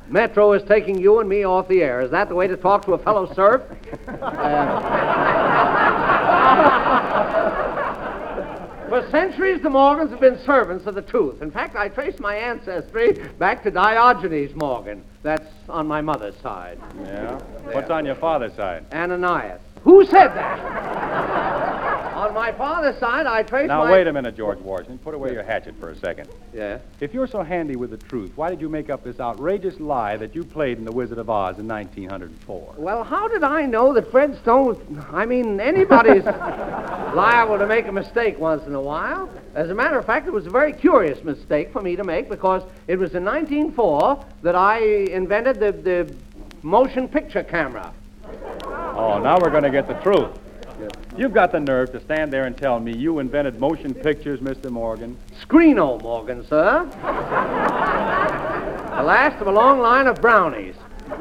Metro 0.07 0.53
is 0.53 0.63
taking 0.67 0.99
you 0.99 1.19
and 1.19 1.29
me 1.29 1.45
off 1.45 1.67
the 1.67 1.81
air. 1.81 2.01
Is 2.01 2.11
that 2.11 2.27
the 2.29 2.35
way 2.35 2.47
to 2.47 2.57
talk 2.57 2.85
to 2.85 2.93
a 2.93 2.97
fellow 2.97 3.31
serf? 3.33 3.61
Uh, 4.09 4.81
For 8.89 9.09
centuries, 9.09 9.61
the 9.61 9.69
Morgans 9.69 10.11
have 10.11 10.19
been 10.19 10.37
servants 10.39 10.85
of 10.85 10.95
the 10.95 11.01
truth. 11.01 11.41
In 11.41 11.49
fact, 11.49 11.77
I 11.77 11.87
trace 11.87 12.19
my 12.19 12.35
ancestry 12.35 13.13
back 13.39 13.63
to 13.63 13.71
Diogenes 13.71 14.53
Morgan. 14.53 15.01
That's 15.23 15.47
on 15.69 15.87
my 15.87 16.01
mother's 16.01 16.35
side. 16.41 16.77
Yeah? 16.99 17.39
What's 17.71 17.89
on 17.89 18.05
your 18.05 18.15
father's 18.15 18.53
side? 18.53 18.85
Ananias. 18.91 19.61
Who 19.83 20.05
said 20.05 20.27
that? 20.35 21.90
On 22.21 22.35
my 22.35 22.51
father's 22.51 22.99
side, 22.99 23.25
I 23.25 23.41
trace 23.41 23.67
Now, 23.67 23.83
my... 23.83 23.91
wait 23.91 24.05
a 24.05 24.13
minute, 24.13 24.37
George 24.37 24.59
Washington. 24.59 24.99
Put 24.99 25.15
away 25.15 25.33
your 25.33 25.43
hatchet 25.43 25.73
for 25.79 25.89
a 25.89 25.95
second. 25.97 26.29
Yeah? 26.53 26.77
If 26.99 27.13
you're 27.15 27.27
so 27.27 27.41
handy 27.41 27.75
with 27.75 27.89
the 27.89 27.97
truth, 27.97 28.31
why 28.35 28.49
did 28.49 28.61
you 28.61 28.69
make 28.69 28.91
up 28.91 29.03
this 29.03 29.19
outrageous 29.19 29.79
lie 29.79 30.17
that 30.17 30.35
you 30.35 30.43
played 30.43 30.77
in 30.77 30.85
The 30.85 30.91
Wizard 30.91 31.17
of 31.17 31.29
Oz 31.31 31.57
in 31.57 31.67
1904? 31.67 32.75
Well, 32.77 33.03
how 33.03 33.27
did 33.27 33.43
I 33.43 33.65
know 33.65 33.93
that 33.93 34.11
Fred 34.11 34.37
Stone. 34.41 35.03
I 35.11 35.25
mean, 35.25 35.59
anybody's 35.59 36.23
liable 36.25 37.57
to 37.57 37.65
make 37.65 37.87
a 37.87 37.91
mistake 37.91 38.37
once 38.37 38.65
in 38.67 38.75
a 38.75 38.81
while. 38.81 39.29
As 39.55 39.69
a 39.69 39.75
matter 39.75 39.97
of 39.97 40.05
fact, 40.05 40.27
it 40.27 40.31
was 40.31 40.45
a 40.45 40.49
very 40.49 40.73
curious 40.73 41.23
mistake 41.23 41.71
for 41.73 41.81
me 41.81 41.95
to 41.95 42.03
make 42.03 42.29
because 42.29 42.63
it 42.87 42.97
was 42.97 43.15
in 43.15 43.25
1904 43.25 44.25
that 44.43 44.55
I 44.55 44.79
invented 44.79 45.59
the, 45.59 45.71
the 45.71 46.15
motion 46.61 47.07
picture 47.07 47.43
camera. 47.43 47.93
Oh, 48.63 49.19
now 49.23 49.39
we're 49.39 49.49
going 49.49 49.63
to 49.63 49.71
get 49.71 49.87
the 49.87 49.95
truth. 49.95 50.37
You've 51.21 51.33
got 51.35 51.51
the 51.51 51.59
nerve 51.59 51.91
to 51.91 52.01
stand 52.01 52.33
there 52.33 52.45
and 52.45 52.57
tell 52.57 52.79
me 52.79 52.97
you 52.97 53.19
invented 53.19 53.59
motion 53.59 53.93
pictures, 53.93 54.39
Mr. 54.39 54.71
Morgan. 54.71 55.15
Screen, 55.39 55.75
Screeno, 55.75 56.01
Morgan, 56.01 56.43
sir. 56.47 56.83
the 58.95 59.03
last 59.03 59.39
of 59.39 59.45
a 59.45 59.51
long 59.51 59.81
line 59.81 60.07
of 60.07 60.19
brownies. 60.19 60.73
the, 61.07 61.15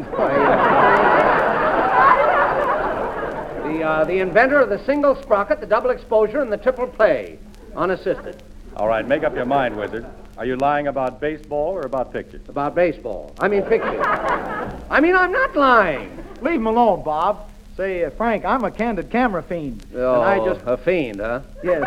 uh, 3.82 4.04
the 4.06 4.20
inventor 4.20 4.58
of 4.60 4.70
the 4.70 4.82
single 4.86 5.20
sprocket, 5.20 5.60
the 5.60 5.66
double 5.66 5.90
exposure, 5.90 6.40
and 6.40 6.50
the 6.50 6.56
triple 6.56 6.86
play, 6.86 7.38
unassisted. 7.76 8.42
All 8.76 8.88
right, 8.88 9.06
make 9.06 9.22
up 9.22 9.34
your 9.34 9.44
mind, 9.44 9.76
Wizard. 9.76 10.06
Are 10.38 10.46
you 10.46 10.56
lying 10.56 10.86
about 10.86 11.20
baseball 11.20 11.76
or 11.76 11.82
about 11.82 12.10
pictures? 12.10 12.40
About 12.48 12.74
baseball. 12.74 13.34
I 13.38 13.48
mean, 13.48 13.64
pictures. 13.64 14.00
I 14.02 14.98
mean, 15.02 15.14
I'm 15.14 15.30
not 15.30 15.54
lying. 15.54 16.24
Leave 16.40 16.54
him 16.54 16.68
alone, 16.68 17.02
Bob. 17.04 17.49
Say, 17.80 18.04
uh, 18.04 18.10
Frank, 18.10 18.44
I'm 18.44 18.62
a 18.62 18.70
candid 18.70 19.08
camera 19.08 19.42
fiend. 19.42 19.86
Oh, 19.94 20.20
and 20.20 20.22
I 20.22 20.44
just 20.44 20.60
a 20.66 20.76
fiend, 20.76 21.18
huh? 21.18 21.40
yes, 21.64 21.82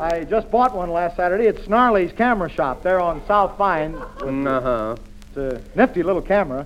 I 0.00 0.22
just 0.22 0.48
bought 0.52 0.72
one 0.72 0.88
last 0.88 1.16
Saturday 1.16 1.48
at 1.48 1.58
Snarley's 1.64 2.12
Camera 2.12 2.48
Shop. 2.48 2.84
there 2.84 3.00
on 3.00 3.20
South 3.26 3.58
Vine. 3.58 3.96
Uh 3.96 4.60
huh. 4.60 4.96
It's 5.26 5.36
a 5.36 5.60
nifty 5.74 6.04
little 6.04 6.22
camera. 6.22 6.64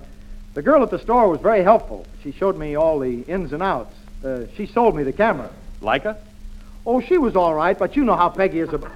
The 0.53 0.61
girl 0.61 0.83
at 0.83 0.91
the 0.91 0.99
store 0.99 1.27
was 1.27 1.41
very 1.41 1.63
helpful. 1.63 2.05
She 2.21 2.31
showed 2.31 2.55
me 2.55 2.75
all 2.75 2.99
the 2.99 3.21
ins 3.21 3.51
and 3.51 3.63
outs. 3.63 3.95
Uh, 4.23 4.45
she 4.55 4.67
sold 4.67 4.95
me 4.95 5.01
the 5.01 5.11
camera. 5.11 5.49
Leica? 5.81 6.15
Oh, 6.85 7.01
she 7.01 7.17
was 7.17 7.35
all 7.35 7.55
right, 7.55 7.75
but 7.75 7.95
you 7.95 8.03
know 8.03 8.15
how 8.15 8.29
Peggy 8.29 8.59
is 8.59 8.71
about. 8.71 8.91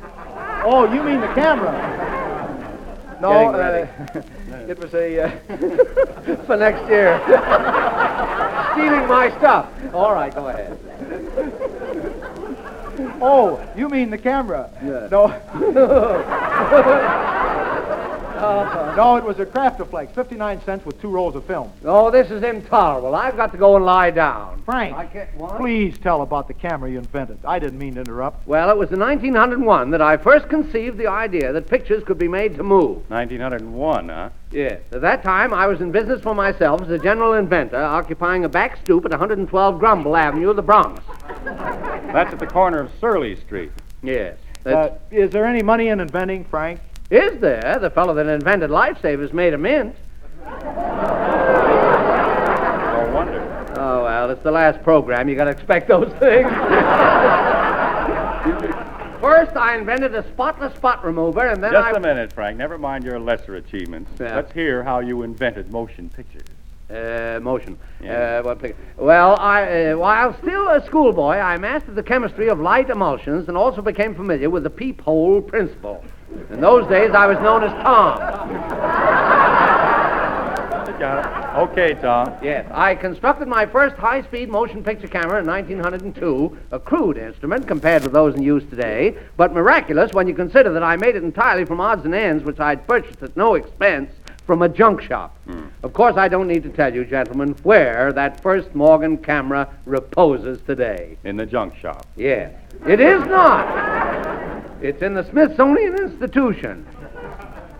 Oh, 0.64 0.86
you 0.94 1.02
mean 1.02 1.22
the 1.22 1.34
camera? 1.34 3.18
No, 3.20 3.52
Getting 3.52 4.22
it 4.54 4.80
was 4.80 4.94
a. 4.94 5.20
Uh... 5.22 5.30
For 6.46 6.58
next 6.58 6.88
year. 6.90 7.20
Stealing 8.74 9.08
my 9.08 9.34
stuff. 9.38 9.70
All 9.94 10.14
right, 10.14 10.34
go 10.34 10.48
ahead. 10.48 10.78
Oh, 13.22 13.60
you 13.76 13.90
mean 13.90 14.10
the 14.10 14.18
camera? 14.18 14.70
Yeah. 14.84 15.08
No. 15.10 15.28
no, 18.42 19.16
it 19.18 19.24
was 19.24 19.40
a 19.40 19.46
craft 19.46 19.80
of 19.80 19.90
Craftaflex, 19.90 20.14
59 20.14 20.62
cents 20.64 20.86
with 20.86 21.02
two 21.02 21.10
rolls 21.10 21.36
of 21.36 21.46
film. 21.46 21.72
Oh, 21.84 22.12
this 22.12 22.32
is 22.32 22.44
intolerable. 22.44 23.16
I've 23.16 23.36
got 23.36 23.52
to 23.52 23.58
go 23.58 23.76
and 23.76 23.86
lie 23.86 24.12
down. 24.12 24.62
Frank, 24.64 24.96
I 24.96 25.06
can't. 25.06 25.34
What? 25.36 25.58
please 25.58 25.98
tell 25.98 26.22
about 26.22 26.48
the 26.48 26.54
camera 26.54 26.90
you 26.90 26.98
invented. 26.98 27.40
I 27.46 27.60
didn't 27.60 27.80
mean 27.80 27.96
to 27.96 28.02
interrupt. 28.02 28.48
Well, 28.48 28.70
it 28.70 28.78
was 28.78 28.92
in 28.92 29.00
1901 29.00 29.92
that 29.92 30.02
I 30.02 30.18
first 30.18 30.50
conceived 30.50 30.98
the 30.98 31.08
idea 31.08 31.52
that 31.54 31.68
pictures 31.68 32.04
could 32.04 32.18
be 32.18 32.28
made 32.28 32.56
to 32.58 32.64
move. 32.64 33.10
1901, 33.10 34.10
huh? 34.10 34.30
Yes. 34.52 34.82
At 34.92 35.02
that 35.02 35.24
time, 35.24 35.54
I 35.54 35.68
was 35.68 35.82
in 35.82 35.92
business 35.92 36.22
for 36.22 36.34
myself 36.34 36.82
as 36.82 36.90
a 36.90 37.00
general 37.00 37.34
inventor, 37.34 37.82
occupying 37.82 38.46
a 38.46 38.50
back 38.50 38.78
stoop 38.78 39.06
at 39.06 39.12
112 39.12 39.80
Grumble 39.80 40.16
Avenue, 40.16 40.54
the 40.54 40.62
Bronx. 40.62 41.02
That's 41.46 42.34
at 42.34 42.40
the 42.40 42.48
corner 42.48 42.80
of 42.80 42.92
Surley 43.00 43.36
Street. 43.36 43.72
Yes. 44.02 44.38
Uh, 44.66 44.90
is 45.10 45.32
there 45.32 45.46
any 45.46 45.64
money 45.64 45.88
in 45.88 46.00
inventing, 46.00 46.44
Frank? 46.46 46.80
Is 47.10 47.40
there? 47.42 47.78
The 47.82 47.90
fellow 47.90 48.14
that 48.14 48.28
invented 48.28 48.70
lifesavers 48.70 49.34
made 49.34 49.54
a 49.54 49.58
mint. 49.58 49.96
No 50.46 50.52
wonder. 53.14 53.74
Oh, 53.78 54.04
well, 54.04 54.30
it's 54.30 54.44
the 54.44 54.52
last 54.52 54.84
program. 54.84 55.28
You 55.28 55.36
gotta 55.36 55.50
expect 55.52 55.88
those 55.88 56.12
things. 56.20 56.50
First, 59.22 59.56
I 59.58 59.76
invented 59.78 60.16
a 60.16 60.24
spotless 60.30 60.74
spot 60.76 61.04
remover, 61.04 61.48
and 61.48 61.62
then 61.64 61.72
Just 61.74 61.94
I. 61.94 61.98
a 61.98 62.00
minute, 62.00 62.32
Frank. 62.32 62.58
Never 62.58 62.78
mind 62.78 63.04
your 63.04 63.20
lesser 63.20 63.56
achievements. 63.56 64.12
Yeah. 64.20 64.36
Let's 64.36 64.52
hear 64.54 64.84
how 64.84 65.00
you 65.00 65.24
invented 65.24 65.72
motion 65.72 66.10
pictures. 66.10 66.46
Uh, 66.90 67.40
motion. 67.40 67.78
Yeah. 68.02 68.40
Uh, 68.40 68.44
what 68.44 68.76
well, 68.98 69.36
I, 69.40 69.92
uh, 69.92 69.98
while 69.98 70.36
still 70.42 70.70
a 70.70 70.84
schoolboy, 70.88 71.36
I 71.36 71.56
mastered 71.58 71.94
the 71.94 72.02
chemistry 72.02 72.50
of 72.50 72.60
light 72.60 72.90
emulsions 72.90 73.48
and 73.48 73.56
also 73.56 73.84
became 73.84 74.16
familiar 74.16 74.50
with 74.50 74.64
the 74.64 74.72
peephole 74.72 75.40
principle. 75.44 76.04
In 76.50 76.60
those 76.62 76.88
days, 76.88 77.12
I 77.14 77.28
was 77.28 77.38
known 77.42 77.64
as 77.64 77.72
Tom. 77.84 79.38
Okay, 81.00 81.94
Tom. 81.96 82.38
Yes, 82.42 82.70
I 82.74 82.94
constructed 82.94 83.48
my 83.48 83.66
first 83.66 83.96
high-speed 83.96 84.50
motion 84.50 84.84
picture 84.84 85.08
camera 85.08 85.40
in 85.40 85.48
1902, 85.48 86.58
a 86.72 86.80
crude 86.80 87.18
instrument 87.18 87.68
compared 87.68 88.04
with 88.04 88.12
those 88.12 88.36
in 88.36 88.44
use 88.44 88.64
today, 88.70 89.18
but 89.38 89.54
miraculous 89.54 90.14
when 90.14 90.28
you 90.28 90.34
consider 90.34 90.72
that 90.74 90.84
I 90.84 90.96
made 90.98 91.16
it 91.16 91.24
entirely 91.24 91.66
from 91.66 91.80
odds 91.80 92.06
and 92.06 92.14
ends 92.14 92.44
which 92.44 92.60
I'd 92.60 92.88
purchased 92.88 93.24
at 93.24 93.36
no 93.36 93.56
expense 93.56 94.12
from 94.50 94.64
a 94.64 94.68
junk 94.68 95.00
shop. 95.00 95.38
Hmm. 95.46 95.68
Of 95.84 95.94
course, 95.94 96.18
I 96.18 96.28
don't 96.28 96.48
need 96.48 96.64
to 96.64 96.70
tell 96.70 96.92
you, 96.92 97.06
gentlemen, 97.06 97.50
where 97.62 98.12
that 98.14 98.42
first 98.42 98.74
Morgan 98.74 99.16
camera 99.16 99.70
reposes 99.86 100.60
today. 100.66 101.20
In 101.24 101.38
the 101.38 101.46
junk 101.46 101.76
shop. 101.76 102.08
Yes. 102.16 102.52
It 102.88 103.00
is 103.00 103.24
not. 103.28 104.66
It's 104.82 105.04
in 105.04 105.14
the 105.14 105.24
Smithsonian 105.30 106.00
Institution. 106.00 106.84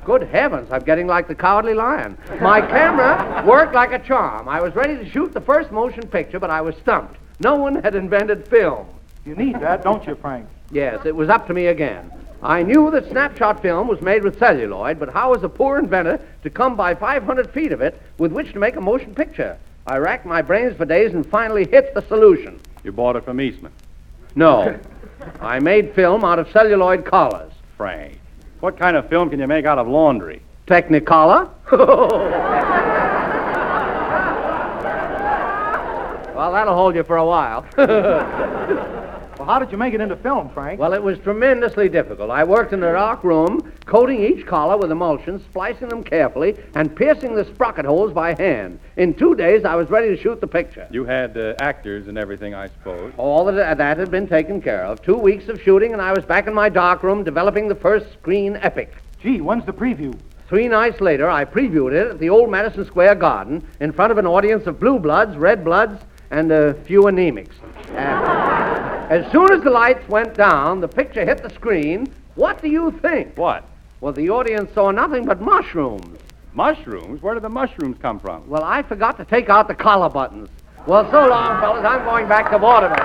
Good 0.06 0.22
heavens, 0.28 0.72
I'm 0.72 0.84
getting 0.84 1.08
like 1.08 1.28
the 1.28 1.34
cowardly 1.34 1.74
lion. 1.74 2.16
My 2.40 2.62
camera 2.62 3.44
worked 3.48 3.74
like 3.74 3.92
a 3.92 3.98
charm. 3.98 4.48
I 4.48 4.62
was 4.62 4.76
ready 4.76 4.96
to 4.96 5.10
shoot 5.10 5.34
the 5.34 5.42
first 5.42 5.72
motion 5.72 6.06
picture, 6.06 6.40
but 6.40 6.52
I 6.52 6.62
was 6.62 6.76
stumped. 6.76 7.18
No 7.40 7.56
one 7.56 7.82
had 7.82 7.96
invented 7.96 8.48
film. 8.48 8.86
You 9.26 9.34
need 9.34 9.60
that, 9.62 9.84
don't 9.84 10.06
you, 10.06 10.14
Frank? 10.14 10.48
Yes, 10.72 11.04
it 11.08 11.16
was 11.16 11.30
up 11.30 11.48
to 11.48 11.54
me 11.56 11.66
again. 11.66 12.12
I 12.42 12.64
knew 12.64 12.90
that 12.92 13.10
snapshot 13.10 13.62
film 13.62 13.88
was 13.88 14.02
made 14.02 14.24
with 14.24 14.40
celluloid, 14.40 14.98
but 14.98 15.10
how 15.10 15.32
was 15.32 15.44
a 15.44 15.50
poor 15.50 15.78
inventor 15.78 16.22
to 16.44 16.50
come 16.50 16.78
by 16.78 16.96
500 16.96 17.52
feet 17.52 17.74
of 17.74 17.82
it 17.82 18.02
with 18.18 18.32
which 18.32 18.54
to 18.54 18.60
make 18.60 18.78
a 18.78 18.82
motion 18.82 19.14
picture? 19.14 19.58
I 19.86 19.98
racked 19.98 20.26
my 20.26 20.42
brains 20.42 20.78
for 20.78 20.86
days 20.86 21.14
and 21.14 21.26
finally 21.26 21.68
hit 21.68 21.94
the 21.94 22.02
solution. 22.08 22.62
You 22.84 22.94
bought 22.94 23.18
it 23.18 23.26
from 23.26 23.42
Eastman. 23.42 23.74
No. 24.36 24.80
I 25.42 25.60
made 25.60 25.94
film 25.96 26.24
out 26.24 26.40
of 26.40 26.50
celluloid 26.52 27.06
collars. 27.06 27.52
Frank. 27.76 28.20
What 28.62 28.78
kind 28.78 28.96
of 28.96 29.10
film 29.10 29.30
can 29.30 29.40
you 29.40 29.48
make 29.48 29.66
out 29.66 29.78
of 29.78 29.88
laundry? 29.88 30.42
Technicolor? 30.68 31.50
well, 36.36 36.52
that'll 36.54 36.76
hold 36.76 36.96
you 36.96 37.04
for 37.04 37.18
a 37.18 37.26
while. 37.26 37.66
Well, 39.50 39.58
how 39.58 39.66
did 39.66 39.72
you 39.72 39.80
make 39.80 39.96
it 39.96 40.00
into 40.00 40.16
film, 40.16 40.52
Frank? 40.54 40.80
well, 40.80 40.94
it 40.94 41.02
was 41.02 41.18
tremendously 41.18 41.90
difficult. 41.90 42.30
I 42.30 42.44
worked 42.44 42.72
in 42.72 42.84
a 42.84 42.92
dark 42.92 43.24
room, 43.24 43.74
coating 43.88 44.24
each 44.24 44.46
collar 44.46 44.78
with 44.78 44.92
emulsion, 44.92 45.40
splicing 45.40 45.90
them 45.90 46.04
carefully, 46.04 46.56
and 46.76 46.96
piercing 46.96 47.34
the 47.34 47.44
sprocket 47.44 47.84
holes 47.84 48.14
by 48.14 48.36
hand. 48.36 48.80
In 48.98 49.16
two 49.16 49.34
days, 49.34 49.66
I 49.66 49.74
was 49.74 49.90
ready 49.90 50.16
to 50.16 50.22
shoot 50.22 50.40
the 50.40 50.46
picture. 50.46 50.88
You 50.92 51.04
had 51.04 51.36
uh, 51.36 51.56
actors 51.62 52.08
and 52.08 52.16
everything, 52.16 52.54
I 52.54 52.68
suppose. 52.68 53.12
All 53.18 53.44
that, 53.46 53.80
that 53.80 53.98
had 53.98 54.12
been 54.12 54.28
taken 54.28 54.62
care 54.62 54.86
of. 54.86 55.02
Two 55.02 55.18
weeks 55.18 55.48
of 55.48 55.60
shooting, 55.64 55.94
and 55.94 56.02
I 56.04 56.14
was 56.14 56.26
back 56.26 56.46
in 56.46 56.54
my 56.54 56.70
dark 56.70 57.02
room 57.02 57.24
developing 57.24 57.68
the 57.68 57.74
first 57.74 58.14
screen 58.14 58.56
epic. 58.58 58.94
Gee, 59.20 59.42
when's 59.42 59.66
the 59.66 59.74
preview? 59.74 60.16
Three 60.48 60.68
nights 60.68 61.02
later, 61.02 61.28
I 61.28 61.46
previewed 61.46 61.94
it 61.94 62.08
at 62.08 62.20
the 62.20 62.30
old 62.30 62.52
Madison 62.52 62.86
Square 62.86 63.16
Garden 63.16 63.68
in 63.80 63.94
front 63.94 64.12
of 64.12 64.20
an 64.20 64.28
audience 64.28 64.68
of 64.68 64.80
blue 64.80 65.00
bloods, 65.00 65.38
red 65.38 65.66
bloods, 65.66 66.04
and 66.32 66.52
a 66.52 66.74
few 66.86 67.08
anemics. 67.08 67.56
As 67.90 69.32
soon 69.32 69.52
as 69.52 69.64
the 69.64 69.70
lights 69.70 70.08
went 70.08 70.36
down, 70.36 70.82
the 70.82 70.88
picture 70.88 71.26
hit 71.26 71.42
the 71.42 71.50
screen. 71.50 72.14
What 72.36 72.62
do 72.62 72.70
you 72.70 72.92
think? 73.02 73.38
What? 73.38 73.66
Well, 74.02 74.14
the 74.14 74.30
audience 74.30 74.72
saw 74.74 74.92
nothing 74.92 75.26
but 75.26 75.42
mushrooms. 75.42 76.20
Mushrooms? 76.54 77.22
Where 77.22 77.34
did 77.34 77.44
the 77.44 77.50
mushrooms 77.50 77.98
come 78.02 78.20
from? 78.20 78.48
Well, 78.48 78.64
I 78.64 78.84
forgot 78.84 79.18
to 79.18 79.26
take 79.26 79.50
out 79.50 79.68
the 79.68 79.76
collar 79.76 80.10
buttons. 80.10 80.50
Well, 80.88 81.10
so 81.12 81.28
long, 81.28 81.60
fellas. 81.60 81.86
I'm 81.86 82.06
going 82.06 82.28
back 82.28 82.50
to 82.52 82.58
Waterman. 82.58 83.00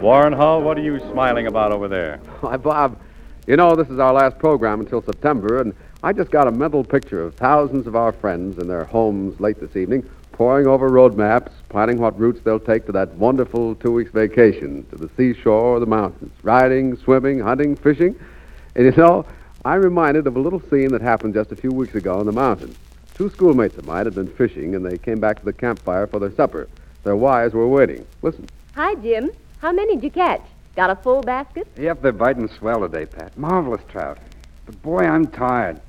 Warren 0.00 0.32
Hull, 0.32 0.62
what 0.62 0.78
are 0.78 0.82
you 0.82 1.00
smiling 1.10 1.48
about 1.48 1.72
over 1.72 1.88
there? 1.88 2.18
Why, 2.40 2.56
Bob, 2.56 2.98
you 3.48 3.56
know, 3.56 3.74
this 3.74 3.88
is 3.88 3.98
our 3.98 4.12
last 4.12 4.38
program 4.38 4.80
until 4.80 5.00
September, 5.00 5.62
and 5.62 5.74
I 6.02 6.12
just 6.12 6.30
got 6.30 6.46
a 6.46 6.50
mental 6.50 6.84
picture 6.84 7.22
of 7.22 7.34
thousands 7.34 7.86
of 7.86 7.96
our 7.96 8.12
friends 8.12 8.58
in 8.58 8.68
their 8.68 8.84
homes 8.84 9.40
late 9.40 9.58
this 9.58 9.74
evening, 9.74 10.08
poring 10.32 10.66
over 10.66 10.88
road 10.88 11.16
maps, 11.16 11.52
planning 11.70 11.96
what 11.96 12.20
routes 12.20 12.40
they'll 12.44 12.60
take 12.60 12.84
to 12.86 12.92
that 12.92 13.08
wonderful 13.14 13.74
two 13.76 13.90
weeks 13.90 14.12
vacation 14.12 14.84
to 14.90 14.96
the 14.96 15.08
seashore 15.16 15.76
or 15.76 15.80
the 15.80 15.86
mountains, 15.86 16.30
riding, 16.42 16.94
swimming, 16.98 17.40
hunting, 17.40 17.74
fishing. 17.74 18.14
And 18.76 18.84
you 18.84 18.92
know, 18.92 19.24
I'm 19.64 19.80
reminded 19.80 20.26
of 20.26 20.36
a 20.36 20.40
little 20.40 20.60
scene 20.68 20.92
that 20.92 21.00
happened 21.00 21.32
just 21.32 21.50
a 21.50 21.56
few 21.56 21.70
weeks 21.70 21.94
ago 21.94 22.20
in 22.20 22.26
the 22.26 22.32
mountains. 22.32 22.76
Two 23.14 23.30
schoolmates 23.30 23.78
of 23.78 23.86
mine 23.86 24.04
had 24.04 24.14
been 24.14 24.28
fishing, 24.28 24.74
and 24.74 24.84
they 24.84 24.98
came 24.98 25.20
back 25.20 25.38
to 25.38 25.44
the 25.46 25.54
campfire 25.54 26.06
for 26.06 26.18
their 26.18 26.34
supper. 26.34 26.68
Their 27.02 27.16
wives 27.16 27.54
were 27.54 27.66
waiting. 27.66 28.06
Listen. 28.20 28.46
Hi, 28.74 28.94
Jim. 28.96 29.30
How 29.60 29.72
many 29.72 29.94
did 29.94 30.04
you 30.04 30.10
catch? 30.10 30.42
Got 30.78 30.90
a 30.90 30.94
full 30.94 31.22
basket? 31.22 31.66
Yep, 31.76 32.02
they're 32.02 32.12
biting 32.12 32.46
swell 32.46 32.82
today, 32.82 33.04
Pat. 33.04 33.36
Marvelous 33.36 33.80
trout. 33.88 34.16
But 34.64 34.80
boy, 34.80 35.00
I'm 35.00 35.26
tired. 35.26 35.80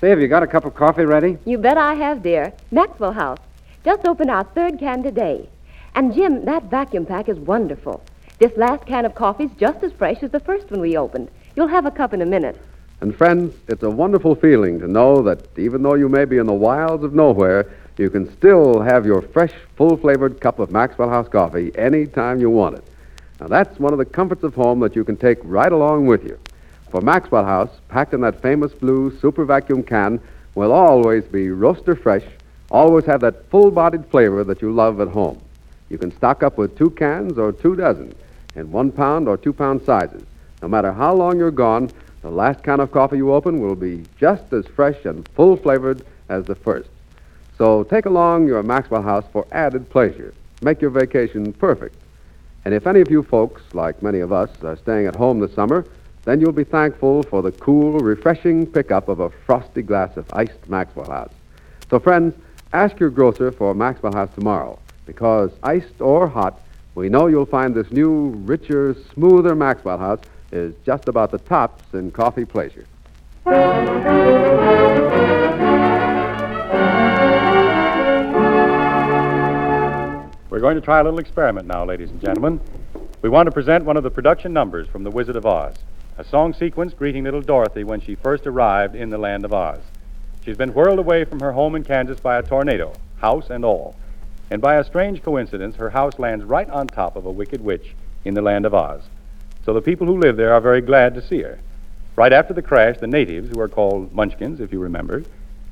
Say, 0.00 0.10
have 0.10 0.20
you 0.20 0.26
got 0.26 0.42
a 0.42 0.48
cup 0.48 0.64
of 0.64 0.74
coffee 0.74 1.04
ready? 1.04 1.38
You 1.44 1.58
bet 1.58 1.78
I 1.78 1.94
have, 1.94 2.24
dear. 2.24 2.52
Maxwell 2.72 3.12
House. 3.12 3.38
Just 3.84 4.04
opened 4.04 4.32
our 4.32 4.42
third 4.42 4.80
can 4.80 5.04
today. 5.04 5.48
And, 5.94 6.12
Jim, 6.12 6.44
that 6.44 6.64
vacuum 6.64 7.06
pack 7.06 7.28
is 7.28 7.38
wonderful. 7.38 8.02
This 8.40 8.50
last 8.56 8.84
can 8.84 9.04
of 9.04 9.14
coffee's 9.14 9.52
just 9.60 9.84
as 9.84 9.92
fresh 9.92 10.20
as 10.24 10.32
the 10.32 10.40
first 10.40 10.72
one 10.72 10.80
we 10.80 10.96
opened. 10.96 11.30
You'll 11.54 11.68
have 11.68 11.86
a 11.86 11.92
cup 11.92 12.12
in 12.12 12.20
a 12.20 12.26
minute. 12.26 12.60
And 13.00 13.14
friends, 13.14 13.54
it's 13.68 13.84
a 13.84 13.90
wonderful 13.90 14.34
feeling 14.34 14.80
to 14.80 14.88
know 14.88 15.22
that 15.22 15.56
even 15.56 15.84
though 15.84 15.94
you 15.94 16.08
may 16.08 16.24
be 16.24 16.38
in 16.38 16.46
the 16.46 16.52
wilds 16.52 17.04
of 17.04 17.14
nowhere, 17.14 17.72
you 17.96 18.10
can 18.10 18.36
still 18.36 18.80
have 18.80 19.06
your 19.06 19.22
fresh, 19.22 19.52
full 19.76 19.96
flavored 19.96 20.40
cup 20.40 20.58
of 20.58 20.72
Maxwell 20.72 21.10
House 21.10 21.28
coffee 21.28 21.70
any 21.76 22.08
time 22.08 22.40
you 22.40 22.50
want 22.50 22.78
it. 22.78 22.84
Now, 23.40 23.48
that's 23.48 23.78
one 23.78 23.92
of 23.92 23.98
the 23.98 24.04
comforts 24.04 24.42
of 24.44 24.54
home 24.54 24.80
that 24.80 24.96
you 24.96 25.04
can 25.04 25.16
take 25.16 25.38
right 25.42 25.70
along 25.70 26.06
with 26.06 26.24
you. 26.24 26.38
For 26.90 27.00
Maxwell 27.00 27.44
House, 27.44 27.70
packed 27.88 28.14
in 28.14 28.20
that 28.22 28.40
famous 28.40 28.72
blue 28.72 29.16
super 29.18 29.44
vacuum 29.44 29.82
can, 29.82 30.20
will 30.54 30.72
always 30.72 31.24
be 31.24 31.50
roaster 31.50 31.94
fresh, 31.94 32.24
always 32.70 33.04
have 33.04 33.20
that 33.20 33.48
full 33.50 33.70
bodied 33.70 34.06
flavor 34.06 34.42
that 34.44 34.62
you 34.62 34.72
love 34.72 35.00
at 35.00 35.08
home. 35.08 35.40
You 35.90 35.98
can 35.98 36.16
stock 36.16 36.42
up 36.42 36.56
with 36.56 36.76
two 36.78 36.90
cans 36.90 37.38
or 37.38 37.52
two 37.52 37.76
dozen 37.76 38.14
in 38.54 38.72
one 38.72 38.90
pound 38.90 39.28
or 39.28 39.36
two 39.36 39.52
pound 39.52 39.82
sizes. 39.82 40.22
No 40.62 40.68
matter 40.68 40.92
how 40.92 41.14
long 41.14 41.38
you're 41.38 41.50
gone, 41.50 41.90
The 42.26 42.32
last 42.32 42.64
can 42.64 42.80
of 42.80 42.90
coffee 42.90 43.18
you 43.18 43.32
open 43.32 43.60
will 43.60 43.76
be 43.76 44.02
just 44.18 44.52
as 44.52 44.66
fresh 44.66 45.04
and 45.04 45.28
full 45.36 45.56
flavored 45.56 46.04
as 46.28 46.44
the 46.44 46.56
first. 46.56 46.88
So 47.56 47.84
take 47.84 48.06
along 48.06 48.48
your 48.48 48.64
Maxwell 48.64 49.02
House 49.02 49.24
for 49.32 49.46
added 49.52 49.88
pleasure. 49.90 50.34
Make 50.60 50.80
your 50.80 50.90
vacation 50.90 51.52
perfect. 51.52 51.94
And 52.66 52.74
if 52.74 52.88
any 52.88 53.00
of 53.00 53.12
you 53.12 53.22
folks, 53.22 53.62
like 53.74 54.02
many 54.02 54.18
of 54.18 54.32
us, 54.32 54.50
are 54.64 54.74
staying 54.74 55.06
at 55.06 55.14
home 55.14 55.38
this 55.38 55.54
summer, 55.54 55.86
then 56.24 56.40
you'll 56.40 56.50
be 56.50 56.64
thankful 56.64 57.22
for 57.22 57.40
the 57.40 57.52
cool, 57.52 58.00
refreshing 58.00 58.66
pickup 58.66 59.06
of 59.08 59.20
a 59.20 59.30
frosty 59.30 59.82
glass 59.82 60.16
of 60.16 60.26
iced 60.32 60.68
Maxwell 60.68 61.08
House. 61.08 61.32
So, 61.88 62.00
friends, 62.00 62.34
ask 62.72 62.98
your 62.98 63.10
grocer 63.10 63.52
for 63.52 63.72
Maxwell 63.72 64.12
House 64.12 64.30
tomorrow, 64.34 64.80
because 65.04 65.52
iced 65.62 66.00
or 66.00 66.26
hot, 66.26 66.60
we 66.96 67.08
know 67.08 67.28
you'll 67.28 67.46
find 67.46 67.72
this 67.72 67.92
new, 67.92 68.30
richer, 68.44 68.96
smoother 69.14 69.54
Maxwell 69.54 69.98
House 69.98 70.22
is 70.50 70.74
just 70.84 71.06
about 71.06 71.30
the 71.30 71.38
tops 71.38 71.94
in 71.94 72.10
coffee 72.10 72.44
pleasure. 72.44 72.84
We're 80.56 80.62
going 80.62 80.76
to 80.76 80.80
try 80.80 81.00
a 81.00 81.04
little 81.04 81.18
experiment 81.18 81.66
now, 81.66 81.84
ladies 81.84 82.08
and 82.08 82.18
gentlemen. 82.18 82.62
We 83.20 83.28
want 83.28 83.46
to 83.46 83.52
present 83.52 83.84
one 83.84 83.98
of 83.98 84.04
the 84.04 84.10
production 84.10 84.54
numbers 84.54 84.88
from 84.88 85.04
The 85.04 85.10
Wizard 85.10 85.36
of 85.36 85.44
Oz, 85.44 85.74
a 86.16 86.24
song 86.24 86.54
sequence 86.54 86.94
greeting 86.94 87.24
little 87.24 87.42
Dorothy 87.42 87.84
when 87.84 88.00
she 88.00 88.14
first 88.14 88.46
arrived 88.46 88.94
in 88.94 89.10
the 89.10 89.18
land 89.18 89.44
of 89.44 89.52
Oz. 89.52 89.80
She's 90.42 90.56
been 90.56 90.72
whirled 90.72 90.98
away 90.98 91.26
from 91.26 91.40
her 91.40 91.52
home 91.52 91.74
in 91.74 91.84
Kansas 91.84 92.20
by 92.20 92.38
a 92.38 92.42
tornado, 92.42 92.94
house 93.18 93.50
and 93.50 93.66
all. 93.66 93.96
And 94.50 94.62
by 94.62 94.76
a 94.76 94.84
strange 94.84 95.22
coincidence, 95.22 95.76
her 95.76 95.90
house 95.90 96.18
lands 96.18 96.42
right 96.42 96.70
on 96.70 96.86
top 96.86 97.16
of 97.16 97.26
a 97.26 97.30
wicked 97.30 97.60
witch 97.60 97.94
in 98.24 98.32
the 98.32 98.40
land 98.40 98.64
of 98.64 98.72
Oz. 98.72 99.02
So 99.66 99.74
the 99.74 99.82
people 99.82 100.06
who 100.06 100.16
live 100.16 100.38
there 100.38 100.54
are 100.54 100.60
very 100.62 100.80
glad 100.80 101.12
to 101.16 101.26
see 101.26 101.42
her. 101.42 101.58
Right 102.16 102.32
after 102.32 102.54
the 102.54 102.62
crash, 102.62 102.96
the 102.96 103.06
natives, 103.06 103.50
who 103.50 103.60
are 103.60 103.68
called 103.68 104.10
Munchkins, 104.14 104.60
if 104.60 104.72
you 104.72 104.80
remember, 104.80 105.22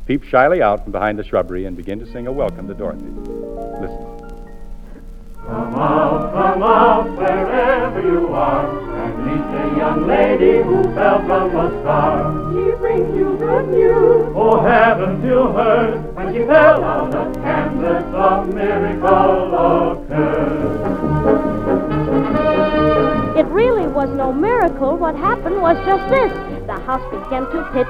peep 0.05 0.25
shyly 0.25 0.61
out 0.61 0.83
from 0.83 0.93
behind 0.93 1.19
the 1.19 1.25
shrubbery 1.25 1.65
and 1.65 1.75
begin 1.75 1.99
to 2.01 2.13
sing 2.13 2.27
a 2.27 2.33
welcome 2.33 2.69
to 2.69 2.75
Dorothy. 2.75 3.07
Listen. 3.81 4.24
Come 5.47 5.75
out, 5.75 6.33
come 6.33 6.63
out, 6.63 7.17
wherever 7.17 8.01
you 8.01 8.29
are, 8.29 8.67
and 9.05 9.27
meet 9.27 9.45
the 9.53 9.77
young 9.79 10.07
lady 10.07 10.63
who 10.63 10.83
fell 10.95 11.21
from 11.27 11.55
a 11.55 11.69
star. 11.83 12.33
She 12.53 12.71
brings 12.79 13.15
you 13.15 13.37
good 13.39 13.69
news. 13.69 14.33
Oh, 14.35 14.61
haven't 14.63 15.23
you 15.23 15.53
heard? 15.53 16.15
When 16.15 16.33
she 16.33 16.41
fell 16.47 16.83
out 16.83 17.15
of 17.15 17.35
Kansas, 17.35 18.05
a 18.15 18.45
miracle 18.55 19.55
occurred. 19.93 21.05
It 23.37 23.47
really 23.47 23.87
was 23.89 24.09
no 24.11 24.33
miracle. 24.33 24.97
What 24.97 25.15
happened 25.17 25.61
was 25.61 25.77
just 25.85 26.09
this. 26.09 26.33
The 26.67 26.81
house 26.87 27.03
began 27.11 27.45
to 27.51 27.65
pitch, 27.75 27.87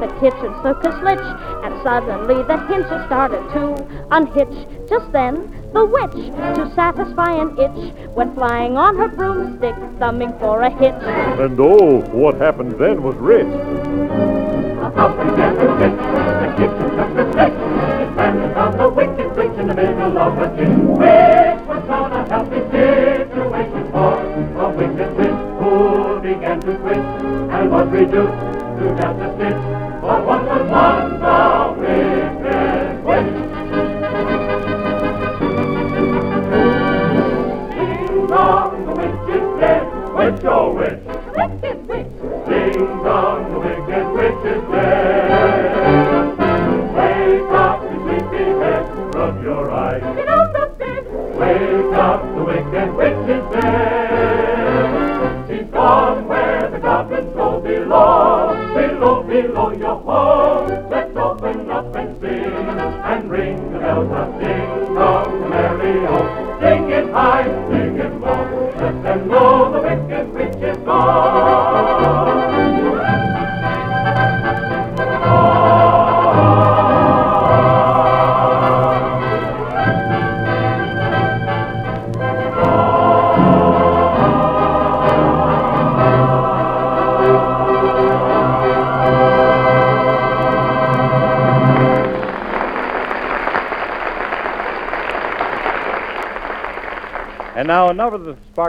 the 0.00 0.08
kitchen 0.20 0.54
circus 0.62 0.94
lich, 1.02 1.18
and 1.64 1.82
suddenly 1.82 2.42
the 2.44 2.56
hinges 2.66 3.04
started 3.06 3.42
to 3.52 3.74
unhitch. 4.10 4.88
Just 4.88 5.10
then, 5.12 5.50
the 5.72 5.84
witch, 5.84 6.32
to 6.56 6.72
satisfy 6.74 7.32
an 7.32 7.58
itch, 7.58 7.92
went 8.14 8.34
flying 8.34 8.76
on 8.76 8.96
her 8.96 9.08
broomstick, 9.08 9.74
thumbing 9.98 10.32
for 10.38 10.62
a 10.62 10.70
hitch. 10.70 11.02
And 11.40 11.58
oh, 11.60 12.00
what 12.12 12.36
happened 12.36 12.72
then 12.78 13.02
was 13.02 13.16
rich. 13.16 13.46
The 13.46 14.90
house 14.94 15.16
began 15.28 15.54
to 15.56 15.66
pitch, 15.78 15.98
the 16.40 16.48
kitchen 16.56 16.88
circus 16.96 17.34
lich. 17.34 17.52
It 17.52 18.16
landed 18.16 18.56
on 18.56 18.78
the 18.78 18.88
wicked 18.88 19.36
witch 19.36 19.58
in 19.58 19.66
the 19.66 19.74
middle 19.74 20.18
of 20.18 20.38
a 20.38 20.56
ditch. 20.56 20.68
Which 20.68 21.60
was 21.68 21.84
not 21.88 22.12
a 22.12 22.28
healthy 22.30 22.62
situation 22.70 23.90
for 23.90 24.14
a 24.62 24.70
wicked 24.70 25.16
witch 25.16 25.40
who 25.58 26.20
began 26.20 26.60
to 26.60 26.76
twitch 26.78 27.08
and 27.52 27.70
was 27.70 27.88
reduced 27.88 28.38
to 28.78 28.84
just 28.96 29.18
a 29.20 29.34
stitch. 29.36 29.87
But 30.08 30.24
what 30.24 30.42
was 30.42 30.70
one 30.70 31.57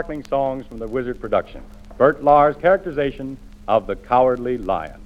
sparkling 0.00 0.24
songs 0.24 0.64
from 0.64 0.78
the 0.78 0.88
Wizard 0.88 1.20
production. 1.20 1.62
Bert 1.98 2.24
Lahr's 2.24 2.56
characterization 2.56 3.36
of 3.68 3.86
the 3.86 3.94
Cowardly 3.94 4.56
Lion. 4.56 4.98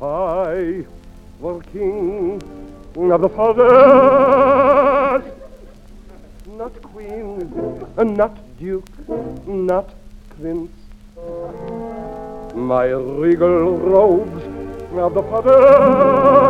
I 0.00 0.84
was 1.38 1.62
king 1.72 2.42
of 2.96 3.20
the 3.20 3.28
forest, 3.28 5.28
not 6.48 6.82
queen, 6.82 7.86
not 8.16 8.58
duke, 8.58 8.88
not 9.46 9.94
prince. 10.40 10.72
My 12.56 12.86
regal 12.86 13.78
robes 13.78 14.42
of 14.98 15.14
the 15.14 15.22
forest 15.22 16.41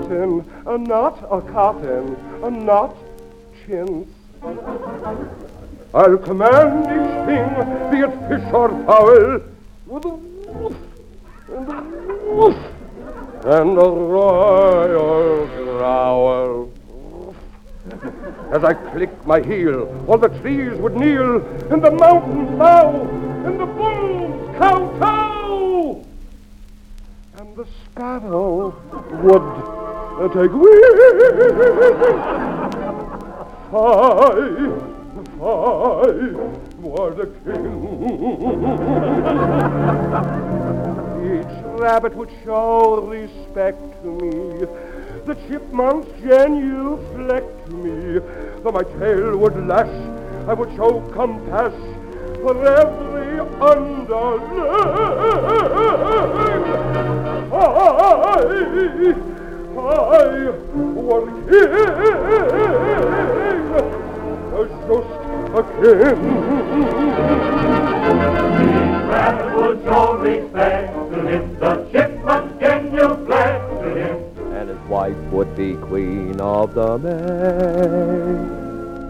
be 0.00 0.06
satin, 0.08 0.84
not 0.84 1.18
a 1.30 1.40
cotton, 1.52 2.16
not 2.64 2.96
chintz. 3.66 4.10
I'll 5.92 6.18
command 6.18 6.86
each 6.86 7.12
thing, 7.26 7.48
be 7.90 7.98
it 7.98 8.12
fish 8.28 8.52
or 8.52 8.68
fowl, 8.86 9.40
with 9.86 10.04
a 10.04 10.08
woof 10.08 10.76
and 11.52 11.68
a 11.68 11.82
woof 12.32 12.56
and 13.44 13.78
a 13.78 13.90
royal 13.90 15.46
growl. 15.46 16.68
As 18.52 18.62
I 18.64 18.74
click 18.74 19.26
my 19.26 19.40
heel, 19.40 20.04
all 20.06 20.18
the 20.18 20.28
trees 20.40 20.78
would 20.78 20.96
kneel, 20.96 21.40
and 21.72 21.82
the 21.82 21.90
mountains 21.90 22.58
bow, 22.58 23.08
and 23.44 23.58
the 23.60 23.66
bulls 23.66 24.56
kowtow, 24.56 26.04
and 27.38 27.56
the 27.56 27.66
sparrow 27.84 28.74
would 29.22 29.42
uh, 29.42 29.79
take 30.28 30.52
wing. 30.52 30.80
I, 33.72 33.76
I 35.40 35.46
was 36.80 37.18
a 37.18 37.26
king. 37.44 37.80
Each 41.24 41.54
rabbit 41.80 42.14
would 42.16 42.30
show 42.44 43.00
respect 43.06 43.80
to 44.02 44.08
me. 44.08 44.66
The 45.24 45.34
chipmunks 45.48 46.08
genuflect 46.20 47.68
me. 47.70 48.18
Though 48.62 48.72
my 48.72 48.82
tail 48.82 49.36
would 49.38 49.56
lash, 49.66 49.88
I 50.48 50.52
would 50.52 50.74
show 50.76 51.00
compassion 51.12 51.94
for 52.42 52.56
every 52.66 53.40
underling. 53.60 54.60
I, 57.52 59.39
I 59.80 60.44
was 60.94 61.24
king, 61.48 61.80
just 64.86 65.10
a 65.54 65.62
king. 65.80 66.20
Rabbit 69.08 69.50
would 69.56 69.78
show 69.84 70.08
respect 70.16 70.92
to 71.12 71.18
him. 71.28 71.44
The 71.58 71.72
chipmunks 71.90 72.52
genuflect 72.60 73.64
to 73.80 73.88
him. 73.94 74.16
And 74.54 74.68
his 74.68 74.82
wife 74.88 75.16
would 75.32 75.56
be 75.56 75.74
queen 75.76 76.40
of 76.40 76.74
the 76.74 76.98
May. 76.98 78.60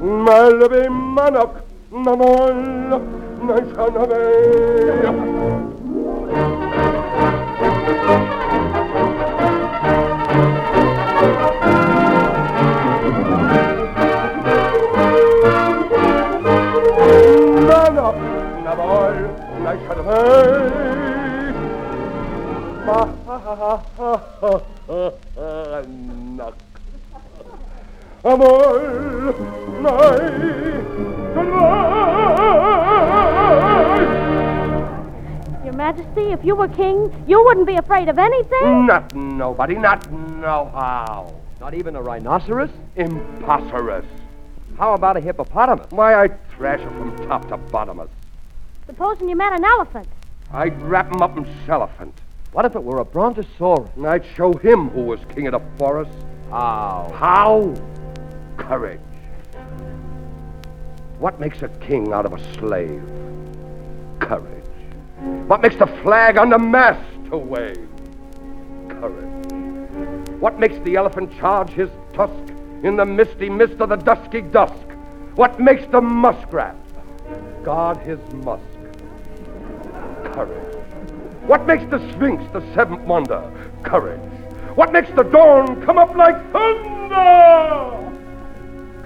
Melby 0.00 0.86
Manok, 0.88 1.62
Nanol, 1.90 3.00
Nishanave. 3.40 4.20
Nanok, 7.60 8.39
Nak. 23.70 23.86
Amor, 28.24 29.32
nay, 29.80 30.18
Your 35.64 35.74
Majesty, 35.74 36.32
if 36.32 36.44
you 36.44 36.56
were 36.56 36.66
king, 36.66 37.12
you 37.28 37.44
wouldn't 37.44 37.68
be 37.68 37.76
afraid 37.76 38.08
of 38.08 38.18
anything. 38.18 38.86
Not 38.86 39.14
nobody, 39.14 39.76
not 39.76 40.10
no 40.10 40.68
how. 40.74 41.32
Not 41.60 41.74
even 41.74 41.94
a 41.94 42.02
rhinoceros? 42.02 42.70
Imposterous. 42.96 44.04
How 44.78 44.94
about 44.94 45.16
a 45.16 45.20
hippopotamus? 45.20 45.86
Why, 45.90 46.24
I'd 46.24 46.50
thrash 46.50 46.80
'em 46.80 47.16
from 47.16 47.28
top 47.28 47.46
to 47.48 47.56
bottom. 47.56 48.00
Supposing 48.86 49.28
you 49.28 49.36
met 49.36 49.52
an 49.52 49.64
elephant. 49.64 50.08
I'd 50.52 50.82
wrap 50.82 51.12
'em 51.12 51.22
up 51.22 51.36
in 51.36 51.46
cellophant. 51.66 52.20
What 52.52 52.64
if 52.64 52.74
it 52.74 52.82
were 52.82 52.98
a 52.98 53.04
brontosaurus? 53.04 53.90
And 53.94 54.06
I'd 54.06 54.24
show 54.34 54.52
him 54.52 54.88
who 54.88 55.02
was 55.02 55.20
king 55.32 55.46
of 55.46 55.52
the 55.52 55.78
forest. 55.78 56.10
How? 56.50 57.12
How? 57.14 57.74
Courage. 58.56 59.00
What 61.20 61.38
makes 61.38 61.62
a 61.62 61.68
king 61.68 62.12
out 62.12 62.26
of 62.26 62.32
a 62.32 62.54
slave? 62.54 63.02
Courage. 64.18 64.64
What 65.46 65.60
makes 65.62 65.76
the 65.76 65.86
flag 66.02 66.38
on 66.38 66.50
the 66.50 66.58
mast 66.58 67.08
to 67.30 67.36
wave? 67.36 67.88
Courage. 68.88 69.52
What 70.40 70.58
makes 70.58 70.76
the 70.84 70.96
elephant 70.96 71.32
charge 71.38 71.70
his 71.70 71.90
tusk 72.14 72.52
in 72.82 72.96
the 72.96 73.04
misty 73.04 73.48
mist 73.48 73.74
of 73.80 73.90
the 73.90 73.96
dusky 73.96 74.40
dusk? 74.40 74.74
What 75.36 75.60
makes 75.60 75.86
the 75.92 76.00
muskrat 76.00 76.74
guard 77.62 77.98
his 77.98 78.18
musk? 78.32 78.64
Courage. 80.32 80.69
What 81.50 81.66
makes 81.66 81.82
the 81.90 81.98
sphinx 82.12 82.44
the 82.52 82.60
seventh 82.76 83.00
wonder? 83.00 83.42
Courage. 83.82 84.20
What 84.76 84.92
makes 84.92 85.10
the 85.16 85.24
dawn 85.24 85.82
come 85.84 85.98
up 85.98 86.14
like 86.14 86.36
thunder? 86.52 88.12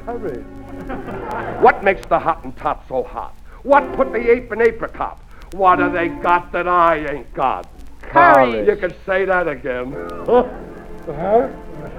Courage. 0.04 0.44
What 1.62 1.82
makes 1.82 2.02
the 2.08 2.18
Hottentot 2.18 2.86
so 2.86 3.02
hot? 3.02 3.34
What 3.62 3.90
put 3.94 4.12
the 4.12 4.30
ape 4.30 4.52
in 4.52 4.60
apricot? 4.60 5.18
What 5.52 5.78
have 5.78 5.94
they 5.94 6.08
got 6.08 6.52
that 6.52 6.68
I 6.68 6.98
ain't 6.98 7.32
got? 7.32 7.66
Courage. 8.02 8.68
You 8.68 8.76
can 8.76 8.94
say 9.06 9.24
that 9.24 9.48
again. 9.48 9.94
huh? 10.26 11.48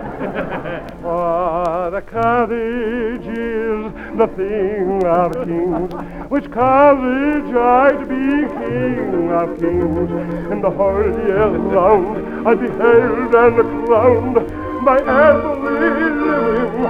Ah, 1.08 1.90
the 1.92 2.02
courage 2.02 3.28
is 3.28 3.92
the 4.18 4.28
thing 4.36 5.04
of 5.06 5.34
kings, 5.46 5.94
which 6.32 6.50
courage 6.52 7.56
I'd 7.56 8.10
be 8.10 8.48
king 8.66 9.32
of 9.32 9.60
kings, 9.60 10.12
and 10.52 10.64
the 10.64 10.70
whole 10.72 11.04
year 11.04 11.48
round 11.48 12.48
I'd 12.48 12.60
be 12.60 12.68
and 13.36 13.86
crowned 13.86 14.36
by 14.84 14.98
every 14.98 15.80
living 15.80 16.20
thing. 16.26 16.86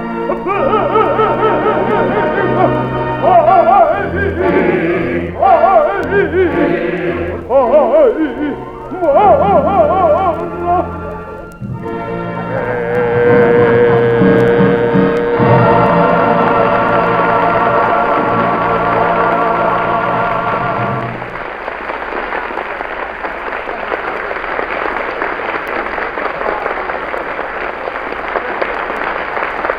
I, 3.22 3.28
I, 3.28 3.60
I, 3.70 3.96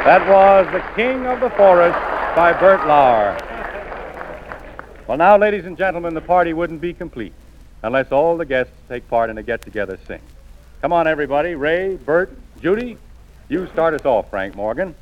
That 0.08 0.26
was 0.30 0.66
The 0.72 0.80
King 0.96 1.26
of 1.26 1.42
the 1.42 1.50
Forest 1.52 1.98
by 2.34 2.54
Bert 2.54 2.80
Lahr. 2.82 3.38
Well, 5.06 5.18
now, 5.18 5.38
ladies 5.38 5.66
and 5.66 5.78
gentlemen, 5.78 6.14
the 6.14 6.22
party 6.22 6.54
wouldn't 6.54 6.80
be 6.80 6.94
complete 6.94 7.34
unless 7.84 8.12
all 8.12 8.38
the 8.38 8.46
guests 8.46 8.74
take 8.88 9.08
part 9.10 9.30
in 9.30 9.38
a 9.38 9.44
get 9.44 9.62
together 9.62 10.00
sing. 10.08 10.22
Come 10.82 10.94
on, 10.94 11.08
everybody. 11.08 11.56
Ray, 11.56 11.98
Bert, 11.98 12.32
Judy, 12.62 12.98
you 13.50 13.68
start 13.68 13.94
us 13.94 14.06
off, 14.06 14.30
Frank 14.30 14.56
Morgan. 14.56 14.96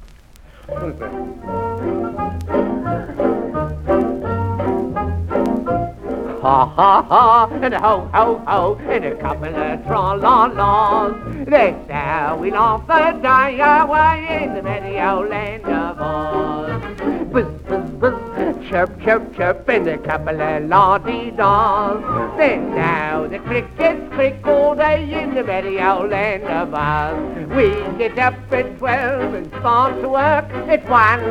Ha 6.41 6.65
ha 6.65 7.01
ha, 7.01 7.49
and 7.61 7.73
a 7.73 7.79
ho 7.79 8.07
ho 8.13 8.37
ho, 8.45 8.75
and 8.87 9.05
a 9.05 9.15
couple 9.15 9.55
of 9.55 9.83
tra-la-las. 9.85 11.47
That's 11.47 11.89
how 11.89 12.37
we 12.37 12.51
laugh 12.51 12.85
the 12.85 13.19
day 13.19 13.59
away 13.59 14.43
in 14.43 14.53
the 14.53 14.61
merry 14.61 15.01
old 15.01 15.29
land 15.29 15.65
of 15.65 15.99
Oz. 15.99 16.83
Buzz, 17.31 17.47
buzz, 17.63 17.89
buzz, 17.91 18.24
chirp, 18.70 19.01
chirp, 19.01 19.36
chirp, 19.36 19.70
and 19.70 19.88
a 19.88 19.97
couple 19.97 20.41
of 20.41 20.66
la-dee-daws. 20.66 22.38
Then 22.38 22.76
now 22.76 23.28
the 23.28 23.39
crickets 23.39 24.13
crick 24.13 24.45
all 24.45 24.76
day 24.76 25.03
in 25.22 25.36
the 25.36 25.43
merry 25.43 25.82
old 25.82 26.09
land 26.09 26.43
of 26.43 26.74
Oz. 26.74 27.47
We 27.49 27.70
get 27.97 28.18
up 28.18 28.36
at 28.51 28.78
twelve 28.78 29.34
and 29.34 29.47
start 29.47 30.01
to 30.01 30.09
work 30.09 30.49
at 30.70 30.89
one. 30.89 31.22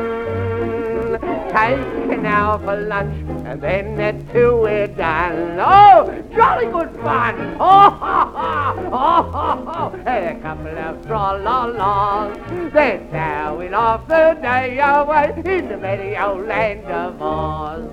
Take 1.55 2.17
an 2.17 2.25
hour 2.25 2.59
for 2.59 2.75
lunch, 2.75 3.27
and 3.55 3.63
then 3.63 3.95
the 3.95 4.33
two 4.33 4.57
were 4.57 4.87
done. 4.87 5.57
Oh, 5.59 6.23
jolly 6.35 6.65
good 6.65 6.91
fun! 7.01 7.55
Oh, 7.57 7.89
ha, 7.89 8.31
ha! 8.35 8.73
Oh, 8.77 9.31
ha, 9.31 9.63
ha! 9.65 9.91
And 10.05 10.37
a 10.37 10.41
couple 10.41 10.77
of 10.77 11.07
tra-la-las. 11.07 12.37
That's 12.73 13.13
how 13.13 13.55
we 13.57 13.69
laugh 13.69 14.05
the 14.07 14.37
day 14.41 14.79
away 14.79 15.33
in 15.45 15.69
the 15.69 15.77
merry 15.77 16.17
old 16.17 16.45
land 16.47 16.85
of 16.85 17.21
Oz. 17.21 17.85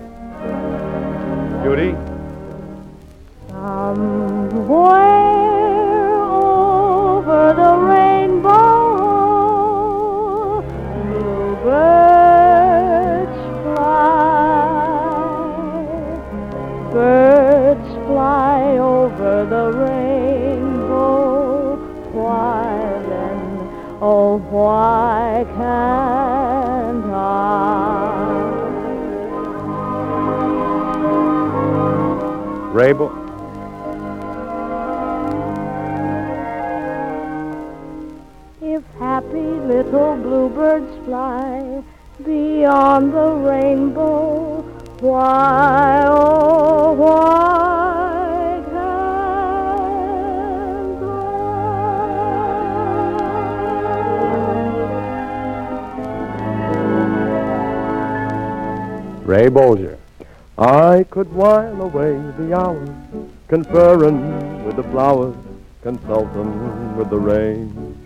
Judy? 1.62 1.94
Somewhere 3.48 4.72
over 6.24 7.54
the 7.54 7.74
rainbow, 7.86 8.62
bluebirds 11.06 12.01
Birds 16.92 17.88
fly 18.06 18.76
over 18.76 19.46
the 19.46 19.72
rainbow. 19.78 21.76
Why 22.12 22.64
then, 23.08 23.98
oh, 24.02 24.36
why 24.50 25.46
can't 25.56 27.06
I? 27.06 27.72
Rabel? 32.74 33.10
If 38.60 38.84
happy 38.98 39.38
little 39.38 40.16
bluebirds 40.16 40.94
fly 41.06 41.82
beyond 42.22 43.14
the 43.14 43.30
rainbow, 43.30 44.71
why, 45.02 46.06
oh, 46.06 46.92
why 46.92 48.62
can't 48.70 48.78
Ray 59.26 59.48
Bolger. 59.48 59.98
I 60.56 61.04
could 61.10 61.32
while 61.32 61.82
away 61.82 62.12
the 62.38 62.56
hours, 62.56 62.88
conferring 63.48 64.64
with 64.64 64.76
the 64.76 64.84
flowers, 64.84 65.34
consulting 65.82 66.96
with 66.96 67.10
the 67.10 67.18
rain. 67.18 67.98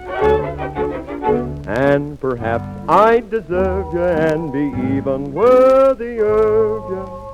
And 1.67 2.21
perhaps 2.21 2.65
I 2.89 3.21
deserve 3.21 3.93
you 3.93 4.01
and 4.01 4.53
be 4.53 4.67
even 4.97 5.33
worthy 5.33 6.21
of 6.21 6.91
you 6.91 7.27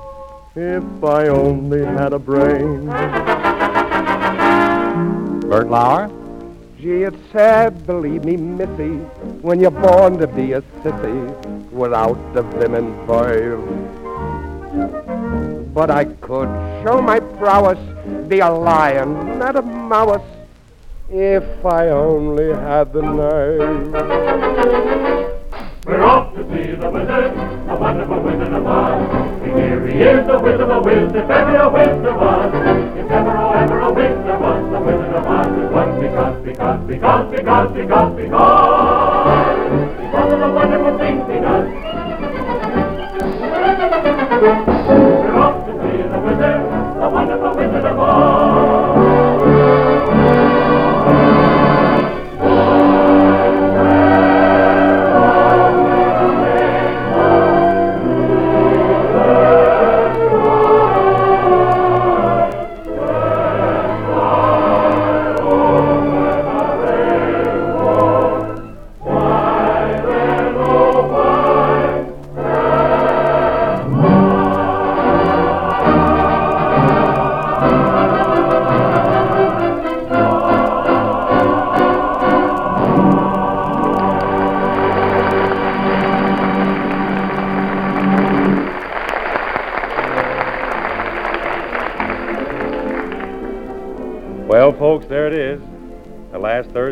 if 0.55 1.03
I 1.03 1.27
only 1.27 1.85
had 1.85 2.13
a 2.13 2.19
brain. 2.19 2.87
Bert 5.41 5.67
Lahr? 5.67 6.09
Gee, 6.79 7.03
it's 7.03 7.31
sad, 7.31 7.85
believe 7.85 8.25
me, 8.25 8.35
Missy, 8.35 8.95
when 9.41 9.59
you're 9.59 9.71
born 9.71 10.17
to 10.17 10.27
be 10.27 10.53
a 10.53 10.61
sissy 10.81 11.71
without 11.71 12.17
the 12.33 12.41
vim 12.41 13.05
verve. 13.05 13.63
But 15.73 15.91
I 15.91 16.05
could 16.05 16.49
show 16.83 17.01
my 17.01 17.19
prowess, 17.19 17.79
be 18.27 18.39
a 18.39 18.49
lion, 18.49 19.37
not 19.37 19.55
a 19.55 19.61
mouse, 19.61 20.25
if 21.09 21.65
I 21.65 21.89
only 21.89 22.53
had 22.53 22.93
the 22.93 23.01
nerve. 23.01 23.91
We're 25.85 26.03
off 26.03 26.33
to 26.35 26.43
see 26.43 26.75
the 26.75 26.89
wizard, 26.89 27.35
the 27.67 27.75
wonderful 27.75 28.21
wizard 28.21 28.53
of 28.53 28.65
Oz. 28.65 29.43
Here 29.43 29.87
he 29.87 29.99
is, 29.99 30.25
the 30.25 30.39
wizard 30.39 30.71
of 30.71 30.85
Wiz, 30.85 31.11
if 31.13 31.29
ever 31.29 31.57
a 31.57 31.69
wiz 31.69 32.01
there 32.01 32.15
was. 32.15 32.53
If 32.97 33.11
ever, 33.11 33.37
oh, 33.37 33.51
ever 33.51 33.79
a 33.81 33.91
wiz 33.91 34.25
there 34.25 34.39
was, 34.39 34.71
the 34.71 34.79
wizard 34.79 35.13
of 35.13 35.25
Oz 35.25 35.47
is 35.47 35.71
one 35.71 35.99
because, 35.99 36.45
because, 36.45 36.87
because, 36.87 37.31
because, 37.31 37.73
because, 37.73 38.15
because. 38.15 39.33
Because 39.99 40.33
of 40.33 40.39
the 40.39 40.51
wonderful 40.51 40.97
things 40.97 41.27
he 41.27 41.39
does. 41.43 41.67
We're 44.43 45.37
off 45.37 45.65
to 45.67 45.71
see 45.83 45.97
the 46.03 46.19
wizard, 46.19 46.63
the 47.01 47.09
wonderful 47.09 47.51
wizard 47.55 47.85
of 47.85 47.97
Well, 47.97 48.52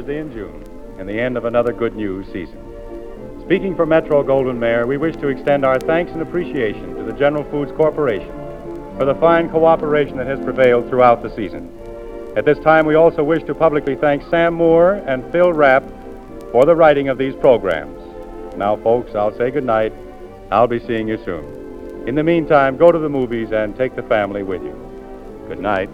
Thursday 0.01 0.17
in 0.17 0.33
June, 0.33 0.63
and 0.97 1.07
the 1.07 1.19
end 1.19 1.37
of 1.37 1.45
another 1.45 1.71
good 1.71 1.95
news 1.95 2.25
season. 2.33 2.59
Speaking 3.43 3.75
for 3.75 3.85
Metro-Goldwyn-Mayer, 3.85 4.87
we 4.87 4.97
wish 4.97 5.15
to 5.17 5.27
extend 5.27 5.63
our 5.63 5.77
thanks 5.77 6.11
and 6.11 6.23
appreciation 6.23 6.95
to 6.95 7.03
the 7.03 7.13
General 7.13 7.43
Foods 7.51 7.71
Corporation 7.73 8.31
for 8.97 9.05
the 9.05 9.13
fine 9.13 9.47
cooperation 9.51 10.17
that 10.17 10.25
has 10.25 10.39
prevailed 10.39 10.89
throughout 10.89 11.21
the 11.21 11.29
season. 11.35 11.69
At 12.35 12.45
this 12.45 12.57
time, 12.57 12.87
we 12.87 12.95
also 12.95 13.23
wish 13.23 13.43
to 13.43 13.53
publicly 13.53 13.95
thank 13.95 14.27
Sam 14.31 14.55
Moore 14.55 14.93
and 15.05 15.31
Phil 15.31 15.53
Rapp 15.53 15.83
for 16.51 16.65
the 16.65 16.75
writing 16.75 17.09
of 17.09 17.19
these 17.19 17.35
programs. 17.35 17.99
Now, 18.57 18.77
folks, 18.77 19.13
I'll 19.13 19.37
say 19.37 19.51
good 19.51 19.65
night. 19.65 19.93
I'll 20.49 20.65
be 20.65 20.79
seeing 20.79 21.07
you 21.07 21.23
soon. 21.23 22.07
In 22.07 22.15
the 22.15 22.23
meantime, 22.23 22.75
go 22.75 22.91
to 22.91 22.97
the 22.97 23.09
movies 23.09 23.51
and 23.51 23.75
take 23.77 23.95
the 23.95 24.03
family 24.03 24.41
with 24.41 24.63
you. 24.63 24.73
Good 25.47 25.59
night. 25.59 25.91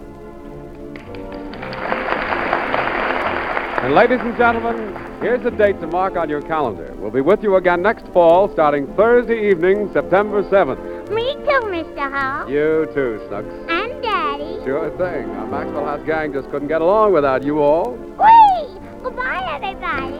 And 3.88 3.94
ladies 3.94 4.20
and 4.20 4.36
gentlemen, 4.36 4.94
here's 5.22 5.42
a 5.46 5.50
date 5.50 5.80
to 5.80 5.86
mark 5.86 6.14
on 6.14 6.28
your 6.28 6.42
calendar. 6.42 6.94
We'll 6.98 7.10
be 7.10 7.22
with 7.22 7.42
you 7.42 7.56
again 7.56 7.80
next 7.80 8.06
fall, 8.08 8.52
starting 8.52 8.86
Thursday 8.96 9.48
evening, 9.48 9.90
September 9.94 10.42
7th. 10.42 11.08
Me 11.08 11.32
too, 11.36 11.64
Mr. 11.72 12.12
Hall. 12.12 12.50
You 12.50 12.86
too, 12.92 13.18
Snooks. 13.28 13.48
And 13.70 14.02
Daddy. 14.02 14.62
Sure 14.62 14.90
thing. 14.98 15.30
Our 15.30 15.46
Maxwell 15.46 15.86
House 15.86 16.06
gang 16.06 16.34
just 16.34 16.50
couldn't 16.50 16.68
get 16.68 16.82
along 16.82 17.14
without 17.14 17.42
you 17.42 17.60
all. 17.60 17.92
Whee! 17.94 18.78
Goodbye, 19.02 19.56
everybody. 19.56 20.18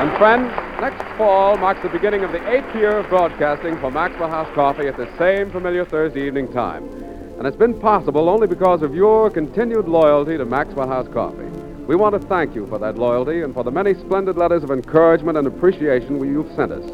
And 0.00 0.18
friends, 0.18 0.50
next 0.80 1.04
fall 1.16 1.56
marks 1.56 1.80
the 1.84 1.88
beginning 1.88 2.24
of 2.24 2.32
the 2.32 2.44
eighth 2.50 2.74
year 2.74 2.98
of 2.98 3.08
broadcasting 3.08 3.78
for 3.78 3.92
Maxwell 3.92 4.28
House 4.28 4.52
Coffee 4.56 4.88
at 4.88 4.96
the 4.96 5.08
same 5.18 5.52
familiar 5.52 5.84
Thursday 5.84 6.26
evening 6.26 6.52
time. 6.52 7.09
And 7.40 7.46
it's 7.46 7.56
been 7.56 7.80
possible 7.80 8.28
only 8.28 8.46
because 8.46 8.82
of 8.82 8.94
your 8.94 9.30
continued 9.30 9.88
loyalty 9.88 10.36
to 10.36 10.44
Maxwell 10.44 10.86
House 10.86 11.08
Coffee. 11.08 11.48
We 11.86 11.96
want 11.96 12.12
to 12.20 12.28
thank 12.28 12.54
you 12.54 12.66
for 12.66 12.78
that 12.78 12.98
loyalty 12.98 13.40
and 13.40 13.54
for 13.54 13.64
the 13.64 13.70
many 13.70 13.94
splendid 13.94 14.36
letters 14.36 14.62
of 14.62 14.70
encouragement 14.70 15.38
and 15.38 15.46
appreciation 15.46 16.22
you've 16.22 16.54
sent 16.54 16.70
us. 16.70 16.84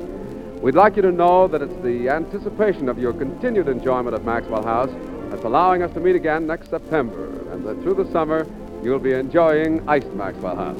We'd 0.62 0.76
like 0.76 0.94
you 0.94 1.02
to 1.02 1.10
know 1.10 1.48
that 1.48 1.62
it's 1.62 1.74
the 1.82 2.08
anticipation 2.10 2.88
of 2.88 2.96
your 2.96 3.12
continued 3.12 3.66
enjoyment 3.66 4.14
of 4.14 4.24
Maxwell 4.24 4.62
House 4.62 4.90
that's 5.30 5.42
allowing 5.42 5.82
us 5.82 5.92
to 5.94 6.00
meet 6.00 6.14
again 6.14 6.46
next 6.46 6.70
September, 6.70 7.26
and 7.50 7.64
that 7.66 7.82
through 7.82 7.94
the 7.94 8.08
summer 8.12 8.46
you'll 8.84 9.00
be 9.00 9.14
enjoying 9.14 9.82
iced 9.88 10.12
Maxwell 10.12 10.54
House. 10.54 10.78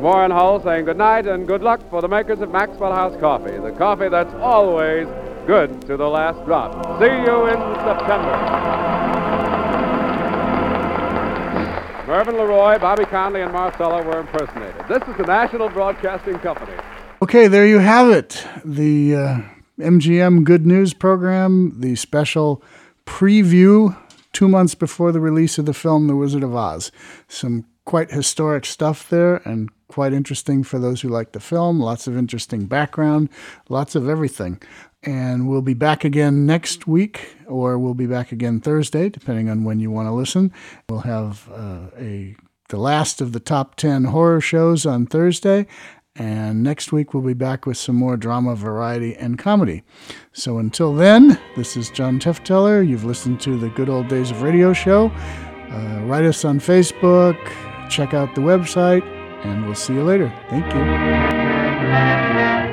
Warren 0.00 0.30
Hull 0.30 0.62
saying 0.62 0.84
good 0.84 0.96
night 0.96 1.26
and 1.26 1.46
good 1.46 1.62
luck 1.62 1.80
for 1.90 2.00
the 2.00 2.08
makers 2.08 2.40
of 2.40 2.52
Maxwell 2.52 2.94
House 2.94 3.18
Coffee, 3.18 3.56
the 3.58 3.72
coffee 3.72 4.08
that's 4.08 4.32
always 4.34 5.08
good 5.46 5.82
to 5.82 5.96
the 5.96 6.08
last 6.08 6.44
drop. 6.44 6.72
See 7.00 7.06
you 7.06 7.46
in 7.46 7.56
September. 7.82 8.98
Mervyn 12.06 12.36
LeRoy, 12.36 12.80
Bobby 12.80 13.04
Connolly, 13.06 13.42
and 13.42 13.52
Marcella 13.52 14.02
were 14.02 14.20
impersonated. 14.20 14.82
This 14.88 15.02
is 15.08 15.16
the 15.16 15.24
National 15.24 15.68
Broadcasting 15.68 16.38
Company. 16.38 16.72
Okay, 17.20 17.48
there 17.48 17.66
you 17.66 17.80
have 17.80 18.08
it. 18.10 18.46
The 18.64 19.16
uh, 19.16 19.38
MGM 19.78 20.44
Good 20.44 20.64
News 20.64 20.94
program, 20.94 21.74
the 21.80 21.96
special 21.96 22.62
preview 23.04 23.96
two 24.32 24.48
months 24.48 24.74
before 24.76 25.10
the 25.10 25.20
release 25.20 25.58
of 25.58 25.66
the 25.66 25.74
film 25.74 26.06
The 26.06 26.14
Wizard 26.14 26.44
of 26.44 26.54
Oz. 26.54 26.92
Some 27.26 27.66
quite 27.88 28.10
historic 28.10 28.66
stuff 28.66 29.08
there 29.08 29.36
and 29.48 29.70
quite 29.88 30.12
interesting 30.12 30.62
for 30.62 30.78
those 30.78 31.00
who 31.00 31.08
like 31.08 31.32
the 31.32 31.40
film. 31.40 31.80
Lots 31.80 32.06
of 32.06 32.18
interesting 32.18 32.66
background, 32.66 33.30
lots 33.70 33.94
of 33.94 34.10
everything. 34.10 34.60
And 35.04 35.48
we'll 35.48 35.62
be 35.62 35.72
back 35.72 36.04
again 36.04 36.44
next 36.44 36.86
week, 36.86 37.34
or 37.46 37.78
we'll 37.78 37.94
be 37.94 38.06
back 38.06 38.30
again 38.30 38.60
Thursday, 38.60 39.08
depending 39.08 39.48
on 39.48 39.64
when 39.64 39.80
you 39.80 39.90
want 39.90 40.06
to 40.06 40.12
listen. 40.12 40.52
We'll 40.90 41.00
have 41.00 41.48
uh, 41.50 41.86
a 41.98 42.36
the 42.68 42.76
last 42.76 43.22
of 43.22 43.32
the 43.32 43.40
top 43.40 43.76
10 43.76 44.04
horror 44.04 44.42
shows 44.42 44.84
on 44.84 45.06
Thursday. 45.06 45.66
And 46.14 46.62
next 46.62 46.92
week, 46.92 47.14
we'll 47.14 47.22
be 47.22 47.32
back 47.32 47.64
with 47.64 47.78
some 47.78 47.96
more 47.96 48.18
drama, 48.18 48.54
variety, 48.54 49.14
and 49.16 49.38
comedy. 49.38 49.82
So 50.32 50.58
until 50.58 50.92
then, 50.92 51.40
this 51.56 51.74
is 51.74 51.88
John 51.88 52.20
Tefteller. 52.20 52.86
You've 52.86 53.06
listened 53.06 53.40
to 53.42 53.56
the 53.56 53.70
Good 53.70 53.88
Old 53.88 54.08
Days 54.08 54.30
of 54.30 54.42
Radio 54.42 54.74
show. 54.74 55.10
Uh, 55.70 56.02
write 56.04 56.24
us 56.24 56.44
on 56.44 56.58
Facebook, 56.58 57.38
check 57.88 58.14
out 58.14 58.34
the 58.34 58.40
website, 58.40 59.04
and 59.44 59.64
we'll 59.64 59.74
see 59.74 59.94
you 59.94 60.04
later. 60.04 60.32
Thank 60.48 60.66
you. 60.74 62.67